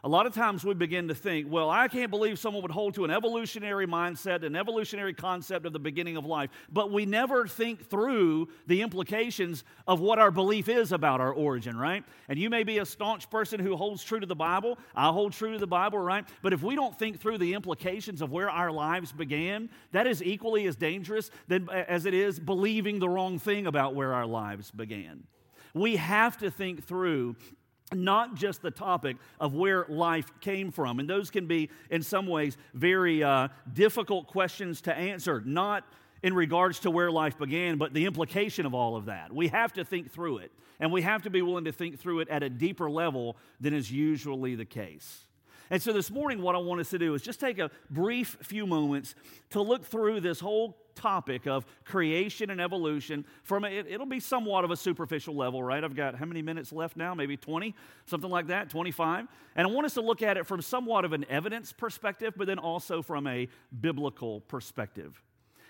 A 0.04 0.08
lot 0.08 0.26
of 0.26 0.34
times 0.34 0.62
we 0.64 0.74
begin 0.74 1.08
to 1.08 1.14
think, 1.14 1.50
well, 1.50 1.70
I 1.70 1.88
can't 1.88 2.10
believe 2.10 2.38
someone 2.38 2.60
would 2.60 2.70
hold 2.70 2.92
to 2.96 3.06
an 3.06 3.10
evolutionary 3.10 3.86
mindset, 3.86 4.44
an 4.44 4.54
evolutionary 4.54 5.14
concept 5.14 5.64
of 5.64 5.72
the 5.72 5.78
beginning 5.78 6.18
of 6.18 6.26
life, 6.26 6.50
but 6.70 6.92
we 6.92 7.06
never 7.06 7.46
think 7.46 7.88
through 7.88 8.48
the 8.66 8.82
implications 8.82 9.64
of 9.86 10.00
what 10.00 10.18
our 10.18 10.30
belief 10.30 10.68
is 10.68 10.92
about 10.92 11.22
our 11.22 11.32
origin, 11.32 11.74
right? 11.74 12.04
And 12.28 12.38
you 12.38 12.50
may 12.50 12.64
be 12.64 12.80
a 12.80 12.84
staunch 12.84 13.30
person 13.30 13.58
who 13.58 13.76
holds 13.76 14.04
true 14.04 14.20
to 14.20 14.26
the 14.26 14.34
Bible. 14.34 14.78
I 14.94 15.08
hold 15.08 15.32
true 15.32 15.54
to 15.54 15.58
the 15.58 15.66
Bible, 15.66 15.98
right? 15.98 16.28
But 16.42 16.52
if 16.52 16.62
we 16.62 16.74
don't 16.74 16.98
think 16.98 17.18
through 17.18 17.38
the 17.38 17.54
implications 17.54 18.20
of 18.20 18.30
where 18.30 18.50
our 18.50 18.70
lives 18.70 19.10
began, 19.10 19.70
that 19.92 20.06
is 20.06 20.22
equally 20.22 20.66
as 20.66 20.76
dangerous 20.76 21.30
than, 21.48 21.70
as 21.70 22.04
it 22.04 22.12
is 22.12 22.38
believing 22.38 22.98
the 22.98 23.08
wrong 23.08 23.38
thing 23.38 23.66
about 23.66 23.94
where 23.94 24.12
our 24.12 24.26
lives 24.26 24.70
began. 24.70 25.24
We 25.72 25.96
have 25.96 26.36
to 26.38 26.50
think 26.50 26.86
through 26.86 27.36
not 27.92 28.34
just 28.34 28.62
the 28.62 28.70
topic 28.70 29.16
of 29.38 29.54
where 29.54 29.86
life 29.88 30.30
came 30.40 30.70
from. 30.70 30.98
And 30.98 31.08
those 31.08 31.30
can 31.30 31.46
be, 31.46 31.70
in 31.90 32.02
some 32.02 32.26
ways, 32.26 32.56
very 32.72 33.22
uh, 33.22 33.48
difficult 33.72 34.26
questions 34.26 34.80
to 34.82 34.96
answer, 34.96 35.42
not 35.44 35.84
in 36.22 36.34
regards 36.34 36.80
to 36.80 36.90
where 36.90 37.10
life 37.10 37.38
began, 37.38 37.76
but 37.76 37.92
the 37.92 38.06
implication 38.06 38.64
of 38.64 38.74
all 38.74 38.96
of 38.96 39.06
that. 39.06 39.32
We 39.32 39.48
have 39.48 39.74
to 39.74 39.84
think 39.84 40.10
through 40.10 40.38
it, 40.38 40.52
and 40.80 40.90
we 40.90 41.02
have 41.02 41.22
to 41.22 41.30
be 41.30 41.42
willing 41.42 41.66
to 41.66 41.72
think 41.72 42.00
through 42.00 42.20
it 42.20 42.28
at 42.28 42.42
a 42.42 42.48
deeper 42.48 42.90
level 42.90 43.36
than 43.60 43.74
is 43.74 43.92
usually 43.92 44.54
the 44.54 44.64
case. 44.64 45.26
And 45.70 45.82
so 45.82 45.92
this 45.92 46.10
morning, 46.10 46.40
what 46.40 46.54
I 46.54 46.58
want 46.58 46.80
us 46.80 46.90
to 46.90 46.98
do 46.98 47.14
is 47.14 47.22
just 47.22 47.40
take 47.40 47.58
a 47.58 47.70
brief 47.90 48.38
few 48.42 48.66
moments 48.66 49.14
to 49.50 49.60
look 49.60 49.84
through 49.84 50.20
this 50.20 50.40
whole 50.40 50.78
topic 50.94 51.46
of 51.46 51.66
creation 51.84 52.50
and 52.50 52.60
evolution 52.60 53.24
from 53.42 53.64
a, 53.64 53.68
it, 53.68 53.98
will 53.98 54.06
be 54.06 54.20
somewhat 54.20 54.64
of 54.64 54.70
a 54.70 54.76
superficial 54.76 55.34
level, 55.34 55.62
right? 55.62 55.82
I've 55.82 55.96
got 55.96 56.14
how 56.14 56.24
many 56.24 56.42
minutes 56.42 56.72
left 56.72 56.96
now? 56.96 57.14
Maybe 57.14 57.36
20, 57.36 57.74
something 58.06 58.30
like 58.30 58.48
that, 58.48 58.70
25. 58.70 59.26
And 59.56 59.66
I 59.66 59.70
want 59.70 59.86
us 59.86 59.94
to 59.94 60.00
look 60.00 60.22
at 60.22 60.36
it 60.36 60.46
from 60.46 60.62
somewhat 60.62 61.04
of 61.04 61.12
an 61.12 61.24
evidence 61.28 61.72
perspective, 61.72 62.34
but 62.36 62.46
then 62.46 62.58
also 62.58 63.02
from 63.02 63.26
a 63.26 63.48
biblical 63.80 64.40
perspective. 64.40 65.22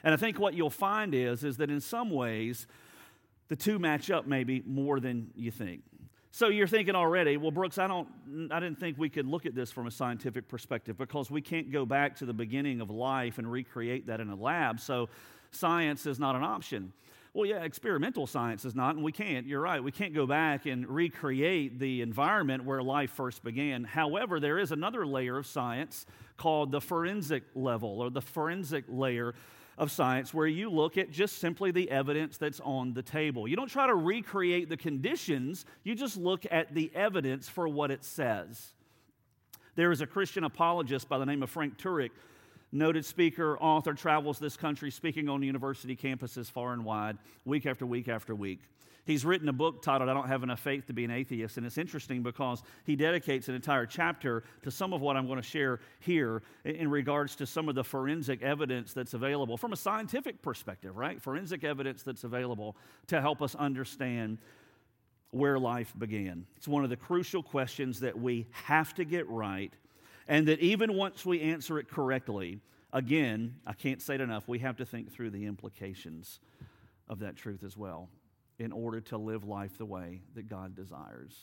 And 0.03 0.13
I 0.13 0.17
think 0.17 0.39
what 0.39 0.55
you'll 0.55 0.71
find 0.71 1.15
is, 1.15 1.45
is 1.45 1.57
that 1.57 1.71
in 1.71 1.81
some 1.81 2.11
ways, 2.11 2.67
the 3.49 3.57
two 3.57 3.79
match 3.79 4.11
up 4.11 4.27
maybe 4.27 4.63
more 4.67 5.01
than 5.01 5.31
you 5.35 5.51
think. 5.51 5.83
So 6.35 6.49
you're 6.49 6.67
thinking 6.67 6.97
already, 6.97 7.37
well, 7.37 7.53
Brooks, 7.53 7.79
I 7.79 7.87
don't, 7.87 8.09
I 8.51 8.59
didn't 8.59 8.81
think 8.81 8.99
we 8.99 9.09
could 9.09 9.25
look 9.25 9.47
at 9.47 9.55
this 9.55 9.71
from 9.71 9.87
a 9.87 9.91
scientific 9.93 10.49
perspective 10.49 10.99
because 10.99 11.31
we 11.31 11.41
can't 11.41 11.71
go 11.71 11.87
back 11.87 12.17
to 12.17 12.27
the 12.27 12.33
beginning 12.33 12.81
of 12.81 12.91
life 12.91 13.39
and 13.39 13.49
recreate 13.49 14.09
that 14.09 14.19
in 14.19 14.29
a 14.29 14.35
lab. 14.35 14.81
So 14.81 15.09
science 15.53 16.07
is 16.07 16.19
not 16.19 16.35
an 16.35 16.43
option. 16.43 16.93
Well, 17.35 17.47
yeah, 17.47 17.63
experimental 17.63 18.27
science 18.27 18.65
is 18.65 18.75
not, 18.75 18.97
and 18.97 19.05
we 19.05 19.13
can't. 19.13 19.47
You're 19.47 19.61
right. 19.61 19.81
We 19.81 19.93
can't 19.93 20.13
go 20.13 20.27
back 20.27 20.67
and 20.67 20.89
recreate 20.89 21.79
the 21.79 22.03
environment 22.03 22.65
where 22.65 22.83
life 22.83 23.13
first 23.13 23.45
began. 23.45 23.85
However, 23.85 24.41
there 24.41 24.59
is 24.59 24.73
another 24.73 25.07
layer 25.07 25.39
of 25.39 25.47
science 25.47 26.05
called 26.37 26.73
the 26.73 26.81
forensic 26.81 27.45
level 27.55 28.01
or 28.01 28.11
the 28.11 28.21
forensic 28.21 28.87
layer 28.89 29.37
of 29.77 29.91
science 29.91 30.33
where 30.33 30.47
you 30.47 30.71
look 30.71 30.97
at 30.97 31.11
just 31.11 31.39
simply 31.39 31.71
the 31.71 31.91
evidence 31.91 32.37
that's 32.37 32.61
on 32.61 32.95
the 32.95 33.03
table. 33.03 33.49
You 33.49 33.57
don't 33.57 33.71
try 33.71 33.87
to 33.87 33.95
recreate 33.95 34.69
the 34.69 34.77
conditions, 34.77 35.65
you 35.83 35.95
just 35.95 36.17
look 36.17 36.47
at 36.51 36.75
the 36.75 36.91
evidence 36.95 37.49
for 37.49 37.67
what 37.69 37.91
it 37.91 38.05
says. 38.05 38.73
There 39.77 39.91
is 39.91 40.01
a 40.01 40.07
Christian 40.07 40.45
apologist 40.45 41.09
by 41.09 41.19
the 41.19 41.27
name 41.27 41.43
of 41.43 41.51
Frank 41.51 41.79
Turek, 41.79 42.11
noted 42.71 43.05
speaker, 43.05 43.59
author, 43.59 43.95
travels 43.95 44.39
this 44.39 44.57
country 44.57 44.91
speaking 44.91 45.29
on 45.29 45.43
university 45.43 45.97
campuses 45.97 46.51
far 46.51 46.73
and 46.73 46.85
wide, 46.85 47.19
week 47.45 47.67
after 47.67 47.85
week 47.85 48.09
after 48.09 48.35
week. 48.35 48.61
He's 49.05 49.25
written 49.25 49.51
a 49.51 49.53
book 49.53 49.83
titled 49.83 50.09
I 50.09 50.15
Don't 50.15 50.29
Have 50.29 50.43
Enough 50.43 50.61
Faith 50.61 50.87
to 50.87 50.95
Be 50.95 51.05
an 51.05 51.11
Atheist, 51.11 51.59
and 51.59 51.67
it's 51.67 51.77
interesting 51.77 52.23
because 52.23 52.63
he 52.85 52.97
dedicates 52.97 53.49
an 53.49 53.55
entire 53.55 53.85
chapter 53.85 54.45
to 54.63 54.71
some 54.71 54.95
of 54.95 55.03
what 55.03 55.15
I'm 55.15 55.27
going 55.27 55.41
to 55.41 55.47
share 55.47 55.81
here 56.01 56.43
in 56.65 56.91
regards 56.91 57.37
to 57.37 57.47
some 57.47 57.69
of 57.69 57.75
the 57.75 57.85
forensic 57.85 58.43
evidence 58.43 58.95
that's 58.95 59.13
available 59.13 59.59
from 59.59 59.75
a 59.75 59.77
scientific 59.77 60.41
perspective, 60.41 60.97
right? 60.97 61.21
Forensic 61.21 61.65
evidence 61.65 62.03
that's 62.03 62.25
available 62.25 62.77
to 63.09 63.21
help 63.21 63.43
us 63.43 63.55
understand 63.55 64.39
where 65.33 65.59
life 65.59 65.93
began. 65.99 66.47
It's 66.57 66.69
one 66.69 66.83
of 66.83 66.89
the 66.89 66.97
crucial 66.97 67.43
questions 67.43 68.01
that 68.01 68.19
we 68.19 68.47
have 68.53 68.95
to 68.95 69.05
get 69.05 69.29
right, 69.29 69.73
and 70.29 70.49
that 70.49 70.61
even 70.61 70.95
once 70.95 71.27
we 71.27 71.43
answer 71.43 71.79
it 71.79 71.91
correctly, 71.91 72.59
again, 72.91 73.57
I 73.67 73.75
can't 73.75 74.01
say 74.01 74.15
it 74.15 74.23
enough, 74.23 74.49
we 74.49 74.61
have 74.61 74.79
to 74.79 74.87
think 74.87 75.13
through 75.13 75.31
the 75.31 75.45
implications 75.45 76.41
of 77.07 77.19
that 77.19 77.37
truth 77.37 77.63
as 77.63 77.77
well 77.77 78.09
in 78.59 78.73
order 78.73 79.01
to 79.01 79.19
live 79.19 79.45
life 79.45 79.79
the 79.79 79.85
way 79.85 80.23
that 80.35 80.49
God 80.49 80.75
desires. 80.75 81.35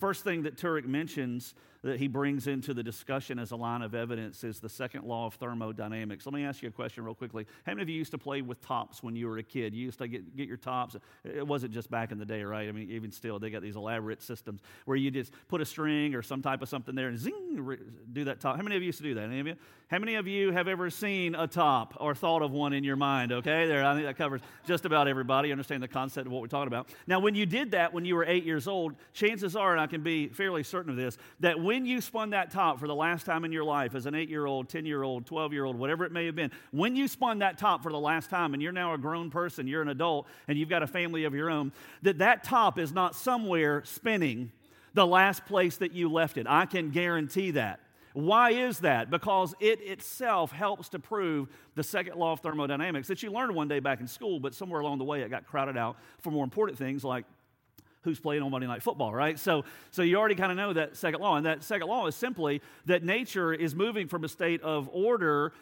First 0.00 0.24
thing 0.24 0.44
that 0.44 0.56
Turek 0.56 0.86
mentions 0.86 1.54
that 1.82 1.98
he 1.98 2.08
brings 2.08 2.46
into 2.46 2.74
the 2.74 2.82
discussion 2.82 3.38
as 3.38 3.52
a 3.52 3.56
line 3.56 3.80
of 3.82 3.94
evidence 3.94 4.44
is 4.44 4.60
the 4.60 4.68
second 4.68 5.04
law 5.04 5.26
of 5.26 5.34
thermodynamics. 5.34 6.26
Let 6.26 6.34
me 6.34 6.44
ask 6.44 6.62
you 6.62 6.68
a 6.68 6.72
question 6.72 7.04
real 7.04 7.14
quickly. 7.14 7.46
How 7.64 7.72
many 7.72 7.82
of 7.82 7.88
you 7.88 7.96
used 7.96 8.10
to 8.10 8.18
play 8.18 8.42
with 8.42 8.60
tops 8.60 9.02
when 9.02 9.16
you 9.16 9.26
were 9.28 9.38
a 9.38 9.42
kid? 9.42 9.74
You 9.74 9.86
used 9.86 9.98
to 9.98 10.08
get, 10.08 10.36
get 10.36 10.46
your 10.46 10.58
tops. 10.58 10.96
It 11.24 11.46
wasn't 11.46 11.72
just 11.72 11.90
back 11.90 12.12
in 12.12 12.18
the 12.18 12.26
day, 12.26 12.42
right? 12.42 12.68
I 12.68 12.72
mean, 12.72 12.90
even 12.90 13.10
still, 13.12 13.38
they 13.38 13.50
got 13.50 13.62
these 13.62 13.76
elaborate 13.76 14.22
systems 14.22 14.60
where 14.84 14.96
you 14.96 15.10
just 15.10 15.32
put 15.48 15.60
a 15.60 15.64
string 15.64 16.14
or 16.14 16.22
some 16.22 16.42
type 16.42 16.60
of 16.60 16.68
something 16.68 16.94
there 16.94 17.08
and 17.08 17.18
zing, 17.18 17.78
do 18.12 18.24
that 18.24 18.40
top. 18.40 18.56
How 18.56 18.62
many 18.62 18.76
of 18.76 18.82
you 18.82 18.86
used 18.86 18.98
to 18.98 19.04
do 19.04 19.14
that? 19.14 19.24
Any 19.24 19.40
of 19.40 19.46
you? 19.46 19.56
How 19.88 19.98
many 19.98 20.14
of 20.14 20.28
you 20.28 20.52
have 20.52 20.68
ever 20.68 20.88
seen 20.88 21.34
a 21.34 21.48
top 21.48 21.96
or 21.98 22.14
thought 22.14 22.42
of 22.42 22.52
one 22.52 22.72
in 22.72 22.84
your 22.84 22.94
mind? 22.94 23.32
Okay, 23.32 23.66
there, 23.66 23.84
I 23.84 23.94
think 23.94 24.06
that 24.06 24.16
covers 24.16 24.40
just 24.64 24.84
about 24.84 25.08
everybody. 25.08 25.50
Understand 25.50 25.82
the 25.82 25.88
concept 25.88 26.26
of 26.26 26.32
what 26.32 26.42
we're 26.42 26.46
talking 26.46 26.68
about. 26.68 26.88
Now, 27.08 27.18
when 27.18 27.34
you 27.34 27.44
did 27.44 27.72
that 27.72 27.92
when 27.92 28.04
you 28.04 28.14
were 28.14 28.24
eight 28.24 28.44
years 28.44 28.68
old, 28.68 28.94
chances 29.14 29.56
are, 29.56 29.72
and 29.72 29.80
I 29.80 29.88
can 29.90 30.02
be 30.02 30.28
fairly 30.28 30.62
certain 30.62 30.90
of 30.90 30.96
this, 30.96 31.18
that 31.40 31.60
when 31.60 31.84
you 31.84 32.00
spun 32.00 32.30
that 32.30 32.50
top 32.50 32.80
for 32.80 32.86
the 32.86 32.94
last 32.94 33.26
time 33.26 33.44
in 33.44 33.52
your 33.52 33.64
life 33.64 33.94
as 33.94 34.06
an 34.06 34.14
eight 34.14 34.28
year 34.28 34.46
old, 34.46 34.68
10 34.68 34.86
year 34.86 35.02
old, 35.02 35.26
12 35.26 35.52
year 35.52 35.64
old, 35.64 35.76
whatever 35.76 36.04
it 36.04 36.12
may 36.12 36.26
have 36.26 36.34
been, 36.34 36.50
when 36.70 36.96
you 36.96 37.08
spun 37.08 37.40
that 37.40 37.58
top 37.58 37.82
for 37.82 37.92
the 37.92 37.98
last 37.98 38.30
time 38.30 38.54
and 38.54 38.62
you're 38.62 38.72
now 38.72 38.94
a 38.94 38.98
grown 38.98 39.30
person, 39.30 39.66
you're 39.66 39.82
an 39.82 39.88
adult, 39.88 40.26
and 40.48 40.58
you've 40.58 40.68
got 40.68 40.82
a 40.82 40.86
family 40.86 41.24
of 41.24 41.34
your 41.34 41.50
own, 41.50 41.72
that 42.02 42.18
that 42.18 42.44
top 42.44 42.78
is 42.78 42.92
not 42.92 43.14
somewhere 43.14 43.82
spinning 43.84 44.52
the 44.94 45.06
last 45.06 45.44
place 45.46 45.76
that 45.76 45.92
you 45.92 46.10
left 46.10 46.36
it. 46.38 46.46
I 46.48 46.66
can 46.66 46.90
guarantee 46.90 47.52
that. 47.52 47.80
Why 48.12 48.50
is 48.50 48.80
that? 48.80 49.08
Because 49.08 49.54
it 49.60 49.80
itself 49.80 50.50
helps 50.50 50.88
to 50.90 50.98
prove 50.98 51.48
the 51.76 51.84
second 51.84 52.16
law 52.16 52.32
of 52.32 52.40
thermodynamics 52.40 53.06
that 53.08 53.22
you 53.22 53.30
learned 53.30 53.54
one 53.54 53.68
day 53.68 53.78
back 53.78 54.00
in 54.00 54.08
school, 54.08 54.40
but 54.40 54.54
somewhere 54.54 54.80
along 54.80 54.98
the 54.98 55.04
way 55.04 55.22
it 55.22 55.30
got 55.30 55.46
crowded 55.46 55.76
out 55.76 55.96
for 56.20 56.30
more 56.30 56.42
important 56.42 56.76
things 56.76 57.04
like 57.04 57.24
who's 58.02 58.20
playing 58.20 58.42
on 58.42 58.50
Monday 58.50 58.66
Night 58.66 58.82
Football, 58.82 59.12
right? 59.12 59.38
So, 59.38 59.64
so 59.90 60.02
you 60.02 60.16
already 60.16 60.34
kind 60.34 60.50
of 60.50 60.56
know 60.56 60.72
that 60.72 60.96
second 60.96 61.20
law. 61.20 61.36
And 61.36 61.46
that 61.46 61.62
second 61.62 61.88
law 61.88 62.06
is 62.06 62.14
simply 62.14 62.62
that 62.86 63.02
nature 63.02 63.52
is 63.52 63.74
moving 63.74 64.08
from 64.08 64.24
a 64.24 64.28
state 64.28 64.62
of 64.62 64.88
order 64.92 65.52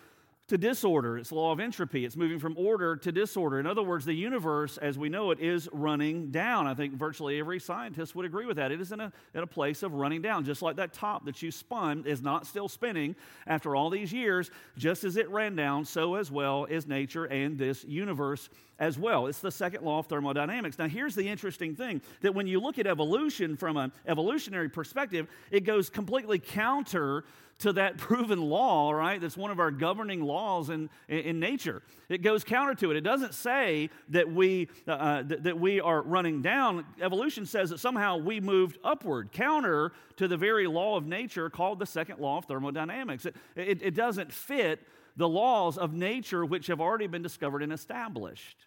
to 0.49 0.57
disorder. 0.57 1.19
It's 1.19 1.31
law 1.31 1.53
of 1.53 1.61
entropy. 1.61 2.05
It's 2.05 2.17
moving 2.17 2.39
from 2.39 2.57
order 2.57 2.97
to 2.97 3.13
disorder. 3.13 3.61
In 3.61 3.67
other 3.67 3.83
words, 3.83 4.05
the 4.05 4.15
universe 4.15 4.79
as 4.79 4.99
we 4.99 5.09
know 5.09 5.31
it 5.31 5.41
is 5.41 5.69
running 5.73 6.31
down. 6.31 6.67
I 6.67 6.75
think 6.75 6.95
virtually 6.95 7.39
every 7.39 7.61
scientist 7.61 8.15
would 8.17 8.25
agree 8.25 8.47
with 8.47 8.57
that. 8.57 8.73
It 8.73 8.81
is 8.81 8.91
in 8.91 9.01
a, 9.01 9.13
in 9.35 9.43
a 9.43 9.47
place 9.47 9.83
of 9.83 9.93
running 9.93 10.23
down, 10.23 10.45
just 10.45 10.63
like 10.63 10.77
that 10.77 10.95
top 10.95 11.27
that 11.27 11.43
you 11.43 11.51
spun 11.51 12.05
is 12.07 12.23
not 12.23 12.47
still 12.47 12.69
spinning 12.69 13.15
after 13.47 13.77
all 13.77 13.91
these 13.91 14.13
years. 14.13 14.51
Just 14.77 15.05
as 15.05 15.17
it 15.17 15.29
ran 15.29 15.55
down, 15.55 15.85
so 15.85 16.15
as 16.15 16.31
well 16.31 16.65
is 16.65 16.87
nature 16.87 17.27
and 17.27 17.59
this 17.59 17.85
universe 17.85 18.49
as 18.79 18.99
well. 18.99 19.27
It's 19.27 19.41
the 19.41 19.51
second 19.51 19.85
law 19.85 19.99
of 19.99 20.07
thermodynamics. 20.07 20.79
Now, 20.79 20.89
here's 20.89 21.15
the 21.15 21.29
interesting 21.29 21.75
thing 21.75 22.01
that 22.21 22.35
when 22.35 22.47
you 22.47 22.61
look 22.61 22.79
at 22.79 22.87
evolution 22.87 23.57
from 23.57 23.77
an 23.77 23.93
evolutionary 24.07 24.69
perspective, 24.69 25.27
it 25.51 25.65
goes 25.65 25.91
completely 25.91 26.39
counter 26.39 27.25
to 27.59 27.73
that 27.75 27.97
proven 27.99 28.41
law, 28.41 28.91
right? 28.93 29.21
That's 29.21 29.37
one 29.37 29.51
of 29.51 29.61
our 29.61 29.71
governing 29.71 30.23
laws 30.23 30.71
in, 30.71 30.91
in 31.09 31.41
nature. 31.41 31.83
It 32.09 32.23
goes 32.23 32.45
counter 32.45 32.75
to 32.77 32.91
it. 32.91 32.97
It 32.97 33.03
doesn't 33.03 33.35
say 33.35 33.91
that 34.11 34.33
we, 34.33 34.69
uh, 34.87 34.93
uh 34.93 35.23
that 35.25 35.59
we 35.59 35.81
are 35.81 36.03
running 36.03 36.43
down. 36.43 36.85
Evolution 37.01 37.47
says 37.47 37.71
that 37.71 37.81
somehow 37.81 38.17
we 38.17 38.41
moved 38.41 38.79
upward, 38.85 39.33
counter 39.33 39.93
to 40.17 40.29
the 40.29 40.37
very 40.37 40.67
law 40.67 40.97
of 40.97 41.07
nature 41.07 41.51
called 41.51 41.79
the 41.79 41.87
second 41.87 42.19
law 42.19 42.39
of 42.39 42.45
thermodynamics. 42.47 43.27
It, 43.27 43.37
it, 43.57 43.83
it 43.83 43.95
doesn't 43.95 44.33
fit 44.33 44.81
the 45.17 45.29
laws 45.29 45.77
of 45.77 45.93
nature 45.93 46.45
which 46.45 46.69
have 46.69 46.81
already 46.81 47.09
been 47.09 47.23
discovered 47.23 47.63
and 47.63 47.73
established. 47.73 48.67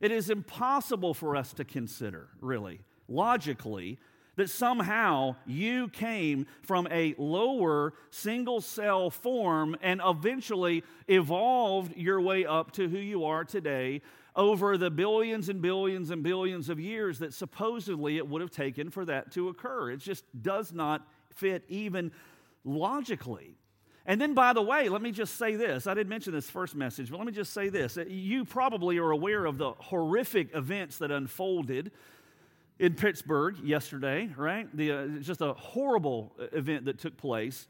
It 0.00 0.12
is 0.12 0.30
impossible 0.30 1.12
for 1.12 1.36
us 1.36 1.52
to 1.54 1.64
consider, 1.64 2.28
really, 2.40 2.80
logically, 3.06 3.98
that 4.36 4.50
somehow 4.50 5.36
you 5.46 5.88
came 5.88 6.46
from 6.62 6.88
a 6.90 7.14
lower 7.18 7.92
single 8.10 8.60
cell 8.60 9.10
form 9.10 9.76
and 9.82 10.00
eventually 10.04 10.82
evolved 11.08 11.96
your 11.96 12.20
way 12.20 12.46
up 12.46 12.72
to 12.72 12.88
who 12.88 12.98
you 12.98 13.24
are 13.24 13.44
today 13.44 14.00
over 14.36 14.78
the 14.78 14.90
billions 14.90 15.48
and 15.48 15.60
billions 15.60 16.10
and 16.10 16.22
billions 16.22 16.68
of 16.68 16.78
years 16.78 17.18
that 17.18 17.34
supposedly 17.34 18.16
it 18.16 18.26
would 18.28 18.40
have 18.40 18.50
taken 18.50 18.90
for 18.90 19.04
that 19.04 19.32
to 19.32 19.48
occur. 19.48 19.90
It 19.90 19.98
just 19.98 20.24
does 20.40 20.72
not 20.72 21.06
fit 21.34 21.64
even 21.68 22.12
logically. 22.64 23.56
And 24.06 24.20
then, 24.20 24.34
by 24.34 24.52
the 24.52 24.62
way, 24.62 24.88
let 24.88 25.02
me 25.02 25.12
just 25.12 25.36
say 25.36 25.56
this. 25.56 25.86
I 25.86 25.94
didn't 25.94 26.08
mention 26.08 26.32
this 26.32 26.48
first 26.48 26.74
message, 26.74 27.10
but 27.10 27.18
let 27.18 27.26
me 27.26 27.32
just 27.32 27.52
say 27.52 27.68
this. 27.68 27.98
You 28.08 28.44
probably 28.44 28.98
are 28.98 29.10
aware 29.10 29.44
of 29.44 29.58
the 29.58 29.72
horrific 29.72 30.54
events 30.54 30.98
that 30.98 31.10
unfolded 31.10 31.92
in 32.80 32.94
Pittsburgh 32.94 33.58
yesterday, 33.58 34.30
right? 34.38 34.66
The, 34.74 34.92
uh, 34.92 35.06
just 35.20 35.42
a 35.42 35.52
horrible 35.52 36.32
event 36.52 36.86
that 36.86 36.98
took 36.98 37.16
place. 37.18 37.68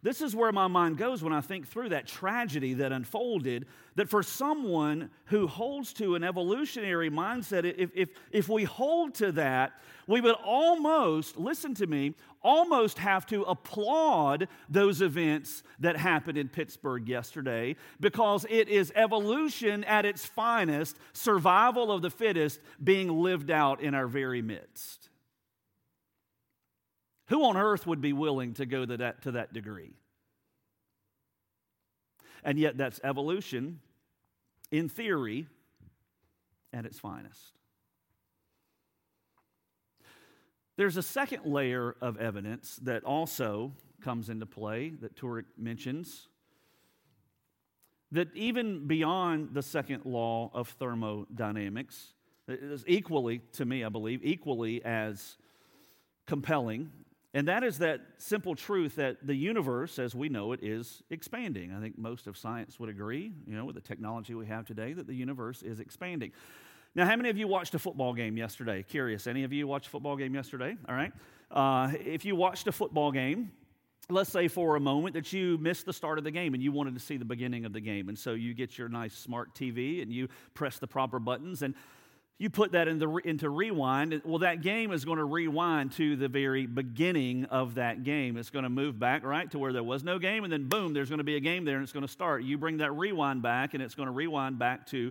This 0.00 0.20
is 0.20 0.36
where 0.36 0.52
my 0.52 0.68
mind 0.68 0.96
goes 0.96 1.24
when 1.24 1.32
I 1.32 1.40
think 1.40 1.66
through 1.66 1.88
that 1.88 2.06
tragedy 2.06 2.74
that 2.74 2.92
unfolded. 2.92 3.66
That 3.96 4.08
for 4.08 4.22
someone 4.22 5.10
who 5.24 5.48
holds 5.48 5.92
to 5.94 6.14
an 6.14 6.22
evolutionary 6.22 7.10
mindset, 7.10 7.64
if, 7.76 7.90
if, 7.94 8.10
if 8.30 8.48
we 8.48 8.62
hold 8.62 9.16
to 9.16 9.32
that, 9.32 9.72
we 10.06 10.20
would 10.20 10.36
almost, 10.44 11.36
listen 11.36 11.74
to 11.74 11.86
me, 11.88 12.14
almost 12.42 12.98
have 12.98 13.26
to 13.26 13.42
applaud 13.42 14.46
those 14.68 15.02
events 15.02 15.64
that 15.80 15.96
happened 15.96 16.38
in 16.38 16.48
Pittsburgh 16.48 17.08
yesterday 17.08 17.74
because 17.98 18.46
it 18.48 18.68
is 18.68 18.92
evolution 18.94 19.82
at 19.82 20.06
its 20.06 20.24
finest, 20.24 20.96
survival 21.12 21.90
of 21.90 22.02
the 22.02 22.10
fittest 22.10 22.60
being 22.82 23.08
lived 23.20 23.50
out 23.50 23.80
in 23.80 23.94
our 23.94 24.06
very 24.06 24.42
midst. 24.42 25.07
Who 27.28 27.44
on 27.44 27.56
earth 27.56 27.86
would 27.86 28.00
be 28.00 28.12
willing 28.12 28.54
to 28.54 28.66
go 28.66 28.84
to 28.84 28.96
that, 28.98 29.22
to 29.22 29.32
that 29.32 29.52
degree? 29.52 29.92
And 32.42 32.58
yet, 32.58 32.76
that's 32.76 33.00
evolution 33.04 33.80
in 34.70 34.88
theory 34.88 35.46
at 36.72 36.86
its 36.86 36.98
finest. 36.98 37.58
There's 40.76 40.96
a 40.96 41.02
second 41.02 41.44
layer 41.44 41.96
of 42.00 42.18
evidence 42.18 42.76
that 42.82 43.04
also 43.04 43.72
comes 44.00 44.30
into 44.30 44.46
play 44.46 44.90
that 45.00 45.16
Turek 45.16 45.44
mentions. 45.58 46.28
That 48.12 48.34
even 48.34 48.86
beyond 48.86 49.50
the 49.52 49.62
second 49.62 50.04
law 50.06 50.50
of 50.54 50.68
thermodynamics, 50.68 52.14
is 52.46 52.84
equally, 52.86 53.42
to 53.52 53.66
me, 53.66 53.84
I 53.84 53.90
believe, 53.90 54.20
equally 54.22 54.82
as 54.82 55.36
compelling 56.26 56.90
and 57.38 57.46
that 57.46 57.62
is 57.62 57.78
that 57.78 58.00
simple 58.16 58.56
truth 58.56 58.96
that 58.96 59.24
the 59.24 59.34
universe, 59.34 60.00
as 60.00 60.12
we 60.12 60.28
know 60.28 60.50
it, 60.50 60.60
is 60.60 61.04
expanding. 61.08 61.72
I 61.72 61.80
think 61.80 61.96
most 61.96 62.26
of 62.26 62.36
science 62.36 62.80
would 62.80 62.88
agree, 62.88 63.32
you 63.46 63.54
know, 63.54 63.64
with 63.64 63.76
the 63.76 63.80
technology 63.80 64.34
we 64.34 64.46
have 64.46 64.66
today, 64.66 64.92
that 64.92 65.06
the 65.06 65.14
universe 65.14 65.62
is 65.62 65.78
expanding. 65.78 66.32
Now, 66.96 67.06
how 67.06 67.14
many 67.14 67.28
of 67.28 67.38
you 67.38 67.46
watched 67.46 67.76
a 67.76 67.78
football 67.78 68.12
game 68.12 68.36
yesterday? 68.36 68.82
Curious. 68.82 69.28
Any 69.28 69.44
of 69.44 69.52
you 69.52 69.68
watched 69.68 69.86
a 69.86 69.90
football 69.90 70.16
game 70.16 70.34
yesterday? 70.34 70.76
All 70.88 70.96
right. 70.96 71.12
Uh, 71.48 71.92
if 72.04 72.24
you 72.24 72.34
watched 72.34 72.66
a 72.66 72.72
football 72.72 73.12
game, 73.12 73.52
let's 74.10 74.30
say 74.30 74.48
for 74.48 74.74
a 74.74 74.80
moment 74.80 75.14
that 75.14 75.32
you 75.32 75.58
missed 75.58 75.86
the 75.86 75.92
start 75.92 76.18
of 76.18 76.24
the 76.24 76.32
game 76.32 76.54
and 76.54 76.62
you 76.62 76.72
wanted 76.72 76.94
to 76.94 77.00
see 77.00 77.18
the 77.18 77.24
beginning 77.24 77.64
of 77.64 77.72
the 77.72 77.80
game. 77.80 78.08
And 78.08 78.18
so 78.18 78.32
you 78.32 78.52
get 78.52 78.76
your 78.76 78.88
nice 78.88 79.14
smart 79.14 79.54
TV 79.54 80.02
and 80.02 80.12
you 80.12 80.26
press 80.54 80.80
the 80.80 80.88
proper 80.88 81.20
buttons. 81.20 81.62
And 81.62 81.76
you 82.38 82.48
put 82.48 82.72
that 82.72 82.86
into, 82.86 83.18
into 83.18 83.50
rewind, 83.50 84.22
well, 84.24 84.38
that 84.38 84.62
game 84.62 84.92
is 84.92 85.04
going 85.04 85.18
to 85.18 85.24
rewind 85.24 85.90
to 85.92 86.14
the 86.14 86.28
very 86.28 86.66
beginning 86.66 87.46
of 87.46 87.74
that 87.74 88.04
game. 88.04 88.36
It's 88.36 88.50
going 88.50 88.62
to 88.62 88.68
move 88.68 88.96
back, 88.96 89.24
right, 89.24 89.50
to 89.50 89.58
where 89.58 89.72
there 89.72 89.82
was 89.82 90.04
no 90.04 90.20
game, 90.20 90.44
and 90.44 90.52
then 90.52 90.68
boom, 90.68 90.94
there's 90.94 91.08
going 91.08 91.18
to 91.18 91.24
be 91.24 91.34
a 91.34 91.40
game 91.40 91.64
there 91.64 91.74
and 91.74 91.82
it's 91.82 91.92
going 91.92 92.06
to 92.06 92.12
start. 92.12 92.44
You 92.44 92.56
bring 92.56 92.76
that 92.76 92.92
rewind 92.92 93.42
back, 93.42 93.74
and 93.74 93.82
it's 93.82 93.96
going 93.96 94.06
to 94.06 94.12
rewind 94.12 94.56
back 94.56 94.86
to 94.88 95.10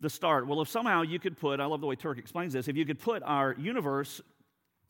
the 0.00 0.10
start. 0.10 0.48
Well, 0.48 0.60
if 0.62 0.68
somehow 0.68 1.02
you 1.02 1.20
could 1.20 1.38
put, 1.38 1.60
I 1.60 1.66
love 1.66 1.80
the 1.80 1.86
way 1.86 1.94
Turek 1.94 2.18
explains 2.18 2.52
this, 2.52 2.66
if 2.66 2.76
you 2.76 2.84
could 2.84 2.98
put 2.98 3.22
our 3.22 3.54
universe 3.56 4.20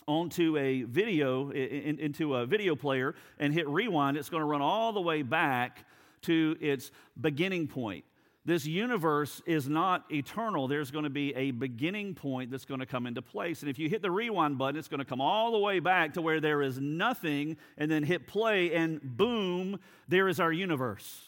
onto 0.08 0.56
a 0.56 0.84
video, 0.84 1.50
in, 1.50 1.98
into 1.98 2.36
a 2.36 2.46
video 2.46 2.74
player 2.76 3.14
and 3.38 3.52
hit 3.52 3.68
rewind, 3.68 4.16
it's 4.16 4.30
going 4.30 4.40
to 4.40 4.46
run 4.46 4.62
all 4.62 4.94
the 4.94 5.02
way 5.02 5.20
back 5.20 5.84
to 6.22 6.56
its 6.60 6.90
beginning 7.20 7.68
point 7.68 8.04
this 8.46 8.66
universe 8.66 9.40
is 9.46 9.68
not 9.68 10.04
eternal. 10.12 10.68
There's 10.68 10.90
going 10.90 11.04
to 11.04 11.10
be 11.10 11.34
a 11.34 11.50
beginning 11.50 12.14
point 12.14 12.50
that's 12.50 12.66
going 12.66 12.80
to 12.80 12.86
come 12.86 13.06
into 13.06 13.22
place. 13.22 13.62
And 13.62 13.70
if 13.70 13.78
you 13.78 13.88
hit 13.88 14.02
the 14.02 14.10
rewind 14.10 14.58
button, 14.58 14.76
it's 14.78 14.88
going 14.88 14.98
to 14.98 15.04
come 15.04 15.20
all 15.20 15.52
the 15.52 15.58
way 15.58 15.80
back 15.80 16.14
to 16.14 16.22
where 16.22 16.40
there 16.40 16.60
is 16.60 16.78
nothing, 16.78 17.56
and 17.78 17.90
then 17.90 18.02
hit 18.02 18.26
play, 18.26 18.74
and 18.74 19.00
boom, 19.02 19.80
there 20.08 20.28
is 20.28 20.40
our 20.40 20.52
universe. 20.52 21.22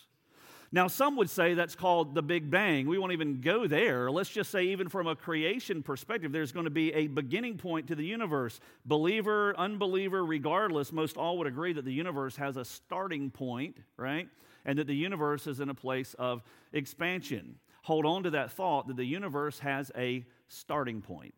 Now, 0.72 0.88
some 0.88 1.16
would 1.16 1.30
say 1.30 1.54
that's 1.54 1.74
called 1.74 2.14
the 2.14 2.22
Big 2.22 2.50
Bang. 2.50 2.86
We 2.86 2.98
won't 2.98 3.12
even 3.12 3.40
go 3.40 3.66
there. 3.66 4.10
Let's 4.10 4.28
just 4.28 4.50
say, 4.50 4.64
even 4.64 4.88
from 4.88 5.06
a 5.06 5.14
creation 5.16 5.82
perspective, 5.82 6.32
there's 6.32 6.52
going 6.52 6.64
to 6.64 6.70
be 6.70 6.92
a 6.92 7.06
beginning 7.06 7.56
point 7.56 7.86
to 7.88 7.94
the 7.94 8.04
universe. 8.04 8.60
Believer, 8.84 9.54
unbeliever, 9.56 10.24
regardless, 10.24 10.92
most 10.92 11.16
all 11.16 11.38
would 11.38 11.46
agree 11.46 11.72
that 11.72 11.84
the 11.84 11.92
universe 11.92 12.36
has 12.36 12.56
a 12.56 12.64
starting 12.64 13.30
point, 13.30 13.78
right? 13.96 14.28
And 14.66 14.78
that 14.78 14.88
the 14.88 14.94
universe 14.94 15.46
is 15.46 15.60
in 15.60 15.70
a 15.70 15.74
place 15.74 16.14
of 16.18 16.42
expansion. 16.72 17.54
Hold 17.84 18.04
on 18.04 18.24
to 18.24 18.30
that 18.30 18.50
thought 18.50 18.88
that 18.88 18.96
the 18.96 19.04
universe 19.04 19.60
has 19.60 19.90
a 19.96 20.26
starting 20.48 21.00
point. 21.00 21.34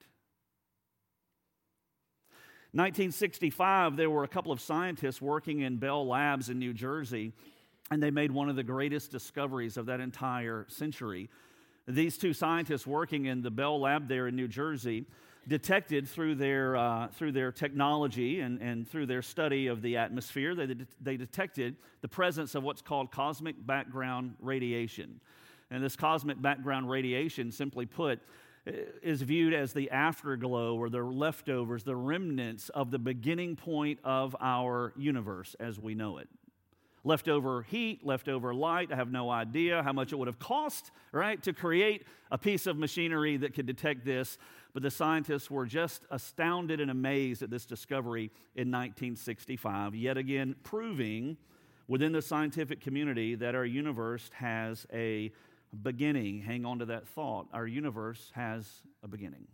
1965, 2.72 3.96
there 3.96 4.10
were 4.10 4.24
a 4.24 4.28
couple 4.28 4.50
of 4.50 4.60
scientists 4.60 5.22
working 5.22 5.60
in 5.60 5.76
Bell 5.76 6.06
Labs 6.06 6.48
in 6.48 6.58
New 6.58 6.72
Jersey, 6.72 7.32
and 7.90 8.02
they 8.02 8.10
made 8.10 8.32
one 8.32 8.48
of 8.48 8.56
the 8.56 8.62
greatest 8.62 9.10
discoveries 9.10 9.76
of 9.76 9.86
that 9.86 10.00
entire 10.00 10.66
century. 10.68 11.28
These 11.86 12.18
two 12.18 12.32
scientists 12.32 12.86
working 12.86 13.26
in 13.26 13.42
the 13.42 13.50
Bell 13.50 13.80
Lab 13.80 14.08
there 14.08 14.26
in 14.26 14.36
New 14.36 14.48
Jersey 14.48 15.06
detected 15.48 16.06
through 16.06 16.34
their, 16.34 16.76
uh, 16.76 17.08
through 17.08 17.32
their 17.32 17.50
technology 17.50 18.40
and, 18.40 18.60
and 18.60 18.88
through 18.88 19.06
their 19.06 19.22
study 19.22 19.66
of 19.66 19.82
the 19.82 19.96
atmosphere, 19.96 20.54
they, 20.54 20.76
they 21.00 21.16
detected 21.16 21.76
the 22.02 22.08
presence 22.08 22.54
of 22.54 22.62
what's 22.62 22.82
called 22.82 23.10
cosmic 23.10 23.54
background 23.66 24.34
radiation. 24.40 25.20
And 25.70 25.82
this 25.82 25.96
cosmic 25.96 26.40
background 26.40 26.88
radiation, 26.90 27.50
simply 27.50 27.86
put, 27.86 28.20
is 29.02 29.22
viewed 29.22 29.54
as 29.54 29.72
the 29.72 29.90
afterglow 29.90 30.76
or 30.76 30.90
the 30.90 31.02
leftovers, 31.02 31.82
the 31.82 31.96
remnants 31.96 32.68
of 32.70 32.90
the 32.90 32.98
beginning 32.98 33.56
point 33.56 33.98
of 34.04 34.36
our 34.40 34.92
universe 34.96 35.56
as 35.58 35.78
we 35.78 35.94
know 35.94 36.18
it 36.18 36.28
leftover 37.04 37.62
heat, 37.62 38.04
leftover 38.04 38.54
light. 38.54 38.92
I 38.92 38.96
have 38.96 39.10
no 39.10 39.30
idea 39.30 39.82
how 39.82 39.92
much 39.92 40.12
it 40.12 40.16
would 40.16 40.28
have 40.28 40.38
cost, 40.38 40.90
right, 41.10 41.42
to 41.42 41.52
create 41.52 42.04
a 42.30 42.38
piece 42.38 42.66
of 42.66 42.76
machinery 42.76 43.36
that 43.38 43.54
could 43.54 43.66
detect 43.66 44.04
this. 44.04 44.38
But 44.74 44.82
the 44.82 44.90
scientists 44.90 45.50
were 45.50 45.66
just 45.66 46.04
astounded 46.10 46.80
and 46.80 46.90
amazed 46.90 47.42
at 47.42 47.50
this 47.50 47.66
discovery 47.66 48.30
in 48.54 48.70
1965, 48.70 49.94
yet 49.94 50.16
again 50.16 50.54
proving 50.62 51.36
within 51.88 52.12
the 52.12 52.22
scientific 52.22 52.80
community 52.80 53.34
that 53.34 53.54
our 53.54 53.64
universe 53.64 54.30
has 54.34 54.86
a 54.92 55.32
beginning. 55.82 56.40
Hang 56.40 56.64
on 56.64 56.78
to 56.78 56.86
that 56.86 57.06
thought. 57.08 57.46
Our 57.52 57.66
universe 57.66 58.30
has 58.34 58.82
a 59.02 59.08
beginning 59.08 59.48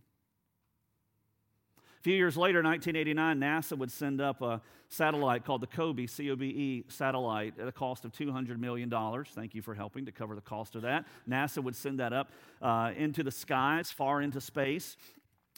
few 2.04 2.14
years 2.14 2.36
later, 2.36 2.62
1989, 2.62 3.40
NASA 3.40 3.78
would 3.78 3.90
send 3.90 4.20
up 4.20 4.42
a 4.42 4.60
satellite 4.90 5.42
called 5.46 5.62
the 5.62 5.66
COBE, 5.66 6.06
C 6.06 6.30
O 6.30 6.36
B 6.36 6.46
E 6.48 6.84
satellite, 6.88 7.58
at 7.58 7.66
a 7.66 7.72
cost 7.72 8.04
of 8.04 8.12
$200 8.12 8.58
million. 8.58 8.92
Thank 9.34 9.54
you 9.54 9.62
for 9.62 9.74
helping 9.74 10.04
to 10.04 10.12
cover 10.12 10.34
the 10.34 10.42
cost 10.42 10.76
of 10.76 10.82
that. 10.82 11.06
NASA 11.26 11.64
would 11.64 11.74
send 11.74 11.98
that 12.00 12.12
up 12.12 12.30
uh, 12.60 12.92
into 12.94 13.22
the 13.22 13.30
skies, 13.30 13.90
far 13.90 14.20
into 14.20 14.38
space. 14.38 14.98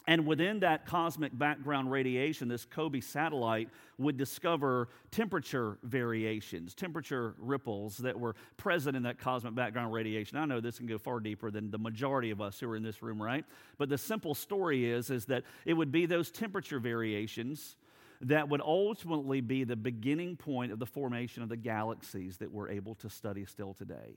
And 0.09 0.25
within 0.25 0.61
that 0.61 0.85
cosmic 0.85 1.37
background 1.37 1.91
radiation, 1.91 2.47
this 2.47 2.63
COBE 2.63 3.03
satellite 3.03 3.67
would 3.97 4.15
discover 4.15 4.87
temperature 5.11 5.77
variations, 5.83 6.73
temperature 6.73 7.35
ripples 7.37 7.97
that 7.97 8.17
were 8.17 8.33
present 8.55 8.95
in 8.95 9.03
that 9.03 9.19
cosmic 9.19 9.53
background 9.53 9.91
radiation. 9.91 10.37
I 10.37 10.45
know 10.45 10.61
this 10.61 10.77
can 10.77 10.87
go 10.87 10.97
far 10.97 11.19
deeper 11.19 11.51
than 11.51 11.71
the 11.71 11.77
majority 11.77 12.31
of 12.31 12.39
us 12.39 12.57
who 12.57 12.69
are 12.69 12.77
in 12.77 12.83
this 12.83 13.03
room, 13.03 13.21
right? 13.21 13.43
But 13.77 13.89
the 13.89 13.97
simple 13.97 14.33
story 14.33 14.89
is, 14.89 15.09
is 15.09 15.25
that 15.25 15.43
it 15.65 15.73
would 15.73 15.91
be 15.91 16.05
those 16.05 16.31
temperature 16.31 16.79
variations 16.79 17.75
that 18.21 18.47
would 18.47 18.61
ultimately 18.61 19.41
be 19.41 19.65
the 19.65 19.75
beginning 19.75 20.37
point 20.37 20.71
of 20.71 20.79
the 20.79 20.85
formation 20.85 21.43
of 21.43 21.49
the 21.49 21.57
galaxies 21.57 22.37
that 22.37 22.49
we're 22.49 22.69
able 22.69 22.95
to 22.95 23.09
study 23.09 23.45
still 23.45 23.73
today. 23.73 24.15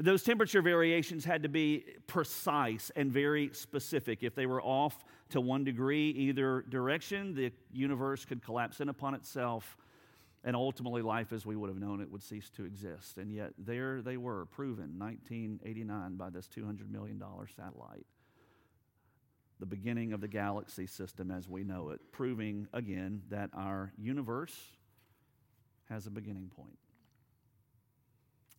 Those 0.00 0.22
temperature 0.22 0.62
variations 0.62 1.24
had 1.24 1.42
to 1.42 1.48
be 1.48 1.84
precise 2.06 2.92
and 2.94 3.10
very 3.10 3.50
specific. 3.52 4.22
If 4.22 4.36
they 4.36 4.46
were 4.46 4.62
off 4.62 5.04
to 5.30 5.40
one 5.40 5.64
degree 5.64 6.10
either 6.10 6.64
direction, 6.68 7.34
the 7.34 7.50
universe 7.72 8.24
could 8.24 8.40
collapse 8.40 8.80
in 8.80 8.88
upon 8.88 9.14
itself, 9.14 9.76
and 10.44 10.54
ultimately 10.54 11.02
life 11.02 11.32
as 11.32 11.44
we 11.44 11.56
would 11.56 11.68
have 11.68 11.80
known 11.80 12.00
it 12.00 12.08
would 12.12 12.22
cease 12.22 12.48
to 12.50 12.64
exist. 12.64 13.18
And 13.18 13.32
yet, 13.32 13.54
there 13.58 14.00
they 14.00 14.16
were, 14.16 14.46
proven 14.46 14.98
1989 14.98 16.14
by 16.14 16.30
this 16.30 16.48
$200 16.48 16.88
million 16.88 17.20
satellite. 17.56 18.06
The 19.58 19.66
beginning 19.66 20.12
of 20.12 20.20
the 20.20 20.28
galaxy 20.28 20.86
system 20.86 21.32
as 21.32 21.48
we 21.48 21.64
know 21.64 21.90
it, 21.90 22.00
proving 22.12 22.68
again 22.72 23.22
that 23.30 23.50
our 23.52 23.92
universe 23.98 24.56
has 25.88 26.06
a 26.06 26.10
beginning 26.10 26.52
point. 26.54 26.78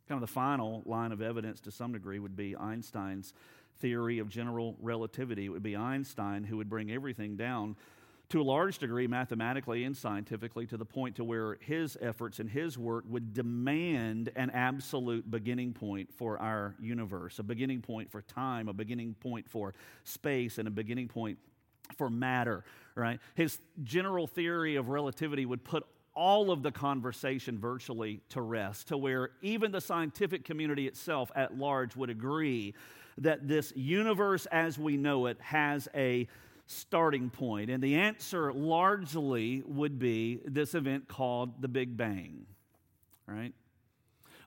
Kind 0.09 0.23
of 0.23 0.27
the 0.27 0.33
final 0.33 0.81
line 0.87 1.11
of 1.11 1.21
evidence 1.21 1.59
to 1.61 1.71
some 1.71 1.91
degree 1.91 2.17
would 2.17 2.35
be 2.35 2.55
Einstein's 2.55 3.31
theory 3.79 4.17
of 4.17 4.27
general 4.27 4.75
relativity. 4.81 5.45
It 5.45 5.49
would 5.49 5.61
be 5.61 5.75
Einstein 5.75 6.43
who 6.43 6.57
would 6.57 6.67
bring 6.67 6.91
everything 6.91 7.37
down 7.37 7.75
to 8.29 8.41
a 8.41 8.43
large 8.43 8.79
degree 8.79 9.05
mathematically 9.05 9.83
and 9.83 9.95
scientifically 9.95 10.65
to 10.65 10.77
the 10.77 10.85
point 10.85 11.15
to 11.17 11.23
where 11.23 11.57
his 11.61 11.95
efforts 12.01 12.39
and 12.39 12.49
his 12.49 12.75
work 12.75 13.03
would 13.07 13.35
demand 13.35 14.31
an 14.35 14.49
absolute 14.49 15.29
beginning 15.29 15.73
point 15.73 16.11
for 16.11 16.39
our 16.39 16.75
universe 16.79 17.39
a 17.39 17.43
beginning 17.43 17.81
point 17.81 18.11
for 18.11 18.21
time 18.21 18.67
a 18.67 18.73
beginning 18.73 19.15
point 19.19 19.49
for 19.49 19.73
space 20.03 20.59
and 20.59 20.67
a 20.67 20.71
beginning 20.71 21.07
point 21.07 21.39
for 21.97 22.07
matter 22.07 22.63
right 22.93 23.19
his 23.33 23.59
general 23.83 24.27
theory 24.27 24.75
of 24.75 24.89
relativity 24.89 25.45
would 25.45 25.63
put 25.63 25.85
all 26.15 26.51
of 26.51 26.63
the 26.63 26.71
conversation 26.71 27.57
virtually 27.57 28.21
to 28.29 28.41
rest, 28.41 28.87
to 28.89 28.97
where 28.97 29.31
even 29.41 29.71
the 29.71 29.81
scientific 29.81 30.43
community 30.43 30.87
itself 30.87 31.31
at 31.35 31.57
large 31.57 31.95
would 31.95 32.09
agree 32.09 32.73
that 33.17 33.47
this 33.47 33.73
universe 33.75 34.45
as 34.47 34.77
we 34.77 34.97
know 34.97 35.25
it 35.25 35.39
has 35.41 35.87
a 35.93 36.27
starting 36.65 37.29
point. 37.29 37.69
And 37.69 37.81
the 37.83 37.95
answer 37.95 38.53
largely 38.53 39.63
would 39.65 39.99
be 39.99 40.39
this 40.45 40.75
event 40.75 41.07
called 41.07 41.61
the 41.61 41.67
Big 41.67 41.97
Bang, 41.97 42.45
right? 43.25 43.53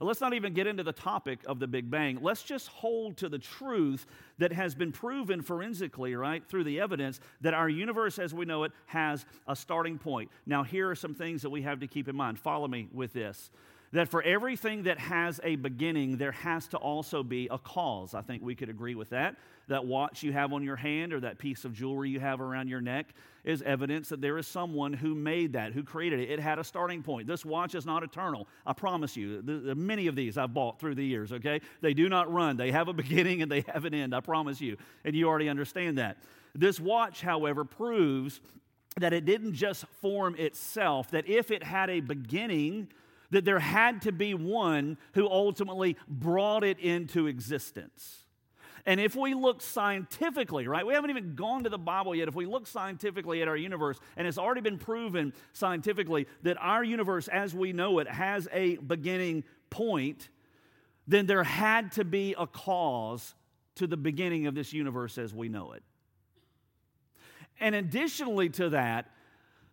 Well, 0.03 0.09
let's 0.09 0.21
not 0.21 0.35
even 0.35 0.53
get 0.53 0.67
into 0.67 0.83
the 0.83 0.93
topic 0.93 1.39
of 1.47 1.61
the 1.61 1.69
Big 1.69 1.89
Bang. 1.89 2.19
Let's 2.21 2.43
just 2.43 2.67
hold 2.67 3.19
to 3.19 3.29
the 3.29 3.39
truth 3.39 4.05
that 4.39 4.53
has 4.53 4.75
been 4.75 4.91
proven 4.91 5.43
forensically, 5.43 6.17
right, 6.17 6.45
through 6.45 6.65
the 6.65 6.81
evidence 6.81 7.21
that 7.41 7.55
our 7.55 7.69
universe 7.69 8.19
as 8.19 8.35
we 8.35 8.45
know 8.45 8.65
it 8.65 8.73
has 8.87 9.25
a 9.47 9.55
starting 9.55 9.99
point. 9.99 10.29
Now, 10.45 10.65
here 10.65 10.91
are 10.91 10.97
some 10.97 11.15
things 11.15 11.43
that 11.43 11.51
we 11.51 11.63
have 11.63 11.79
to 11.79 11.87
keep 11.87 12.09
in 12.09 12.17
mind. 12.17 12.41
Follow 12.41 12.67
me 12.67 12.89
with 12.93 13.13
this 13.13 13.53
that 13.93 14.09
for 14.09 14.23
everything 14.23 14.85
that 14.85 14.99
has 14.99 15.41
a 15.45 15.57
beginning, 15.57 16.17
there 16.17 16.33
has 16.33 16.67
to 16.69 16.79
also 16.79 17.23
be 17.23 17.49
a 17.51 17.59
cause. 17.59 18.15
I 18.15 18.23
think 18.23 18.43
we 18.43 18.55
could 18.55 18.71
agree 18.71 18.95
with 18.95 19.11
that. 19.11 19.37
That 19.69 19.85
watch 19.85 20.23
you 20.23 20.33
have 20.33 20.53
on 20.53 20.63
your 20.63 20.77
hand 20.77 21.13
or 21.13 21.21
that 21.21 21.39
piece 21.39 21.65
of 21.65 21.75
jewelry 21.75 22.09
you 22.11 22.19
have 22.19 22.41
around 22.41 22.69
your 22.69 22.81
neck 22.81 23.07
is 23.45 23.61
evidence 23.63 24.09
that 24.09 24.21
there 24.21 24.39
is 24.39 24.47
someone 24.47 24.93
who 24.93 25.15
made 25.15 25.53
that, 25.53 25.73
who 25.73 25.83
created 25.83 26.21
it. 26.21 26.31
It 26.31 26.41
had 26.41 26.59
a 26.59 26.65
starting 26.65 27.03
point. 27.03 27.27
This 27.27 27.45
watch 27.45 27.75
is 27.75 27.85
not 27.85 28.03
eternal. 28.03 28.49
I 28.67 28.73
promise 28.73 29.17
you. 29.17 29.43
The, 29.43 29.53
the, 29.55 29.75
many 29.75 30.07
of 30.07 30.17
these 30.17 30.39
I've 30.39 30.55
bought 30.55 30.81
through 30.81 30.95
the 30.95 31.05
years, 31.05 31.33
okay? 31.33 31.61
They 31.81 31.93
do 31.95 32.09
not 32.09 32.33
run. 32.33 32.57
They 32.57 32.71
have 32.71 32.89
a 32.89 32.93
beginning 32.95 33.43
and 33.43 33.53
they 33.53 33.65
have 33.73 33.85
an 33.85 33.95
end. 33.95 34.15
I 34.15 34.21
promise 34.21 34.61
you. 34.61 34.79
And 35.05 35.15
you 35.15 35.29
already 35.29 35.49
understand 35.49 35.99
that. 35.99 36.19
This 36.55 36.81
watch, 36.81 37.21
however, 37.21 37.65
proves 37.65 38.41
that 38.99 39.13
it 39.13 39.25
didn't 39.25 39.55
just 39.55 39.87
form 40.01 40.35
itself, 40.37 41.11
that 41.11 41.27
if 41.29 41.51
it 41.51 41.63
had 41.63 41.89
a 41.89 42.01
beginning, 42.01 42.89
that 43.33 43.45
there 43.45 43.59
had 43.59 44.03
to 44.03 44.13
be 44.13 44.35
one 44.35 44.97
who 45.15 45.29
ultimately 45.29 45.97
brought 46.07 46.63
it 46.63 46.79
into 46.79 47.27
existence. 47.27 48.19
And 48.85 49.01
if 49.01 49.17
we 49.17 49.35
look 49.35 49.63
scientifically, 49.63 50.67
right, 50.67 50.85
we 50.85 50.95
haven't 50.95 51.11
even 51.11 51.35
gone 51.35 51.65
to 51.65 51.71
the 51.71 51.79
Bible 51.79 52.15
yet. 52.15 52.29
If 52.29 52.35
we 52.35 52.47
look 52.47 52.67
scientifically 52.67 53.41
at 53.41 53.49
our 53.49 53.57
universe, 53.57 53.99
and 54.17 54.27
it's 54.27 54.39
already 54.39 54.61
been 54.61 54.79
proven 54.79 55.33
scientifically 55.53 56.27
that 56.43 56.57
our 56.61 56.85
universe 56.85 57.29
as 57.29 57.55
we 57.55 57.73
know 57.73 57.99
it 58.01 58.09
has 58.09 58.49
a 58.53 58.77
beginning 58.77 59.45
point, 59.71 60.29
then 61.07 61.27
there 61.27 61.45
had 61.45 61.93
to 61.93 62.05
be 62.05 62.35
a 62.39 62.47
cause 62.47 63.35
to 63.77 63.87
the 63.87 63.97
beginning 63.97 64.47
of 64.47 64.55
this 64.55 64.73
universe 64.73 65.17
as 65.17 65.33
we 65.33 65.49
know 65.49 65.73
it. 65.73 65.83
And 67.61 67.75
additionally 67.75 68.51
to 68.51 68.71
that, 68.71 69.11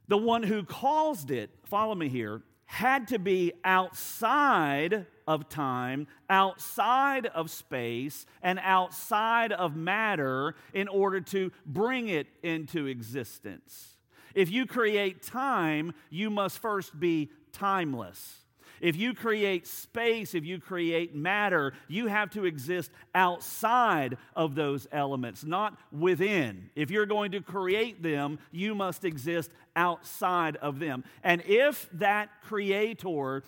the 0.07 0.17
one 0.17 0.43
who 0.43 0.63
caused 0.63 1.29
it, 1.31 1.49
follow 1.65 1.95
me 1.95 2.09
here, 2.09 2.43
had 2.71 3.07
to 3.07 3.17
be 3.17 3.51
outside 3.63 5.07
of 5.27 5.49
time, 5.49 6.05
outside 6.29 7.25
of 7.25 7.49
space, 7.49 8.27
and 8.43 8.59
outside 8.61 9.51
of 9.51 9.75
matter 9.75 10.53
in 10.71 10.87
order 10.87 11.19
to 11.19 11.51
bring 11.65 12.09
it 12.09 12.27
into 12.43 12.85
existence. 12.85 13.97
If 14.35 14.51
you 14.51 14.67
create 14.67 15.23
time, 15.23 15.93
you 16.11 16.29
must 16.29 16.59
first 16.59 16.99
be 16.99 17.31
timeless. 17.51 18.37
If 18.81 18.95
you 18.95 19.13
create 19.13 19.67
space, 19.67 20.33
if 20.33 20.45
you 20.45 20.59
create 20.59 21.15
matter, 21.15 21.73
you 21.87 22.07
have 22.07 22.29
to 22.31 22.45
exist 22.45 22.91
outside 23.13 24.17
of 24.35 24.55
those 24.55 24.87
elements, 24.91 25.43
not 25.43 25.77
within. 25.91 26.69
If 26.75 26.91
you're 26.91 27.05
going 27.05 27.31
to 27.31 27.41
create 27.41 28.01
them, 28.01 28.39
you 28.51 28.75
must 28.75 29.03
exist 29.05 29.51
outside 29.75 30.55
of 30.57 30.79
them. 30.79 31.03
And 31.23 31.41
if 31.45 31.89
that 31.93 32.29
creator 32.43 33.43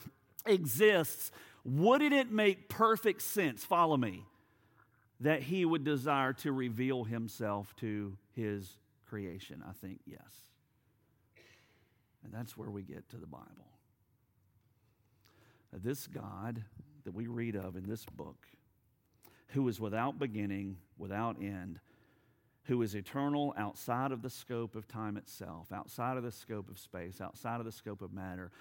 exists, 0.46 1.32
wouldn't 1.64 2.14
it 2.14 2.32
make 2.32 2.70
perfect 2.70 3.22
sense? 3.22 3.64
Follow 3.64 3.98
me. 3.98 4.26
That 5.20 5.44
he 5.44 5.66
would 5.66 5.84
desire 5.84 6.34
to 6.34 6.52
reveal 6.52 7.04
himself 7.04 7.76
to 7.78 8.18
his 8.36 8.78
creation? 9.08 9.64
I 9.68 9.74
think 9.74 10.00
yes. 10.08 10.22
And 12.24 12.34
that's 12.34 12.58
where 12.58 12.70
we 12.70 12.82
get 12.82 13.08
to 13.10 13.18
the 13.18 13.28
Bible 13.28 13.72
this 15.78 16.08
God 16.08 16.64
that 17.06 17.14
we 17.14 17.28
read 17.28 17.56
of 17.56 17.76
in 17.76 17.88
this 17.88 18.06
book, 18.06 18.48
who 19.48 19.68
is 19.68 19.80
without 19.80 20.20
beginning, 20.20 20.78
without 20.98 21.38
end, 21.42 21.80
who 22.66 22.82
is 22.82 22.96
eternal 22.96 23.54
outside 23.58 24.12
of 24.12 24.22
the 24.22 24.30
scope 24.30 24.76
of 24.76 24.88
time 24.88 25.18
itself, 25.18 25.72
outside 25.72 26.18
of 26.18 26.24
the 26.24 26.32
scope 26.32 26.70
of 26.70 26.78
space, 26.78 27.20
outside 27.20 27.60
of 27.60 27.66
the 27.66 27.72
scope 27.72 28.02
of 28.02 28.14
matter, 28.14 28.52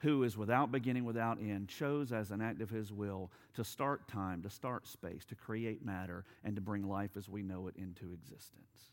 who 0.00 0.22
is 0.24 0.36
without 0.36 0.70
beginning, 0.70 1.04
without 1.04 1.38
end, 1.38 1.68
chose 1.68 2.12
as 2.12 2.30
an 2.30 2.42
act 2.42 2.60
of 2.60 2.68
his 2.68 2.92
will 2.92 3.30
to 3.54 3.64
start 3.64 4.06
time, 4.08 4.42
to 4.42 4.50
start 4.50 4.86
space, 4.86 5.24
to 5.24 5.34
create 5.34 5.84
matter, 5.84 6.24
and 6.44 6.54
to 6.54 6.60
bring 6.60 6.86
life 6.86 7.16
as 7.16 7.28
we 7.28 7.42
know 7.42 7.66
it 7.66 7.74
into 7.76 8.12
existence. 8.12 8.92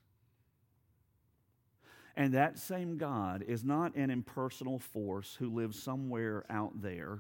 And 2.16 2.34
that 2.34 2.58
same 2.58 2.98
God 2.98 3.44
is 3.46 3.64
not 3.64 3.96
an 3.96 4.10
impersonal 4.10 4.80
force 4.80 5.36
who 5.40 5.50
lives 5.50 5.82
somewhere 5.82 6.46
out 6.50 6.82
there 6.82 7.20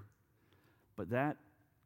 but 0.96 1.10
that 1.10 1.38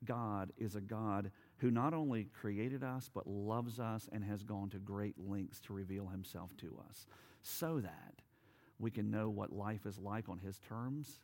God 0.06 0.52
is 0.58 0.76
a 0.76 0.82
God 0.82 1.32
who 1.58 1.72
not 1.72 1.94
only 1.94 2.28
created 2.40 2.84
us, 2.84 3.10
but 3.14 3.28
loves 3.28 3.80
us 3.80 4.08
and 4.12 4.24
has 4.24 4.44
gone 4.44 4.70
to 4.70 4.78
great 4.78 5.16
lengths 5.18 5.60
to 5.62 5.74
reveal 5.74 6.08
himself 6.08 6.56
to 6.58 6.80
us 6.90 7.08
so 7.42 7.80
that 7.80 8.14
we 8.80 8.92
can 8.92 9.10
know 9.10 9.30
what 9.30 9.52
life 9.52 9.86
is 9.86 9.98
like 9.98 10.30
on 10.30 10.38
his 10.38 10.60
terms 10.70 11.20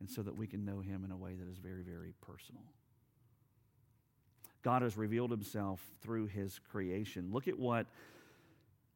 and 0.00 0.08
so 0.08 0.22
that 0.22 0.36
we 0.36 0.46
can 0.46 0.64
know 0.64 0.80
him 0.80 1.04
in 1.04 1.10
a 1.10 1.16
way 1.16 1.34
that 1.34 1.50
is 1.50 1.58
very, 1.58 1.82
very 1.82 2.14
personal. 2.26 2.62
God 4.62 4.82
has 4.82 4.96
revealed 4.96 5.30
himself 5.30 5.80
through 6.00 6.26
his 6.26 6.58
creation. 6.70 7.30
Look 7.32 7.48
at 7.48 7.58
what 7.58 7.86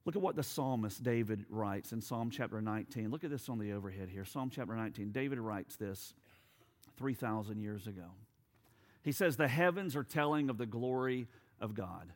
Look 0.04 0.16
at 0.16 0.22
what 0.22 0.34
the 0.34 0.42
psalmist 0.42 1.04
David 1.04 1.44
writes 1.48 1.92
in 1.92 2.00
Psalm 2.00 2.28
chapter 2.28 2.60
19. 2.60 3.10
Look 3.10 3.22
at 3.22 3.30
this 3.30 3.48
on 3.48 3.58
the 3.60 3.72
overhead 3.72 4.08
here. 4.08 4.24
Psalm 4.24 4.50
chapter 4.52 4.74
19. 4.74 5.12
David 5.12 5.38
writes 5.38 5.76
this 5.76 6.12
3,000 7.02 7.60
years 7.60 7.88
ago. 7.88 8.12
He 9.02 9.10
says, 9.10 9.36
The 9.36 9.48
heavens 9.48 9.96
are 9.96 10.04
telling 10.04 10.48
of 10.48 10.56
the 10.56 10.66
glory 10.66 11.26
of 11.60 11.74
God, 11.74 12.12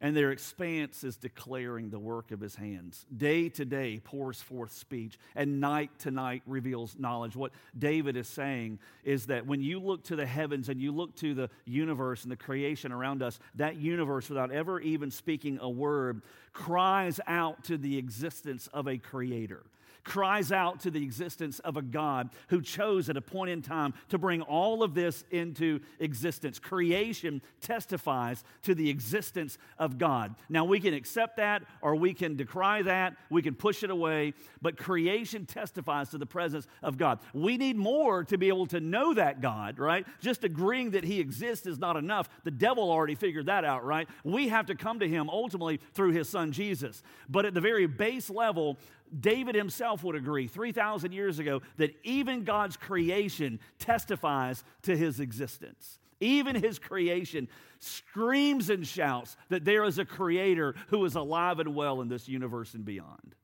and 0.00 0.16
their 0.16 0.30
expanse 0.30 1.02
is 1.02 1.16
declaring 1.16 1.90
the 1.90 1.98
work 1.98 2.30
of 2.30 2.38
his 2.38 2.54
hands. 2.54 3.04
Day 3.16 3.48
to 3.48 3.64
day 3.64 4.00
pours 4.04 4.40
forth 4.40 4.70
speech, 4.70 5.18
and 5.34 5.60
night 5.60 5.90
to 6.00 6.12
night 6.12 6.42
reveals 6.46 6.94
knowledge. 6.96 7.34
What 7.34 7.50
David 7.76 8.16
is 8.16 8.28
saying 8.28 8.78
is 9.02 9.26
that 9.26 9.44
when 9.44 9.60
you 9.60 9.80
look 9.80 10.04
to 10.04 10.14
the 10.14 10.24
heavens 10.24 10.68
and 10.68 10.80
you 10.80 10.92
look 10.92 11.16
to 11.16 11.34
the 11.34 11.50
universe 11.64 12.22
and 12.22 12.30
the 12.30 12.36
creation 12.36 12.92
around 12.92 13.24
us, 13.24 13.40
that 13.56 13.74
universe, 13.74 14.28
without 14.28 14.52
ever 14.52 14.78
even 14.78 15.10
speaking 15.10 15.58
a 15.60 15.68
word, 15.68 16.22
cries 16.52 17.18
out 17.26 17.64
to 17.64 17.76
the 17.76 17.98
existence 17.98 18.68
of 18.68 18.86
a 18.86 18.98
creator 18.98 19.64
cries 20.04 20.52
out 20.52 20.80
to 20.80 20.90
the 20.90 21.02
existence 21.02 21.58
of 21.60 21.76
a 21.76 21.82
God 21.82 22.30
who 22.48 22.60
chose 22.60 23.08
at 23.08 23.16
a 23.16 23.20
point 23.20 23.50
in 23.50 23.62
time 23.62 23.94
to 24.08 24.18
bring 24.18 24.42
all 24.42 24.82
of 24.82 24.94
this 24.94 25.24
into 25.30 25.80
existence. 26.00 26.58
Creation 26.58 27.40
testifies 27.60 28.44
to 28.62 28.74
the 28.74 28.90
existence 28.90 29.58
of 29.78 29.98
God. 29.98 30.34
Now, 30.48 30.64
we 30.64 30.80
can 30.80 30.94
accept 30.94 31.36
that 31.36 31.62
or 31.80 31.94
we 31.94 32.14
can 32.14 32.36
decry 32.36 32.82
that, 32.82 33.16
we 33.30 33.42
can 33.42 33.54
push 33.54 33.82
it 33.82 33.90
away, 33.90 34.34
but 34.60 34.76
creation 34.76 35.46
testifies 35.46 36.10
to 36.10 36.18
the 36.18 36.26
presence 36.26 36.66
of 36.82 36.98
God. 36.98 37.20
We 37.32 37.56
need 37.56 37.76
more 37.76 38.24
to 38.24 38.38
be 38.38 38.48
able 38.48 38.66
to 38.66 38.80
know 38.80 39.14
that 39.14 39.40
God, 39.40 39.78
right? 39.78 40.06
Just 40.20 40.44
agreeing 40.44 40.90
that 40.90 41.04
He 41.04 41.20
exists 41.20 41.66
is 41.66 41.78
not 41.78 41.96
enough. 41.96 42.28
The 42.44 42.50
devil 42.50 42.90
already 42.90 43.14
figured 43.14 43.46
that 43.46 43.64
out, 43.64 43.84
right? 43.84 44.08
We 44.24 44.48
have 44.48 44.66
to 44.66 44.74
come 44.74 45.00
to 45.00 45.08
Him 45.08 45.30
ultimately 45.30 45.80
through 45.94 46.12
His 46.12 46.28
Son 46.28 46.52
Jesus. 46.52 47.02
But 47.28 47.46
at 47.46 47.54
the 47.54 47.60
very 47.60 47.86
base 47.86 48.30
level, 48.30 48.78
David 49.18 49.54
himself 49.54 50.02
would 50.04 50.16
agree 50.16 50.46
3,000 50.46 51.12
years 51.12 51.38
ago 51.38 51.60
that 51.76 51.94
even 52.02 52.44
God's 52.44 52.76
creation 52.76 53.60
testifies 53.78 54.64
to 54.82 54.96
his 54.96 55.20
existence. 55.20 55.98
Even 56.20 56.54
his 56.54 56.78
creation 56.78 57.48
screams 57.80 58.70
and 58.70 58.86
shouts 58.86 59.36
that 59.48 59.64
there 59.64 59.84
is 59.84 59.98
a 59.98 60.04
creator 60.04 60.74
who 60.88 61.04
is 61.04 61.16
alive 61.16 61.58
and 61.58 61.74
well 61.74 62.00
in 62.00 62.08
this 62.08 62.28
universe 62.28 62.74
and 62.74 62.84
beyond. 62.84 63.34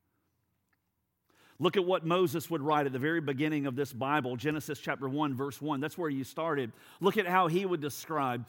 Look 1.61 1.75
at 1.75 1.83
what 1.83 2.05
Moses 2.05 2.49
would 2.49 2.61
write 2.61 2.85
at 2.85 2.93
the 2.93 2.99
very 2.99 3.19
beginning 3.19 3.65
of 3.65 3.75
this 3.75 3.91
Bible, 3.91 4.37
Genesis 4.37 4.79
chapter 4.79 5.09
1, 5.09 5.35
verse 5.35 5.61
1. 5.61 5.81
That's 5.81 5.97
where 5.97 6.09
you 6.09 6.23
started. 6.23 6.71
Look 7.01 7.17
at 7.17 7.27
how 7.27 7.47
he 7.47 7.65
would 7.65 7.81
describe 7.81 8.45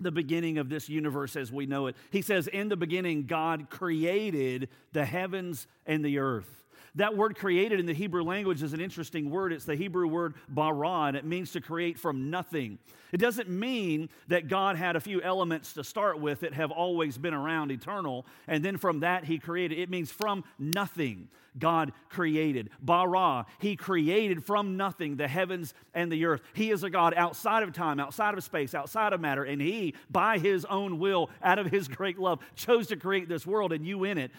the 0.00 0.10
beginning 0.10 0.58
of 0.58 0.68
this 0.68 0.88
universe 0.88 1.36
as 1.36 1.50
we 1.50 1.66
know 1.66 1.86
it. 1.86 1.96
He 2.10 2.22
says, 2.22 2.46
In 2.48 2.68
the 2.68 2.76
beginning, 2.76 3.26
God 3.26 3.70
created 3.70 4.68
the 4.92 5.04
heavens 5.04 5.66
and 5.86 6.04
the 6.04 6.18
earth. 6.18 6.64
That 6.96 7.16
word 7.16 7.36
created 7.36 7.78
in 7.78 7.86
the 7.86 7.92
Hebrew 7.92 8.22
language 8.22 8.62
is 8.62 8.72
an 8.72 8.80
interesting 8.80 9.30
word. 9.30 9.52
It's 9.52 9.66
the 9.66 9.76
Hebrew 9.76 10.08
word 10.08 10.34
bara, 10.48 11.04
and 11.04 11.16
it 11.16 11.26
means 11.26 11.52
to 11.52 11.60
create 11.60 11.98
from 11.98 12.30
nothing. 12.30 12.78
It 13.12 13.18
doesn't 13.18 13.50
mean 13.50 14.08
that 14.28 14.48
God 14.48 14.76
had 14.76 14.96
a 14.96 15.00
few 15.00 15.20
elements 15.20 15.74
to 15.74 15.84
start 15.84 16.20
with 16.20 16.40
that 16.40 16.54
have 16.54 16.70
always 16.70 17.18
been 17.18 17.34
around 17.34 17.70
eternal, 17.70 18.24
and 18.48 18.64
then 18.64 18.78
from 18.78 19.00
that 19.00 19.24
he 19.24 19.38
created. 19.38 19.78
It 19.78 19.90
means 19.90 20.10
from 20.10 20.42
nothing. 20.58 21.28
God 21.58 21.92
created. 22.08 22.70
Bara, 22.80 23.46
he 23.60 23.76
created 23.76 24.44
from 24.44 24.76
nothing 24.76 25.16
the 25.16 25.28
heavens 25.28 25.74
and 25.94 26.10
the 26.10 26.24
earth. 26.26 26.42
He 26.54 26.70
is 26.70 26.82
a 26.82 26.90
God 26.90 27.14
outside 27.14 27.62
of 27.62 27.72
time, 27.72 28.00
outside 28.00 28.34
of 28.36 28.44
space, 28.44 28.74
outside 28.74 29.12
of 29.12 29.20
matter, 29.20 29.44
and 29.44 29.60
he, 29.60 29.94
by 30.10 30.38
his 30.38 30.64
own 30.66 30.98
will, 30.98 31.30
out 31.42 31.58
of 31.58 31.66
his 31.66 31.88
great 31.88 32.18
love, 32.18 32.40
chose 32.54 32.86
to 32.88 32.96
create 32.96 33.28
this 33.28 33.46
world 33.46 33.72
and 33.72 33.86
you 33.86 34.04
in 34.04 34.18
it 34.18 34.30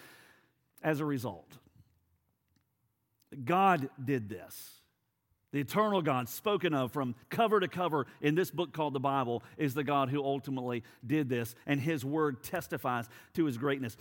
as 0.84 1.00
a 1.00 1.06
result. 1.06 1.58
God 3.44 3.90
did 4.04 4.30
this. 4.30 4.74
The 5.54 5.60
eternal 5.60 6.02
God, 6.02 6.28
spoken 6.28 6.74
of 6.74 6.92
from 6.92 7.16
cover 7.30 7.60
to 7.60 7.68
cover 7.68 8.06
in 8.22 8.36
this 8.36 8.52
book 8.52 8.74
called 8.74 8.94
the 8.94 9.00
Bible, 9.00 9.44
is 9.58 9.74
the 9.74 9.84
God 9.84 10.10
who 10.10 10.24
ultimately 10.24 10.84
did 11.06 11.30
this, 11.30 11.56
and 11.66 11.80
his 11.80 12.04
word 12.04 12.44
testifies 12.44 13.08
to 13.34 13.46
his 13.46 13.58
greatness 13.58 13.96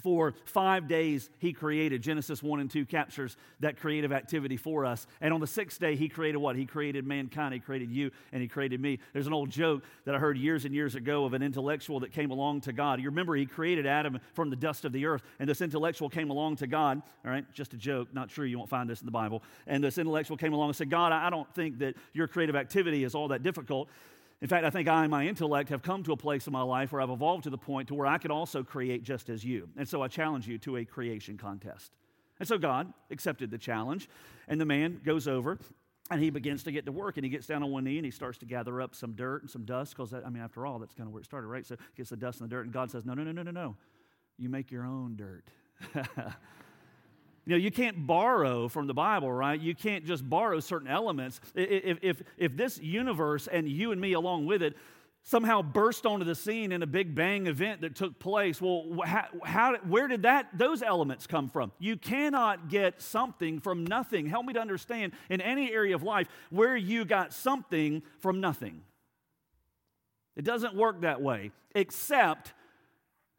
for 0.00 0.34
five 0.44 0.88
days 0.88 1.30
he 1.38 1.52
created. 1.52 2.02
Genesis 2.02 2.42
1 2.42 2.60
and 2.60 2.70
2 2.70 2.86
captures 2.86 3.36
that 3.60 3.78
creative 3.78 4.12
activity 4.12 4.56
for 4.56 4.84
us. 4.84 5.06
And 5.20 5.32
on 5.32 5.40
the 5.40 5.46
sixth 5.46 5.80
day 5.80 5.96
he 5.96 6.08
created 6.08 6.38
what? 6.38 6.56
He 6.56 6.66
created 6.66 7.06
mankind. 7.06 7.54
He 7.54 7.60
created 7.60 7.90
you 7.90 8.10
and 8.32 8.42
he 8.42 8.48
created 8.48 8.80
me. 8.80 8.98
There's 9.12 9.26
an 9.26 9.32
old 9.32 9.50
joke 9.50 9.82
that 10.04 10.14
i 10.14 10.18
heard 10.18 10.38
years 10.38 10.64
and 10.64 10.74
years 10.74 10.94
ago 10.94 11.24
of 11.24 11.34
an 11.34 11.42
intellectual 11.42 12.00
that 12.00 12.12
came 12.12 12.30
along 12.30 12.62
to 12.62 12.72
god. 12.72 13.00
You 13.00 13.08
remember 13.10 13.34
he 13.34 13.46
created 13.46 13.86
adam 13.86 14.18
from 14.34 14.50
the 14.50 14.56
dust 14.56 14.84
of 14.84 14.92
the 14.92 15.06
earth 15.06 15.22
and 15.38 15.48
this 15.48 15.60
intellectual 15.60 16.08
came 16.08 16.30
along 16.30 16.56
to 16.56 16.66
god. 16.66 17.02
All 17.24 17.30
right 17.30 17.44
just 17.52 17.74
a 17.74 17.76
joke 17.76 18.08
not 18.12 18.28
true. 18.28 18.46
You 18.46 18.58
won't 18.58 18.70
find 18.70 18.88
this 18.88 19.00
in 19.00 19.06
the 19.06 19.12
bible. 19.12 19.42
And 19.66 19.82
this 19.82 19.98
intellectual 19.98 20.36
came 20.36 20.52
along 20.52 20.68
and 20.68 20.76
said 20.76 20.90
god 20.90 21.12
i 21.12 21.30
don't 21.30 21.52
think 21.54 21.78
that 21.78 21.94
your 22.12 22.28
creative 22.28 22.56
activity 22.56 23.04
is 23.04 23.14
all 23.14 23.28
that 23.28 23.42
difficult 23.42 23.88
in 24.40 24.46
fact, 24.46 24.64
I 24.64 24.70
think 24.70 24.88
I 24.88 25.02
and 25.02 25.10
my 25.10 25.26
intellect 25.26 25.70
have 25.70 25.82
come 25.82 26.04
to 26.04 26.12
a 26.12 26.16
place 26.16 26.46
in 26.46 26.52
my 26.52 26.62
life 26.62 26.92
where 26.92 27.00
I've 27.00 27.10
evolved 27.10 27.44
to 27.44 27.50
the 27.50 27.58
point 27.58 27.88
to 27.88 27.94
where 27.94 28.06
I 28.06 28.18
could 28.18 28.30
also 28.30 28.62
create 28.62 29.02
just 29.02 29.28
as 29.28 29.44
you. 29.44 29.68
And 29.76 29.88
so 29.88 30.00
I 30.02 30.08
challenge 30.08 30.46
you 30.46 30.58
to 30.58 30.76
a 30.76 30.84
creation 30.84 31.36
contest. 31.36 31.92
And 32.38 32.46
so 32.46 32.56
God 32.56 32.92
accepted 33.10 33.50
the 33.50 33.58
challenge, 33.58 34.08
and 34.46 34.60
the 34.60 34.64
man 34.64 35.00
goes 35.04 35.26
over 35.26 35.58
and 36.10 36.22
he 36.22 36.30
begins 36.30 36.62
to 36.62 36.72
get 36.72 36.86
to 36.86 36.92
work 36.92 37.16
and 37.16 37.24
he 37.24 37.30
gets 37.30 37.46
down 37.46 37.62
on 37.62 37.70
one 37.70 37.84
knee 37.84 37.96
and 37.96 38.04
he 38.04 38.10
starts 38.10 38.38
to 38.38 38.46
gather 38.46 38.80
up 38.80 38.94
some 38.94 39.12
dirt 39.12 39.42
and 39.42 39.50
some 39.50 39.64
dust 39.64 39.94
because 39.94 40.14
i 40.14 40.28
mean 40.30 40.42
after 40.42 40.64
all 40.64 40.78
that's 40.78 40.94
kind 40.94 41.06
of 41.06 41.12
where 41.12 41.20
it 41.20 41.24
started 41.24 41.46
right 41.48 41.66
so 41.66 41.76
he 41.76 41.96
gets 41.96 42.10
the 42.10 42.16
dust 42.16 42.40
and 42.40 42.50
the 42.50 42.54
dirt 42.54 42.64
and 42.64 42.72
god 42.72 42.90
says 42.90 43.04
no 43.04 43.14
no 43.14 43.22
no 43.22 43.32
no 43.32 43.42
no 43.42 43.50
no 43.50 43.76
you 44.38 44.48
make 44.48 44.70
your 44.70 44.84
own 44.84 45.16
dirt 45.16 45.44
You 47.48 47.54
know, 47.54 47.60
you 47.62 47.70
can't 47.70 48.06
borrow 48.06 48.68
from 48.68 48.88
the 48.88 48.92
Bible, 48.92 49.32
right? 49.32 49.58
You 49.58 49.74
can't 49.74 50.04
just 50.04 50.28
borrow 50.28 50.60
certain 50.60 50.86
elements. 50.86 51.40
If, 51.54 51.96
if, 52.02 52.22
if 52.36 52.54
this 52.58 52.78
universe 52.78 53.46
and 53.46 53.66
you 53.66 53.90
and 53.90 53.98
me 53.98 54.12
along 54.12 54.44
with 54.44 54.62
it 54.62 54.76
somehow 55.22 55.62
burst 55.62 56.04
onto 56.04 56.26
the 56.26 56.34
scene 56.34 56.72
in 56.72 56.82
a 56.82 56.86
big 56.86 57.14
bang 57.14 57.46
event 57.46 57.80
that 57.80 57.96
took 57.96 58.18
place, 58.18 58.60
well, 58.60 58.84
how, 59.02 59.24
how, 59.44 59.76
where 59.76 60.08
did 60.08 60.24
that, 60.24 60.48
those 60.52 60.82
elements 60.82 61.26
come 61.26 61.48
from? 61.48 61.72
You 61.78 61.96
cannot 61.96 62.68
get 62.68 63.00
something 63.00 63.60
from 63.60 63.86
nothing. 63.86 64.26
Help 64.26 64.44
me 64.44 64.52
to 64.52 64.60
understand 64.60 65.14
in 65.30 65.40
any 65.40 65.72
area 65.72 65.94
of 65.94 66.02
life 66.02 66.28
where 66.50 66.76
you 66.76 67.06
got 67.06 67.32
something 67.32 68.02
from 68.18 68.42
nothing. 68.42 68.82
It 70.36 70.44
doesn't 70.44 70.74
work 70.74 71.00
that 71.00 71.22
way, 71.22 71.52
except 71.74 72.52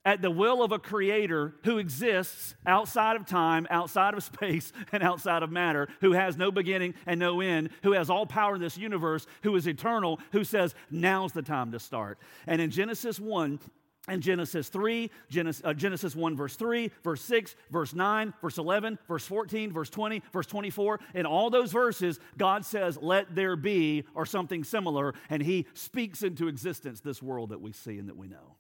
at 0.06 0.22
the 0.22 0.32
will 0.32 0.64
of 0.64 0.72
a 0.72 0.80
creator 0.80 1.56
who 1.64 1.78
exists 1.78 2.56
outside 2.66 3.16
of 3.16 3.26
time, 3.26 3.68
outside 3.70 4.14
of 4.14 4.24
space, 4.24 4.72
and 4.92 5.04
outside 5.04 5.44
of 5.44 5.52
matter, 5.52 5.88
who 6.02 6.14
has 6.14 6.38
no 6.38 6.52
beginning 6.52 6.94
and 7.06 7.20
no 7.20 7.42
end, 7.42 7.70
who 7.84 7.94
has 7.94 8.10
all 8.10 8.26
power 8.26 8.56
in 8.56 8.62
this 8.62 8.78
universe, 8.78 9.28
who 9.44 9.56
is 9.56 9.68
eternal, 9.68 10.20
who 10.32 10.44
says, 10.44 10.74
now's 10.90 11.34
the 11.34 11.42
time 11.42 11.72
to 11.72 11.80
start. 11.80 12.18
And 12.48 12.62
in 12.62 12.72
Genesis 12.72 13.20
1, 13.20 13.60
and 14.08 14.24
Genesis 14.24 14.70
3, 14.70 15.12
Genesis, 15.30 15.62
uh, 15.64 15.74
Genesis 15.74 16.16
1, 16.16 16.36
verse 16.36 16.56
3, 16.56 16.90
verse 17.04 17.22
6, 17.22 17.56
verse 17.70 17.94
9, 17.94 18.34
verse 18.42 18.58
11, 18.58 18.98
verse 19.08 19.26
14, 19.26 19.72
verse 19.72 19.90
20, 19.90 20.24
verse 20.34 20.48
24. 20.48 21.00
In 21.14 21.26
all 21.26 21.50
those 21.50 21.72
verses, 21.72 22.20
God 22.38 22.66
says, 22.66 22.98
Let 23.00 23.36
there 23.36 23.56
be, 23.56 24.06
or 24.16 24.26
something 24.26 24.64
similar, 24.64 25.14
and 25.30 25.44
He 25.44 25.68
speaks 25.76 26.24
into 26.24 26.48
existence 26.48 27.02
this 27.02 27.22
world 27.22 27.50
that 27.50 27.62
we 27.62 27.72
see 27.72 28.00
and 28.00 28.10
that 28.10 28.18
we 28.18 28.28
know. 28.28 28.56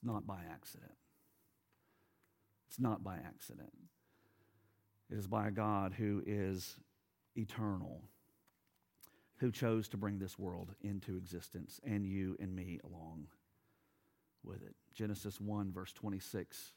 It's 0.00 0.06
not 0.06 0.26
by 0.26 0.40
accident. 0.50 0.92
It's 2.68 2.80
not 2.80 3.04
by 3.04 3.16
accident. 3.16 3.72
It 5.10 5.18
is 5.18 5.26
by 5.26 5.48
a 5.48 5.50
God 5.50 5.92
who 5.92 6.22
is 6.24 6.76
eternal, 7.36 8.04
who 9.38 9.50
chose 9.50 9.88
to 9.88 9.98
bring 9.98 10.18
this 10.18 10.38
world 10.38 10.74
into 10.80 11.16
existence, 11.16 11.80
and 11.84 12.06
you 12.06 12.34
and 12.40 12.54
me 12.54 12.80
along 12.82 13.26
with 14.42 14.62
it. 14.62 14.74
Genesis 14.94 15.38
1, 15.38 15.70
verse 15.70 15.92
26. 15.92 16.72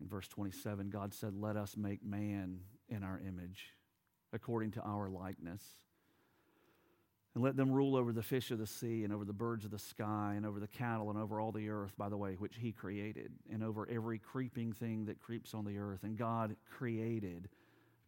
In 0.00 0.08
verse 0.08 0.26
27, 0.26 0.90
God 0.90 1.14
said, 1.14 1.34
Let 1.36 1.56
us 1.56 1.76
make 1.76 2.04
man 2.04 2.60
in 2.88 3.04
our 3.04 3.20
image, 3.24 3.74
according 4.32 4.72
to 4.72 4.80
our 4.80 5.08
likeness 5.08 5.62
and 7.34 7.44
let 7.44 7.56
them 7.56 7.70
rule 7.70 7.94
over 7.94 8.12
the 8.12 8.22
fish 8.22 8.50
of 8.50 8.58
the 8.58 8.66
sea, 8.66 9.04
and 9.04 9.12
over 9.12 9.24
the 9.24 9.32
birds 9.32 9.64
of 9.64 9.70
the 9.70 9.78
sky, 9.78 10.34
and 10.36 10.44
over 10.44 10.58
the 10.58 10.66
cattle, 10.66 11.10
and 11.10 11.18
over 11.18 11.40
all 11.40 11.52
the 11.52 11.68
earth, 11.68 11.92
by 11.96 12.08
the 12.08 12.16
way, 12.16 12.34
which 12.34 12.56
He 12.56 12.72
created, 12.72 13.32
and 13.52 13.62
over 13.62 13.88
every 13.88 14.18
creeping 14.18 14.72
thing 14.72 15.06
that 15.06 15.20
creeps 15.20 15.54
on 15.54 15.64
the 15.64 15.78
earth. 15.78 16.02
And 16.02 16.18
God 16.18 16.56
created 16.76 17.48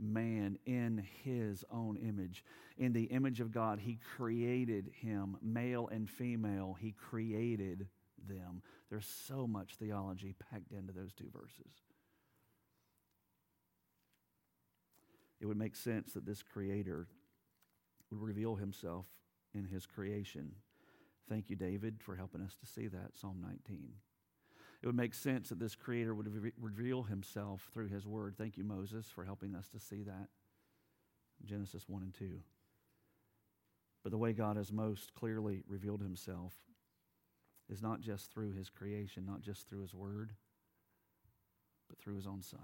man 0.01 0.59
in 0.67 1.07
His 1.23 1.65
own 1.71 1.97
image. 1.97 2.45
In 2.79 2.93
the 2.93 3.05
image 3.05 3.41
of 3.41 3.53
God, 3.53 3.79
He 3.79 3.99
created 4.17 4.91
him, 4.93 5.37
male 5.41 5.89
and 5.93 6.11
female, 6.11 6.77
He 6.81 6.93
created 6.93 7.87
them. 8.29 8.63
There's 8.91 9.07
so 9.07 9.47
much 9.47 9.77
theology 9.77 10.35
packed 10.51 10.73
into 10.73 10.93
those 10.93 11.13
two 11.13 11.31
verses. 11.33 11.73
It 15.41 15.47
would 15.47 15.57
make 15.57 15.75
sense 15.75 16.13
that 16.13 16.25
this 16.25 16.43
Creator 16.43 17.09
would 18.13 18.23
reveal 18.23 18.57
himself 18.57 19.07
in 19.55 19.65
his 19.65 19.87
creation. 19.87 20.53
Thank 21.29 21.51
you, 21.51 21.57
David, 21.57 22.01
for 22.01 22.17
helping 22.17 22.43
us 22.43 22.55
to 22.57 22.67
see 22.67 22.87
that, 22.89 23.17
Psalm 23.17 23.39
19. 23.41 23.93
It 24.83 24.87
would 24.87 24.97
make 24.97 25.15
sense 25.15 25.49
that 25.49 25.59
this 25.59 25.75
creator 25.75 26.15
would 26.15 26.29
re- 26.29 26.53
reveal 26.61 27.05
himself 27.05 27.71
through 27.73 27.89
his 27.89 28.07
word. 28.07 28.35
Thank 28.37 28.57
you, 28.57 28.65
Moses, 28.65 29.07
for 29.15 29.25
helping 29.25 29.55
us 29.55 29.69
to 29.69 29.79
see 29.79 30.03
that. 30.03 30.29
Genesis 31.45 31.89
1 31.89 32.03
and 32.03 32.15
2. 32.15 32.41
But 34.03 34.11
the 34.11 34.19
way 34.19 34.33
God 34.33 34.57
has 34.57 34.73
most 34.73 35.15
clearly 35.15 35.63
revealed 35.69 36.03
himself 36.03 36.53
is 37.71 37.81
not 37.81 38.01
just 38.01 38.33
through 38.33 38.53
his 38.53 38.69
creation, 38.69 39.25
not 39.25 39.41
just 39.41 39.69
through 39.69 39.83
his 39.83 39.95
word, 39.95 40.33
but 41.89 41.99
through 41.99 42.17
his 42.17 42.27
own 42.27 42.43
son. 42.43 42.61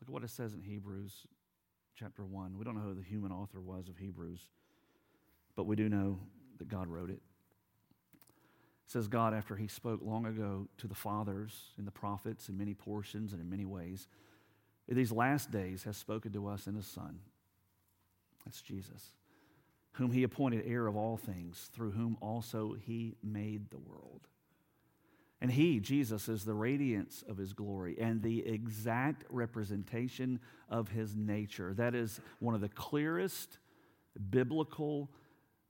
Look 0.00 0.08
at 0.08 0.12
what 0.12 0.24
it 0.24 0.30
says 0.30 0.54
in 0.54 0.60
Hebrews 0.60 1.26
chapter 1.98 2.24
1. 2.24 2.58
We 2.58 2.64
don't 2.64 2.74
know 2.74 2.82
who 2.82 2.94
the 2.94 3.02
human 3.02 3.32
author 3.32 3.60
was 3.60 3.88
of 3.88 3.98
Hebrews, 3.98 4.40
but 5.54 5.66
we 5.66 5.76
do 5.76 5.88
know 5.88 6.18
that 6.58 6.68
God 6.68 6.88
wrote 6.88 7.10
it. 7.10 7.20
It 8.84 8.90
says, 8.90 9.08
God, 9.08 9.32
after 9.32 9.56
he 9.56 9.68
spoke 9.68 10.00
long 10.02 10.26
ago 10.26 10.68
to 10.78 10.86
the 10.86 10.94
fathers 10.94 11.70
and 11.78 11.86
the 11.86 11.92
prophets 11.92 12.48
in 12.48 12.58
many 12.58 12.74
portions 12.74 13.32
and 13.32 13.40
in 13.40 13.48
many 13.48 13.64
ways, 13.64 14.08
in 14.88 14.96
these 14.96 15.12
last 15.12 15.50
days 15.50 15.84
has 15.84 15.96
spoken 15.96 16.32
to 16.32 16.46
us 16.48 16.66
in 16.66 16.74
his 16.74 16.86
Son. 16.86 17.20
That's 18.44 18.60
Jesus, 18.60 19.12
whom 19.92 20.12
he 20.12 20.22
appointed 20.22 20.64
heir 20.66 20.86
of 20.86 20.96
all 20.96 21.16
things, 21.16 21.70
through 21.72 21.92
whom 21.92 22.18
also 22.20 22.76
he 22.86 23.16
made 23.22 23.70
the 23.70 23.78
world. 23.78 24.28
And 25.44 25.52
he, 25.52 25.78
Jesus, 25.78 26.30
is 26.30 26.46
the 26.46 26.54
radiance 26.54 27.22
of 27.28 27.36
his 27.36 27.52
glory 27.52 27.98
and 28.00 28.22
the 28.22 28.46
exact 28.46 29.24
representation 29.28 30.40
of 30.70 30.88
his 30.88 31.14
nature. 31.14 31.74
That 31.74 31.94
is 31.94 32.18
one 32.38 32.54
of 32.54 32.62
the 32.62 32.70
clearest 32.70 33.58
biblical 34.30 35.10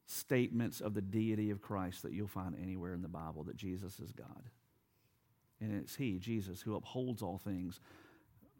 statements 0.06 0.80
of 0.80 0.94
the 0.94 1.02
deity 1.02 1.50
of 1.50 1.60
Christ 1.60 2.04
that 2.04 2.12
you'll 2.12 2.28
find 2.28 2.54
anywhere 2.62 2.94
in 2.94 3.02
the 3.02 3.08
Bible 3.08 3.42
that 3.42 3.56
Jesus 3.56 3.98
is 3.98 4.12
God. 4.12 4.44
And 5.60 5.74
it's 5.74 5.96
he, 5.96 6.20
Jesus, 6.20 6.60
who 6.60 6.76
upholds 6.76 7.20
all 7.20 7.38
things 7.38 7.80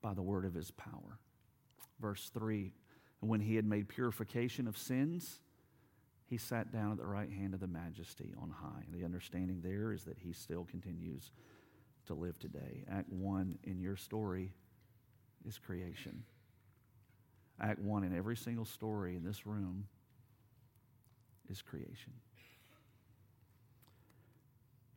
by 0.03 0.15
the 0.15 0.23
word 0.23 0.45
of 0.45 0.53
his 0.53 0.73
power. 0.73 1.21
Verse 2.01 2.29
3 2.35 2.73
When 3.21 3.39
he 3.39 3.55
had 3.55 3.67
made 3.67 3.89
purification 3.89 4.67
of 4.67 4.77
sins, 4.77 5.39
he 6.27 6.39
sat 6.39 6.73
down 6.73 6.93
at 6.93 6.99
the 6.99 7.07
right 7.07 7.31
hand 7.31 7.55
of 7.55 7.61
the 7.61 7.67
majesty 7.67 8.33
on 8.41 8.51
high. 8.51 8.85
The 8.91 9.05
understanding 9.05 9.61
there 9.63 9.93
is 9.93 10.05
that 10.05 10.19
he 10.19 10.33
still 10.33 10.65
continues 10.65 11.31
to 12.07 12.15
live 12.15 12.39
today. 12.39 12.85
Act 12.91 13.13
1 13.13 13.59
in 13.65 13.81
your 13.81 13.97
story 13.97 14.53
is 15.47 15.59
creation. 15.59 16.25
Act 17.61 17.79
1 17.79 18.05
in 18.05 18.17
every 18.17 18.37
single 18.37 18.65
story 18.65 19.17
in 19.17 19.25
this 19.25 19.47
room 19.47 19.87
is 21.51 21.63
creation. 21.63 22.13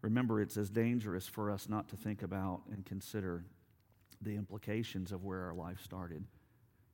remember 0.01 0.39
it's 0.39 0.55
as 0.55 0.69
dangerous 0.69 1.27
for 1.27 1.51
us 1.51 1.67
not 1.67 1.89
to 1.89 1.97
think 1.97 2.21
about 2.21 2.61
and 2.71 2.85
consider 2.85 3.43
the 4.21 4.35
implications 4.35 5.11
of 5.11 5.25
where 5.25 5.41
our 5.41 5.53
life 5.53 5.81
started. 5.83 6.23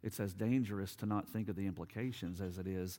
It's 0.01 0.19
as 0.19 0.33
dangerous 0.33 0.95
to 0.95 1.05
not 1.05 1.29
think 1.29 1.47
of 1.47 1.55
the 1.55 1.67
implications 1.67 2.41
as 2.41 2.57
it 2.57 2.67
is 2.67 2.97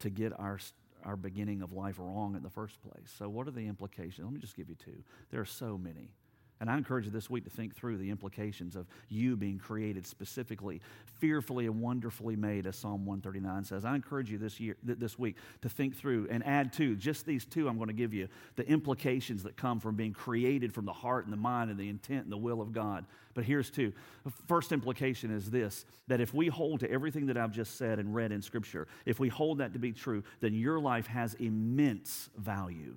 to 0.00 0.10
get 0.10 0.38
our, 0.38 0.58
our 1.04 1.16
beginning 1.16 1.62
of 1.62 1.72
life 1.72 1.96
wrong 1.98 2.34
in 2.36 2.42
the 2.42 2.50
first 2.50 2.80
place. 2.82 3.12
So, 3.18 3.28
what 3.28 3.46
are 3.48 3.52
the 3.52 3.66
implications? 3.66 4.24
Let 4.24 4.32
me 4.32 4.40
just 4.40 4.56
give 4.56 4.68
you 4.68 4.76
two. 4.76 5.02
There 5.30 5.40
are 5.40 5.46
so 5.46 5.78
many. 5.78 6.10
And 6.58 6.70
I 6.70 6.76
encourage 6.78 7.04
you 7.04 7.10
this 7.10 7.28
week 7.28 7.44
to 7.44 7.50
think 7.50 7.76
through 7.76 7.98
the 7.98 8.08
implications 8.08 8.76
of 8.76 8.86
you 9.10 9.36
being 9.36 9.58
created 9.58 10.06
specifically, 10.06 10.80
fearfully 11.20 11.66
and 11.66 11.82
wonderfully 11.82 12.34
made, 12.34 12.66
as 12.66 12.76
Psalm 12.76 13.04
139 13.04 13.64
says. 13.64 13.84
I 13.84 13.94
encourage 13.94 14.30
you 14.30 14.38
this 14.38 14.58
year, 14.58 14.76
this 14.82 15.18
week, 15.18 15.36
to 15.60 15.68
think 15.68 15.96
through 15.96 16.28
and 16.30 16.44
add 16.46 16.72
to 16.74 16.96
just 16.96 17.26
these 17.26 17.44
two. 17.44 17.68
I'm 17.68 17.76
going 17.76 17.88
to 17.88 17.94
give 17.94 18.14
you 18.14 18.28
the 18.56 18.66
implications 18.66 19.42
that 19.42 19.56
come 19.56 19.80
from 19.80 19.96
being 19.96 20.14
created 20.14 20.72
from 20.72 20.86
the 20.86 20.94
heart 20.94 21.24
and 21.24 21.32
the 21.32 21.36
mind 21.36 21.70
and 21.70 21.78
the 21.78 21.90
intent 21.90 22.24
and 22.24 22.32
the 22.32 22.38
will 22.38 22.62
of 22.62 22.72
God. 22.72 23.04
But 23.34 23.44
here's 23.44 23.70
two. 23.70 23.92
The 24.24 24.32
first 24.46 24.72
implication 24.72 25.30
is 25.30 25.50
this: 25.50 25.84
that 26.08 26.22
if 26.22 26.32
we 26.32 26.48
hold 26.48 26.80
to 26.80 26.90
everything 26.90 27.26
that 27.26 27.36
I've 27.36 27.52
just 27.52 27.76
said 27.76 27.98
and 27.98 28.14
read 28.14 28.32
in 28.32 28.40
Scripture, 28.40 28.88
if 29.04 29.20
we 29.20 29.28
hold 29.28 29.58
that 29.58 29.74
to 29.74 29.78
be 29.78 29.92
true, 29.92 30.24
then 30.40 30.54
your 30.54 30.80
life 30.80 31.06
has 31.08 31.34
immense 31.34 32.30
value. 32.38 32.94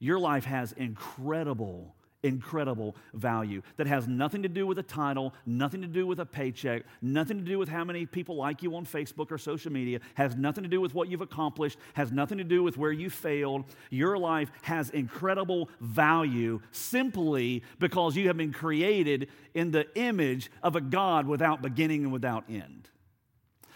Your 0.00 0.18
life 0.18 0.46
has 0.46 0.72
incredible 0.72 1.94
incredible 2.22 2.96
value 3.14 3.62
that 3.76 3.86
has 3.86 4.06
nothing 4.06 4.42
to 4.42 4.48
do 4.48 4.66
with 4.66 4.78
a 4.78 4.82
title, 4.82 5.34
nothing 5.46 5.80
to 5.82 5.86
do 5.86 6.06
with 6.06 6.20
a 6.20 6.26
paycheck, 6.26 6.82
nothing 7.00 7.38
to 7.38 7.44
do 7.44 7.58
with 7.58 7.68
how 7.68 7.84
many 7.84 8.06
people 8.06 8.36
like 8.36 8.62
you 8.62 8.74
on 8.76 8.84
Facebook 8.84 9.30
or 9.30 9.38
social 9.38 9.72
media, 9.72 10.00
has 10.14 10.36
nothing 10.36 10.62
to 10.62 10.68
do 10.68 10.80
with 10.80 10.94
what 10.94 11.08
you've 11.08 11.20
accomplished, 11.20 11.78
has 11.94 12.12
nothing 12.12 12.38
to 12.38 12.44
do 12.44 12.62
with 12.62 12.76
where 12.76 12.92
you 12.92 13.10
failed. 13.10 13.64
Your 13.90 14.18
life 14.18 14.50
has 14.62 14.90
incredible 14.90 15.70
value 15.80 16.60
simply 16.70 17.62
because 17.78 18.16
you 18.16 18.26
have 18.28 18.36
been 18.36 18.52
created 18.52 19.28
in 19.54 19.70
the 19.70 19.86
image 19.98 20.50
of 20.62 20.76
a 20.76 20.80
God 20.80 21.26
without 21.26 21.62
beginning 21.62 22.04
and 22.04 22.12
without 22.12 22.44
end 22.48 22.88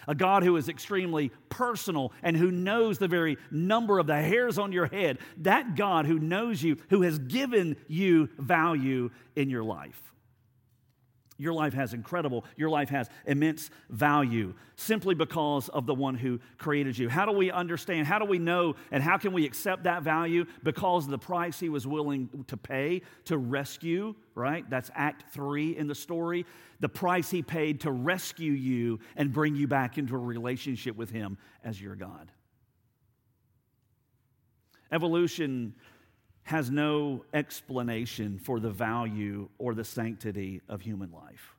a 0.07 0.15
God 0.15 0.43
who 0.43 0.55
is 0.57 0.69
extremely 0.69 1.31
personal 1.49 2.11
and 2.23 2.35
who 2.35 2.51
knows 2.51 2.97
the 2.97 3.07
very 3.07 3.37
number 3.51 3.99
of 3.99 4.07
the 4.07 4.21
hairs 4.21 4.57
on 4.57 4.71
your 4.71 4.87
head, 4.87 5.19
that 5.37 5.75
God 5.75 6.05
who 6.05 6.19
knows 6.19 6.61
you, 6.61 6.77
who 6.89 7.01
has 7.01 7.19
given 7.19 7.75
you 7.87 8.29
value 8.37 9.11
in 9.35 9.49
your 9.49 9.63
life. 9.63 10.13
Your 11.37 11.51
life 11.51 11.73
has 11.73 11.93
incredible, 11.93 12.45
your 12.55 12.69
life 12.69 12.89
has 12.89 13.09
immense 13.25 13.69
value 13.89 14.53
simply 14.77 15.15
because 15.15 15.67
of 15.69 15.85
the 15.85 15.93
one 15.93 16.15
who 16.15 16.39
created 16.57 16.97
you. 16.97 17.09
How 17.09 17.25
do 17.25 17.33
we 17.33 17.51
understand? 17.51 18.07
How 18.07 18.19
do 18.19 18.25
we 18.25 18.39
know? 18.39 18.75
And 18.89 19.03
how 19.03 19.17
can 19.17 19.33
we 19.33 19.45
accept 19.45 19.83
that 19.83 20.03
value? 20.03 20.45
Because 20.63 21.07
the 21.07 21.17
price 21.17 21.59
he 21.59 21.67
was 21.67 21.85
willing 21.85 22.45
to 22.47 22.55
pay 22.55 23.01
to 23.25 23.37
rescue, 23.37 24.15
right? 24.33 24.69
That's 24.69 24.89
Act 24.95 25.33
three 25.33 25.75
in 25.75 25.87
the 25.87 25.95
story. 25.95 26.45
The 26.79 26.89
price 26.89 27.29
he 27.29 27.41
paid 27.41 27.81
to 27.81 27.91
rescue 27.91 28.53
you 28.53 28.99
and 29.17 29.33
bring 29.33 29.55
you 29.55 29.67
back 29.67 29.97
into 29.97 30.15
a 30.15 30.19
relationship 30.19 30.95
with 30.95 31.09
him 31.09 31.37
as 31.65 31.81
your 31.81 31.95
God. 31.95 32.31
Evolution 34.91 35.73
has 36.45 36.69
no 36.69 37.25
explanation 37.33 38.39
for 38.39 38.59
the 38.59 38.69
value 38.69 39.49
or 39.57 39.73
the 39.73 39.83
sanctity 39.83 40.61
of 40.69 40.79
human 40.81 41.11
life. 41.11 41.55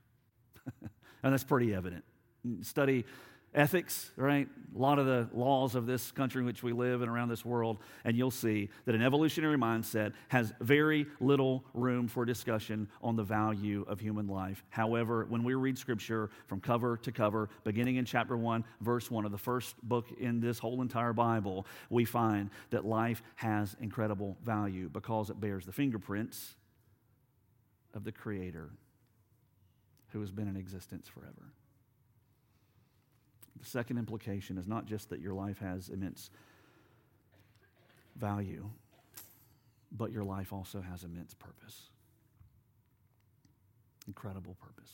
and 1.23 1.33
that's 1.33 1.45
pretty 1.45 1.75
evident. 1.75 2.05
Study 2.63 3.05
ethics, 3.57 4.13
right? 4.17 4.47
A 4.75 4.79
lot 4.79 4.99
of 4.99 5.07
the 5.07 5.29
laws 5.33 5.75
of 5.75 5.87
this 5.87 6.13
country 6.13 6.41
in 6.41 6.47
which 6.47 6.63
we 6.63 6.73
live 6.73 7.01
and 7.01 7.11
around 7.11 7.31
this 7.31 7.45
world, 7.45 7.79
and 8.05 8.15
you'll 8.17 8.31
see 8.31 8.69
that 8.85 8.95
an 8.95 9.03
evolutionary 9.03 9.57
mindset 9.57 10.13
has 10.29 10.53
very 10.61 11.07
little 11.19 11.65
room 11.73 12.07
for 12.07 12.27
discussion 12.27 12.87
on 13.03 13.17
the 13.17 13.23
value 13.23 13.85
of 13.89 13.99
human 13.99 14.29
life. 14.29 14.63
However, 14.69 15.25
when 15.29 15.43
we 15.43 15.55
read 15.55 15.79
scripture 15.79 16.29
from 16.47 16.61
cover 16.61 16.99
to 16.99 17.11
cover, 17.11 17.49
beginning 17.65 17.97
in 17.97 18.05
chapter 18.05 18.37
1, 18.37 18.63
verse 18.83 19.11
1 19.11 19.25
of 19.25 19.33
the 19.33 19.39
first 19.39 19.75
book 19.83 20.07
in 20.21 20.41
this 20.41 20.59
whole 20.59 20.83
entire 20.83 21.15
Bible, 21.15 21.67
we 21.89 22.05
find 22.05 22.51
that 22.71 22.85
life 22.85 23.23
has 23.37 23.75
incredible 23.81 24.37
value 24.45 24.91
because 24.91 25.31
it 25.31 25.41
bears 25.41 25.65
the 25.65 25.73
fingerprints 25.73 26.55
of 27.95 28.05
the 28.05 28.13
Creator 28.13 28.69
who 30.09 30.21
has 30.21 30.31
been 30.31 30.47
in 30.47 30.57
existence 30.57 31.09
forever. 31.09 31.53
The 33.61 33.67
second 33.67 33.99
implication 33.99 34.59
is 34.59 34.67
not 34.67 34.87
just 34.87 35.11
that 35.11 35.21
your 35.21 35.35
life 35.35 35.59
has 35.59 35.89
immense 35.89 36.31
value, 38.17 38.69
but 39.93 40.13
your 40.13 40.25
life 40.25 40.53
also 40.53 40.81
has 40.81 41.05
immense 41.05 41.35
purpose. 41.35 41.89
Incredible 44.07 44.57
purpose. 44.61 44.91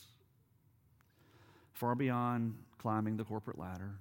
Far 1.73 1.95
beyond 1.95 2.55
climbing 2.77 3.17
the 3.17 3.23
corporate 3.23 3.57
ladder, 3.57 3.95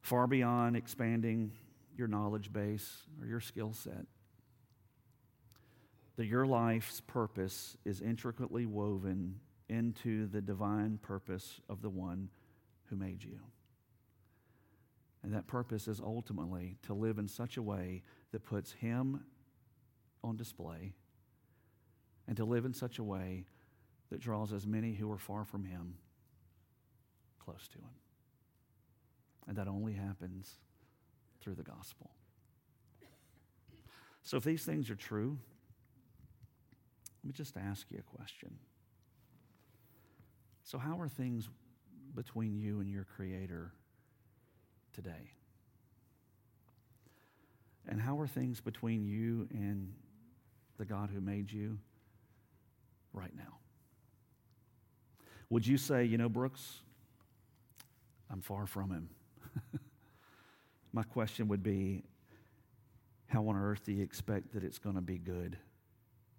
far 0.00 0.26
beyond 0.26 0.76
expanding 0.76 1.52
your 1.96 2.08
knowledge 2.08 2.52
base 2.52 3.02
or 3.20 3.26
your 3.26 3.40
skill 3.40 3.72
set. 3.72 4.06
That 6.16 6.26
your 6.26 6.46
life's 6.46 7.00
purpose 7.00 7.76
is 7.84 8.00
intricately 8.00 8.66
woven 8.66 9.40
into 9.70 10.26
the 10.26 10.40
divine 10.40 10.98
purpose 11.00 11.60
of 11.68 11.80
the 11.80 11.88
one 11.88 12.28
who 12.86 12.96
made 12.96 13.22
you. 13.22 13.38
And 15.22 15.32
that 15.32 15.46
purpose 15.46 15.86
is 15.86 16.00
ultimately 16.00 16.76
to 16.82 16.94
live 16.94 17.18
in 17.18 17.28
such 17.28 17.56
a 17.56 17.62
way 17.62 18.02
that 18.32 18.44
puts 18.44 18.72
Him 18.72 19.24
on 20.24 20.36
display 20.36 20.94
and 22.26 22.36
to 22.36 22.44
live 22.44 22.64
in 22.64 22.74
such 22.74 22.98
a 22.98 23.04
way 23.04 23.44
that 24.10 24.20
draws 24.20 24.52
as 24.52 24.66
many 24.66 24.94
who 24.94 25.10
are 25.10 25.18
far 25.18 25.44
from 25.44 25.64
Him 25.64 25.94
close 27.38 27.68
to 27.68 27.78
Him. 27.78 27.94
And 29.46 29.56
that 29.56 29.68
only 29.68 29.92
happens 29.92 30.56
through 31.40 31.54
the 31.54 31.62
gospel. 31.62 32.10
So, 34.22 34.36
if 34.36 34.44
these 34.44 34.64
things 34.64 34.90
are 34.90 34.96
true, 34.96 35.38
let 37.22 37.28
me 37.28 37.32
just 37.32 37.56
ask 37.56 37.86
you 37.90 37.98
a 37.98 38.16
question. 38.16 38.58
So, 40.70 40.78
how 40.78 41.00
are 41.00 41.08
things 41.08 41.48
between 42.14 42.56
you 42.56 42.78
and 42.78 42.88
your 42.88 43.02
Creator 43.16 43.72
today? 44.92 45.32
And 47.88 48.00
how 48.00 48.16
are 48.20 48.28
things 48.28 48.60
between 48.60 49.04
you 49.04 49.48
and 49.50 49.92
the 50.78 50.84
God 50.84 51.10
who 51.12 51.20
made 51.20 51.50
you 51.50 51.76
right 53.12 53.32
now? 53.36 53.58
Would 55.48 55.66
you 55.66 55.76
say, 55.76 56.04
you 56.04 56.16
know, 56.16 56.28
Brooks, 56.28 56.82
I'm 58.30 58.40
far 58.40 58.64
from 58.64 58.92
him? 58.92 59.08
My 60.92 61.02
question 61.02 61.48
would 61.48 61.64
be, 61.64 62.04
how 63.26 63.48
on 63.48 63.56
earth 63.56 63.82
do 63.84 63.90
you 63.90 64.04
expect 64.04 64.54
that 64.54 64.62
it's 64.62 64.78
going 64.78 64.94
to 64.94 65.02
be 65.02 65.18
good? 65.18 65.56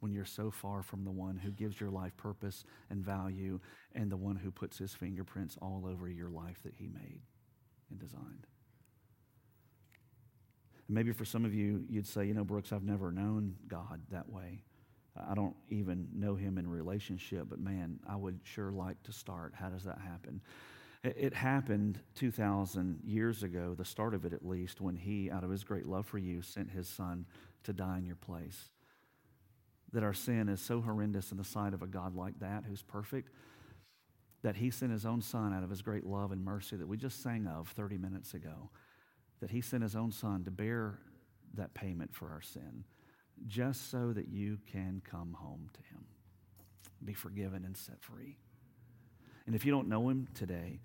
When 0.02 0.12
you're 0.12 0.26
so 0.26 0.52
far 0.52 0.82
from 0.82 1.06
the 1.06 1.12
one 1.12 1.38
who 1.38 1.52
gives 1.52 1.80
your 1.80 1.92
life 1.92 2.18
purpose 2.18 2.66
and 2.90 3.06
value 3.06 3.60
and 3.94 4.12
the 4.12 4.18
one 4.18 4.36
who 4.36 4.52
puts 4.52 4.78
his 4.78 4.94
fingerprints 4.94 5.58
all 5.62 5.86
over 5.88 6.10
your 6.10 6.30
life 6.30 6.62
that 6.64 6.74
he 6.76 6.88
made 6.88 7.22
and 7.90 8.00
designed. 8.00 8.48
And 10.88 10.96
maybe 10.96 11.12
for 11.14 11.24
some 11.24 11.46
of 11.46 11.54
you, 11.54 11.86
you'd 11.88 12.08
say, 12.08 12.26
you 12.26 12.34
know, 12.34 12.44
Brooks, 12.44 12.74
I've 12.74 12.84
never 12.84 13.12
known 13.12 13.56
God 13.68 14.02
that 14.10 14.28
way. 14.28 14.64
I 15.16 15.36
don't 15.36 15.56
even 15.70 16.08
know 16.16 16.36
him 16.36 16.58
in 16.58 16.68
relationship, 16.68 17.46
but 17.48 17.60
man, 17.60 18.00
I 18.08 18.16
would 18.16 18.40
sure 18.44 18.72
like 18.72 19.02
to 19.04 19.12
start. 19.12 19.54
How 19.56 19.70
does 19.70 19.84
that 19.84 20.00
happen? 20.00 20.42
It 21.04 21.34
happened 21.34 22.00
2,000 22.16 23.02
years 23.04 23.44
ago, 23.44 23.76
the 23.78 23.86
start 23.86 24.14
of 24.14 24.26
it 24.26 24.34
at 24.34 24.46
least, 24.46 24.82
when 24.82 24.96
he, 24.96 25.30
out 25.30 25.44
of 25.44 25.50
his 25.50 25.64
great 25.64 25.86
love 25.86 26.06
for 26.06 26.18
you, 26.18 26.42
sent 26.42 26.72
his 26.72 26.88
son 26.88 27.26
to 27.64 27.74
die 27.74 27.98
in 27.98 28.06
your 28.06 28.16
place 28.16 28.70
that 29.94 30.04
our 30.04 30.14
sin 30.14 30.50
is 30.50 30.62
so 30.62 30.82
horrendous 30.82 31.32
in 31.32 31.38
the 31.38 31.44
sight 31.44 31.74
of 31.74 31.82
a 31.82 31.88
God 31.88 32.16
like 32.16 32.40
that 32.40 32.64
who's 32.68 32.82
perfect 32.82 33.30
that 34.44 34.56
he 34.56 34.72
sent 34.72 34.92
his 34.92 35.06
own 35.06 35.22
son 35.22 35.54
out 35.54 35.64
of 35.64 35.70
his 35.70 35.82
great 35.82 36.06
love 36.06 36.32
and 36.32 36.44
mercy 36.44 36.76
that 36.76 36.88
we 36.88 36.98
just 36.98 37.22
sang 37.22 37.48
of 37.48 37.68
30 37.70 37.98
minutes 37.98 38.34
ago, 38.34 38.70
that 39.40 39.52
he 39.52 39.62
sent 39.62 39.84
his 39.84 39.96
own 39.96 40.12
son 40.12 40.44
to 40.44 40.52
bear 40.52 40.98
that 41.54 41.74
payment 41.74 42.14
for 42.14 42.30
our 42.30 42.42
sin 42.42 42.84
just 43.48 43.90
so 43.90 44.14
that 44.14 44.28
you 44.28 44.58
can 44.72 45.02
come 45.10 45.36
home 45.40 45.70
to 45.74 45.80
him, 45.94 46.06
be 47.04 47.14
forgiven 47.14 47.66
and 47.66 47.76
set 47.76 48.02
free. 48.02 48.38
And 49.48 49.56
if 49.56 49.66
you 49.66 49.72
don't 49.72 49.88
know 49.88 50.10
him 50.10 50.28
today, 50.34 50.80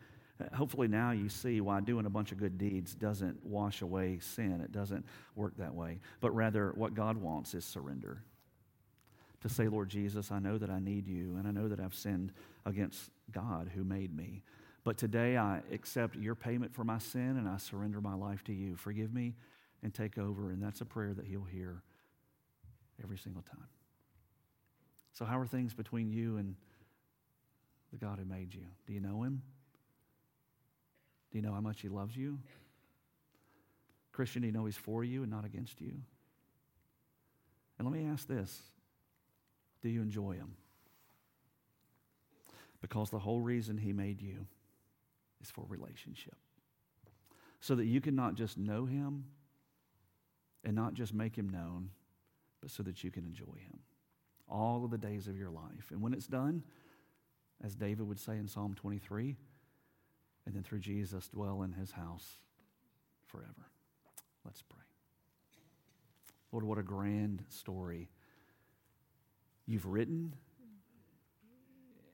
hopefully 0.54 0.88
now 0.88 1.10
you 1.10 1.28
see 1.28 1.60
why 1.60 1.80
doing 1.80 2.06
a 2.06 2.10
bunch 2.10 2.32
of 2.32 2.38
good 2.38 2.56
deeds 2.58 2.94
doesn't 2.94 3.44
wash 3.44 3.82
away 3.82 4.18
sin. 4.20 4.60
It 4.62 4.72
doesn't 4.72 5.04
work 5.34 5.56
that 5.58 5.74
way. 5.74 6.00
But 6.20 6.34
rather, 6.34 6.72
what 6.74 6.94
God 6.94 7.16
wants 7.16 7.54
is 7.54 7.64
surrender 7.64 8.22
to 9.42 9.48
say, 9.48 9.68
Lord 9.68 9.88
Jesus, 9.88 10.32
I 10.32 10.38
know 10.38 10.58
that 10.58 10.70
I 10.70 10.78
need 10.78 11.06
you, 11.06 11.36
and 11.36 11.46
I 11.46 11.50
know 11.50 11.68
that 11.68 11.80
I've 11.80 11.94
sinned 11.94 12.32
against 12.64 13.10
God 13.30 13.70
who 13.74 13.84
made 13.84 14.14
me. 14.14 14.42
But 14.84 14.98
today 14.98 15.36
I 15.36 15.62
accept 15.72 16.16
your 16.16 16.34
payment 16.34 16.74
for 16.74 16.84
my 16.84 16.98
sin, 16.98 17.36
and 17.36 17.48
I 17.48 17.56
surrender 17.58 18.00
my 18.00 18.14
life 18.14 18.44
to 18.44 18.52
you. 18.52 18.76
Forgive 18.76 19.12
me 19.12 19.34
and 19.82 19.92
take 19.92 20.16
over. 20.16 20.50
And 20.50 20.62
that's 20.62 20.80
a 20.80 20.84
prayer 20.84 21.12
that 21.14 21.26
He'll 21.26 21.44
hear 21.44 21.82
every 23.02 23.18
single 23.18 23.42
time. 23.42 23.68
So, 25.12 25.24
how 25.24 25.38
are 25.38 25.46
things 25.46 25.74
between 25.74 26.10
you 26.10 26.36
and 26.36 26.54
the 27.90 27.98
God 27.98 28.18
who 28.18 28.24
made 28.24 28.54
you? 28.54 28.66
Do 28.86 28.92
you 28.92 29.00
know 29.00 29.22
Him? 29.22 29.42
Do 31.30 31.38
you 31.38 31.42
know 31.42 31.52
how 31.52 31.60
much 31.60 31.80
He 31.80 31.88
loves 31.88 32.16
you? 32.16 32.38
Christian, 34.12 34.42
do 34.42 34.46
you 34.46 34.52
know 34.52 34.64
He's 34.66 34.76
for 34.76 35.04
you 35.04 35.22
and 35.22 35.30
not 35.30 35.44
against 35.44 35.80
you? 35.80 35.92
And 37.78 37.86
let 37.88 37.96
me 37.96 38.06
ask 38.08 38.26
this 38.26 38.62
Do 39.82 39.88
you 39.88 40.02
enjoy 40.02 40.32
Him? 40.32 40.56
Because 42.80 43.10
the 43.10 43.18
whole 43.18 43.40
reason 43.40 43.78
He 43.78 43.92
made 43.92 44.20
you 44.20 44.46
is 45.42 45.50
for 45.50 45.64
relationship. 45.68 46.36
So 47.60 47.74
that 47.74 47.86
you 47.86 48.00
can 48.00 48.14
not 48.14 48.34
just 48.34 48.58
know 48.58 48.86
Him 48.86 49.24
and 50.64 50.74
not 50.74 50.94
just 50.94 51.14
make 51.14 51.36
Him 51.36 51.48
known, 51.48 51.90
but 52.60 52.70
so 52.70 52.82
that 52.82 53.02
you 53.04 53.10
can 53.10 53.24
enjoy 53.24 53.58
Him 53.58 53.80
all 54.48 54.84
of 54.84 54.90
the 54.90 54.98
days 54.98 55.26
of 55.26 55.36
your 55.36 55.50
life. 55.50 55.90
And 55.90 56.00
when 56.00 56.12
it's 56.12 56.26
done, 56.26 56.62
as 57.64 57.74
David 57.74 58.06
would 58.06 58.18
say 58.18 58.36
in 58.36 58.46
Psalm 58.46 58.74
23, 58.74 59.36
and 60.44 60.54
then 60.54 60.62
through 60.62 60.80
Jesus, 60.80 61.28
dwell 61.28 61.62
in 61.62 61.72
His 61.72 61.92
house 61.92 62.38
forever. 63.26 63.70
Let's 64.44 64.62
pray. 64.62 64.82
Lord, 66.52 66.64
what 66.64 66.78
a 66.78 66.82
grand 66.82 67.44
story 67.48 68.08
you've 69.66 69.86
written, 69.86 70.34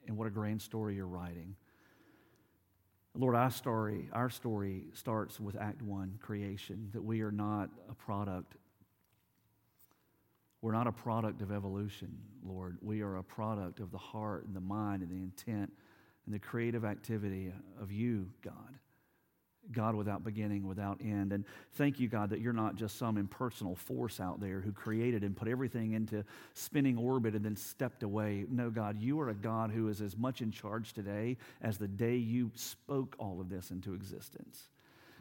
and 0.07 0.17
what 0.17 0.27
a 0.27 0.31
grand 0.31 0.61
story 0.61 0.97
you're 0.97 1.07
writing. 1.07 1.57
Lord, 3.15 3.35
our 3.35 3.51
story, 3.51 4.09
our 4.13 4.31
story 4.31 4.85
starts 4.95 5.39
with 5.39 5.55
Act 5.57 5.83
One, 5.83 6.19
creation, 6.21 6.89
that 6.93 7.03
we 7.03 7.21
are 7.21 7.31
not 7.31 7.69
a 7.91 7.95
product. 7.95 8.55
We're 10.63 10.73
not 10.73 10.87
a 10.87 10.93
product 10.93 11.43
of 11.43 11.53
evolution, 11.53 12.17
Lord. 12.45 12.79
We 12.81 13.03
are 13.03 13.17
a 13.17 13.23
product 13.23 13.81
of 13.81 13.91
the 13.91 13.99
heart 13.99 14.47
and 14.47 14.57
the 14.57 14.61
mind 14.61 15.03
and 15.03 15.11
the 15.11 15.17
intent 15.17 15.73
and 16.25 16.35
the 16.35 16.39
creative 16.39 16.85
activity 16.85 17.53
of 17.81 17.93
you, 17.93 18.31
God. 18.43 18.79
God 19.71 19.95
without 19.95 20.25
beginning, 20.25 20.67
without 20.67 21.01
end. 21.01 21.33
And 21.33 21.45
thank 21.75 22.01
you, 22.01 22.09
God, 22.09 22.31
that 22.31 22.41
you're 22.41 22.53
not 22.53 22.75
just 22.75 22.99
some 22.99 23.17
impersonal 23.17 23.77
force 23.77 24.19
out 24.19 24.41
there 24.41 24.61
who 24.61 24.73
created 24.73 25.23
and 25.23 25.37
put 25.37 25.49
everything 25.49 25.93
into 25.93 26.25
spinning 26.55 26.99
orbit 26.99 27.35
and 27.35 27.45
then 27.45 27.57
stepped 27.57 28.03
away. 28.03 28.45
No, 28.51 28.71
God, 28.71 29.01
you 29.01 29.21
are 29.21 29.29
a 29.29 29.35
God 29.35 29.71
who 29.71 29.89
is 29.89 30.01
as 30.01 30.17
much 30.17 30.43
in 30.43 30.51
charge 30.51 30.93
today 30.93 31.37
as 31.61 31.79
the 31.79 31.87
day 31.87 32.17
you 32.17 32.51
spoke 32.55 33.15
all 33.19 33.41
of 33.41 33.49
this 33.49 33.71
into 33.71 33.95
existence. 33.95 34.69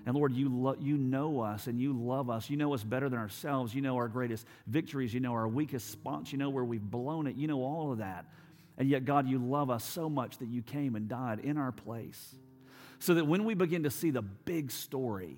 And 0.06 0.16
Lord, 0.16 0.34
you, 0.34 0.50
lo- 0.50 0.78
you 0.80 0.98
know 0.98 1.42
us 1.42 1.68
and 1.68 1.80
you 1.80 1.94
love 1.94 2.30
us. 2.32 2.50
You 2.50 2.58
know 2.58 2.74
us 2.74 2.84
better 2.84 3.08
than 3.08 3.20
ourselves. 3.20 3.76
You 3.76 3.82
know 3.82 3.98
our 3.98 4.08
greatest 4.08 4.48
victories. 4.66 5.14
You 5.14 5.20
know 5.20 5.34
our 5.34 5.48
weakest 5.48 5.92
spots. 5.92 6.32
You 6.32 6.39
know 6.39 6.50
where 6.50 6.66
we've 6.66 6.82
blown 6.82 7.28
it. 7.28 7.36
You 7.36 7.48
know 7.48 7.62
all 7.62 7.92
of 7.92 8.00
that. 8.00 8.26
And 8.80 8.89
yet, 8.89 9.06
God, 9.06 9.28
you 9.28 9.38
love 9.38 9.70
us 9.70 9.84
so 9.84 10.10
much 10.10 10.39
that 10.39 10.48
you 10.48 10.64
came 10.64 10.96
and 10.96 11.08
died 11.08 11.39
in 11.39 11.58
our 11.58 11.72
place 11.72 12.36
so 13.02 13.16
that 13.16 13.26
when 13.26 13.45
we 13.45 13.56
begin 13.56 13.84
to 13.84 13.89
see 13.89 14.12
the 14.12 14.22
big 14.22 14.70
story, 14.70 15.36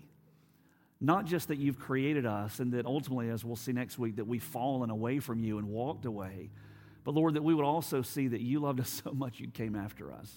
not 1.00 1.26
just 1.26 1.48
that 1.48 1.58
you've 1.58 1.80
created 1.80 2.26
us 2.26 2.60
and 2.60 2.74
that 2.74 2.86
ultimately, 2.86 3.30
as 3.30 3.46
we'll 3.46 3.56
see 3.56 3.72
next 3.72 3.98
week, 3.98 4.18
that 4.18 4.28
we've 4.28 4.44
fallen 4.44 4.90
away 4.90 5.20
from 5.20 5.40
you 5.40 5.58
and 5.58 5.70
walked 5.70 6.04
away, 6.06 6.50
but 7.06 7.14
Lord, 7.14 7.36
that 7.36 7.44
we 7.44 7.54
would 7.54 7.66
also 7.66 8.02
see 8.02 8.28
that 8.28 8.42
you 8.42 8.60
loved 8.60 8.82
us 8.82 9.02
so 9.04 9.12
much 9.14 9.40
you 9.40 9.48
came 9.48 9.76
after 9.76 10.12
us. 10.14 10.30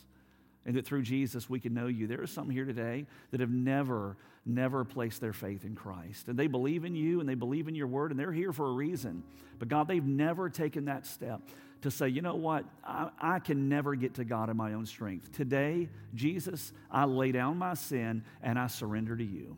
And 0.65 0.77
that 0.77 0.87
through 0.87 1.03
Jesus 1.03 1.51
we 1.51 1.59
can 1.59 1.75
know 1.75 1.89
you. 1.89 2.07
There 2.07 2.23
are 2.23 2.29
some 2.29 2.49
here 2.49 2.65
today 2.65 3.07
that 3.33 3.41
have 3.41 3.51
never, 3.51 4.17
never 4.45 4.85
placed 4.85 5.21
their 5.21 5.33
faith 5.33 5.65
in 5.65 5.75
Christ. 5.75 6.29
And 6.29 6.39
they 6.39 6.47
believe 6.47 6.85
in 6.85 6.95
you 6.95 7.19
and 7.19 7.29
they 7.29 7.35
believe 7.35 7.67
in 7.67 7.75
your 7.75 7.87
word 7.89 8.13
and 8.13 8.19
they're 8.19 8.33
here 8.33 8.53
for 8.53 8.69
a 8.69 8.73
reason. 8.73 9.25
But 9.59 9.69
God, 9.69 9.89
they've 9.89 10.05
never 10.05 10.49
taken 10.49 10.85
that 10.85 11.07
step 11.07 11.41
to 11.83 11.91
say, 11.91 12.09
you 12.09 12.23
know 12.23 12.35
what, 12.35 12.65
I, 12.85 13.11
I, 13.21 13.39
can 13.39 13.69
never 13.69 13.95
get 13.95 14.15
to 14.15 14.25
God 14.25 14.51
in 14.51 14.57
my 14.57 14.73
own 14.73 14.87
strength. 14.87 15.33
Today, 15.33 15.89
Jesus, 16.15 16.73
I 16.91 17.05
lay 17.05 17.33
down 17.33 17.59
my 17.59 17.75
sin 17.75 18.25
and 18.43 18.59
I 18.59 18.67
surrender 18.67 19.17
to 19.17 19.25
you. 19.25 19.57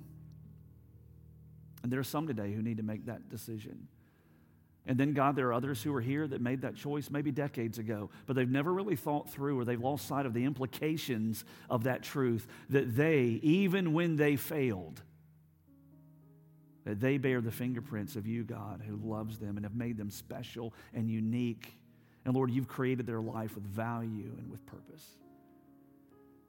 And 1.82 1.92
there 1.92 2.00
are 2.00 2.04
some 2.04 2.26
today 2.26 2.52
who 2.52 2.60
need 2.60 2.78
to 2.78 2.82
make 2.82 3.06
that 3.06 3.28
decision. 3.30 3.88
And 4.86 4.98
then, 4.98 5.12
God, 5.12 5.36
there 5.36 5.48
are 5.48 5.52
others 5.52 5.82
who 5.82 5.94
are 5.94 6.00
here 6.00 6.26
that 6.26 6.40
made 6.40 6.62
that 6.62 6.74
choice 6.74 7.10
maybe 7.10 7.30
decades 7.30 7.78
ago, 7.78 8.10
but 8.26 8.34
they've 8.34 8.48
never 8.48 8.72
really 8.72 8.96
thought 8.96 9.30
through 9.30 9.58
or 9.60 9.64
they've 9.64 9.80
lost 9.80 10.08
sight 10.08 10.24
of 10.24 10.32
the 10.32 10.44
implications 10.44 11.44
of 11.68 11.84
that 11.84 12.02
truth 12.02 12.46
that 12.70 12.96
they, 12.96 13.38
even 13.42 13.92
when 13.92 14.16
they 14.16 14.34
failed, 14.36 15.02
that 16.84 17.00
they 17.00 17.18
bear 17.18 17.42
the 17.42 17.52
fingerprints 17.52 18.16
of 18.16 18.26
you, 18.26 18.44
God, 18.44 18.82
who 18.86 18.96
loves 18.96 19.38
them 19.38 19.58
and 19.58 19.66
have 19.66 19.74
made 19.74 19.98
them 19.98 20.10
special 20.10 20.72
and 20.94 21.10
unique 21.10 21.74
and 22.28 22.36
Lord, 22.36 22.50
you've 22.50 22.68
created 22.68 23.06
their 23.06 23.22
life 23.22 23.54
with 23.54 23.64
value 23.64 24.30
and 24.36 24.50
with 24.50 24.66
purpose. 24.66 25.02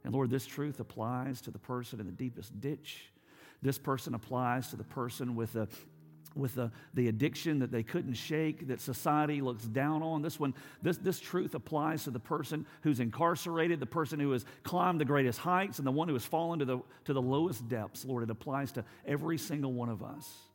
And 0.04 0.14
Lord, 0.14 0.30
this 0.30 0.46
truth 0.46 0.82
applies 0.82 1.40
to 1.40 1.52
the 1.52 1.58
person 1.58 2.02
in 2.02 2.06
the 2.06 2.12
deepest 2.12 2.60
ditch. 2.60 3.10
This 3.62 3.78
person 3.78 4.14
applies 4.14 4.72
to 4.72 4.76
the 4.76 4.84
person 4.84 5.38
with 5.38 5.54
the 5.54 5.70
with 6.36 6.54
the, 6.56 6.70
the 6.96 7.08
addiction 7.08 7.60
that 7.60 7.72
they 7.72 7.82
couldn't 7.82 8.16
shake, 8.16 8.68
that 8.68 8.82
society 8.82 9.40
looks 9.40 9.64
down 9.64 10.04
on. 10.04 10.22
This 10.22 10.38
one, 10.38 10.54
this, 10.82 10.98
this 10.98 11.20
truth 11.20 11.56
applies 11.56 12.04
to 12.04 12.12
the 12.12 12.20
person 12.20 12.66
who's 12.82 13.00
incarcerated, 13.00 13.80
the 13.80 13.86
person 13.86 14.20
who 14.20 14.32
has 14.32 14.46
climbed 14.64 15.00
the 15.00 15.06
greatest 15.06 15.40
heights, 15.40 15.80
and 15.80 15.88
the 15.88 15.92
one 15.92 16.10
who 16.10 16.14
has 16.14 16.26
fallen 16.26 16.60
to 16.60 16.66
the, 16.66 16.80
to 17.06 17.14
the 17.14 17.22
lowest 17.22 17.68
depths. 17.70 18.04
Lord, 18.04 18.24
it 18.24 18.30
applies 18.30 18.74
to 18.74 18.84
every 19.08 19.38
single 19.40 19.72
one 19.72 19.90
of 19.90 20.04
us 20.04 20.49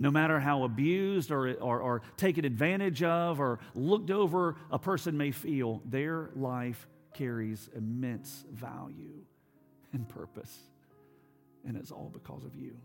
no 0.00 0.10
matter 0.10 0.40
how 0.40 0.64
abused 0.64 1.30
or, 1.30 1.52
or, 1.60 1.78
or 1.80 2.02
taken 2.16 2.46
advantage 2.46 3.02
of 3.02 3.38
or 3.38 3.60
looked 3.74 4.10
over 4.10 4.56
a 4.70 4.78
person 4.78 5.16
may 5.18 5.30
feel, 5.30 5.82
their 5.84 6.30
life 6.34 6.88
carries 7.12 7.68
immense 7.76 8.46
value 8.50 9.20
and 9.92 10.08
purpose. 10.08 10.58
And 11.66 11.76
it's 11.76 11.90
all 11.90 12.10
because 12.10 12.44
of 12.44 12.56
you. 12.56 12.78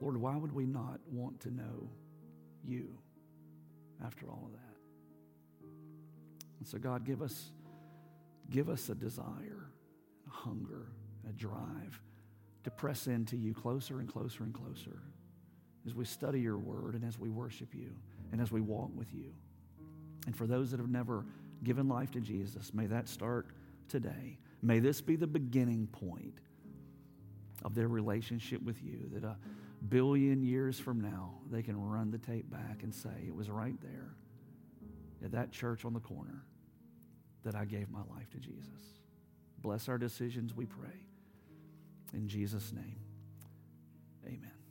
Lord, 0.00 0.16
why 0.16 0.34
would 0.34 0.52
we 0.52 0.64
not 0.64 1.00
want 1.12 1.40
to 1.40 1.50
know 1.50 1.90
you 2.64 2.88
after 4.02 4.26
all 4.30 4.44
of 4.46 4.52
that? 4.52 5.68
And 6.60 6.66
so, 6.66 6.78
God, 6.78 7.04
give 7.04 7.20
us, 7.20 7.52
give 8.48 8.70
us 8.70 8.88
a 8.88 8.94
desire, 8.94 9.70
a 10.26 10.30
hunger, 10.30 10.86
a 11.28 11.32
drive 11.34 12.00
to 12.64 12.70
press 12.70 13.06
into 13.06 13.36
you 13.36 13.52
closer 13.52 14.00
and 14.00 14.10
closer 14.10 14.44
and 14.44 14.54
closer 14.54 15.02
as 15.86 15.94
we 15.94 16.04
study 16.04 16.40
your 16.40 16.58
word 16.58 16.94
and 16.94 17.04
as 17.04 17.18
we 17.18 17.28
worship 17.28 17.74
you 17.74 17.90
and 18.32 18.40
as 18.40 18.50
we 18.50 18.60
walk 18.60 18.90
with 18.94 19.12
you. 19.14 19.32
And 20.26 20.36
for 20.36 20.46
those 20.46 20.70
that 20.72 20.80
have 20.80 20.90
never 20.90 21.24
given 21.62 21.88
life 21.88 22.10
to 22.12 22.20
Jesus, 22.20 22.74
may 22.74 22.86
that 22.86 23.08
start 23.08 23.46
today. 23.88 24.38
May 24.62 24.80
this 24.80 25.00
be 25.00 25.16
the 25.16 25.26
beginning 25.26 25.86
point 25.86 26.38
of 27.64 27.74
their 27.74 27.88
relationship 27.88 28.62
with 28.62 28.82
you, 28.82 29.08
that 29.12 29.24
a 29.24 29.36
billion 29.88 30.42
years 30.42 30.78
from 30.78 31.00
now, 31.00 31.34
they 31.50 31.62
can 31.62 31.80
run 31.80 32.10
the 32.10 32.18
tape 32.18 32.50
back 32.50 32.82
and 32.82 32.94
say, 32.94 33.10
It 33.26 33.34
was 33.34 33.48
right 33.48 33.80
there 33.80 34.14
at 35.24 35.32
that 35.32 35.52
church 35.52 35.84
on 35.84 35.92
the 35.92 36.00
corner 36.00 36.44
that 37.44 37.54
I 37.54 37.64
gave 37.64 37.88
my 37.90 38.02
life 38.14 38.28
to 38.30 38.38
Jesus. 38.38 39.00
Bless 39.62 39.88
our 39.88 39.98
decisions, 39.98 40.54
we 40.54 40.66
pray. 40.66 41.06
In 42.12 42.28
Jesus' 42.28 42.72
name, 42.72 43.00
amen. 44.26 44.55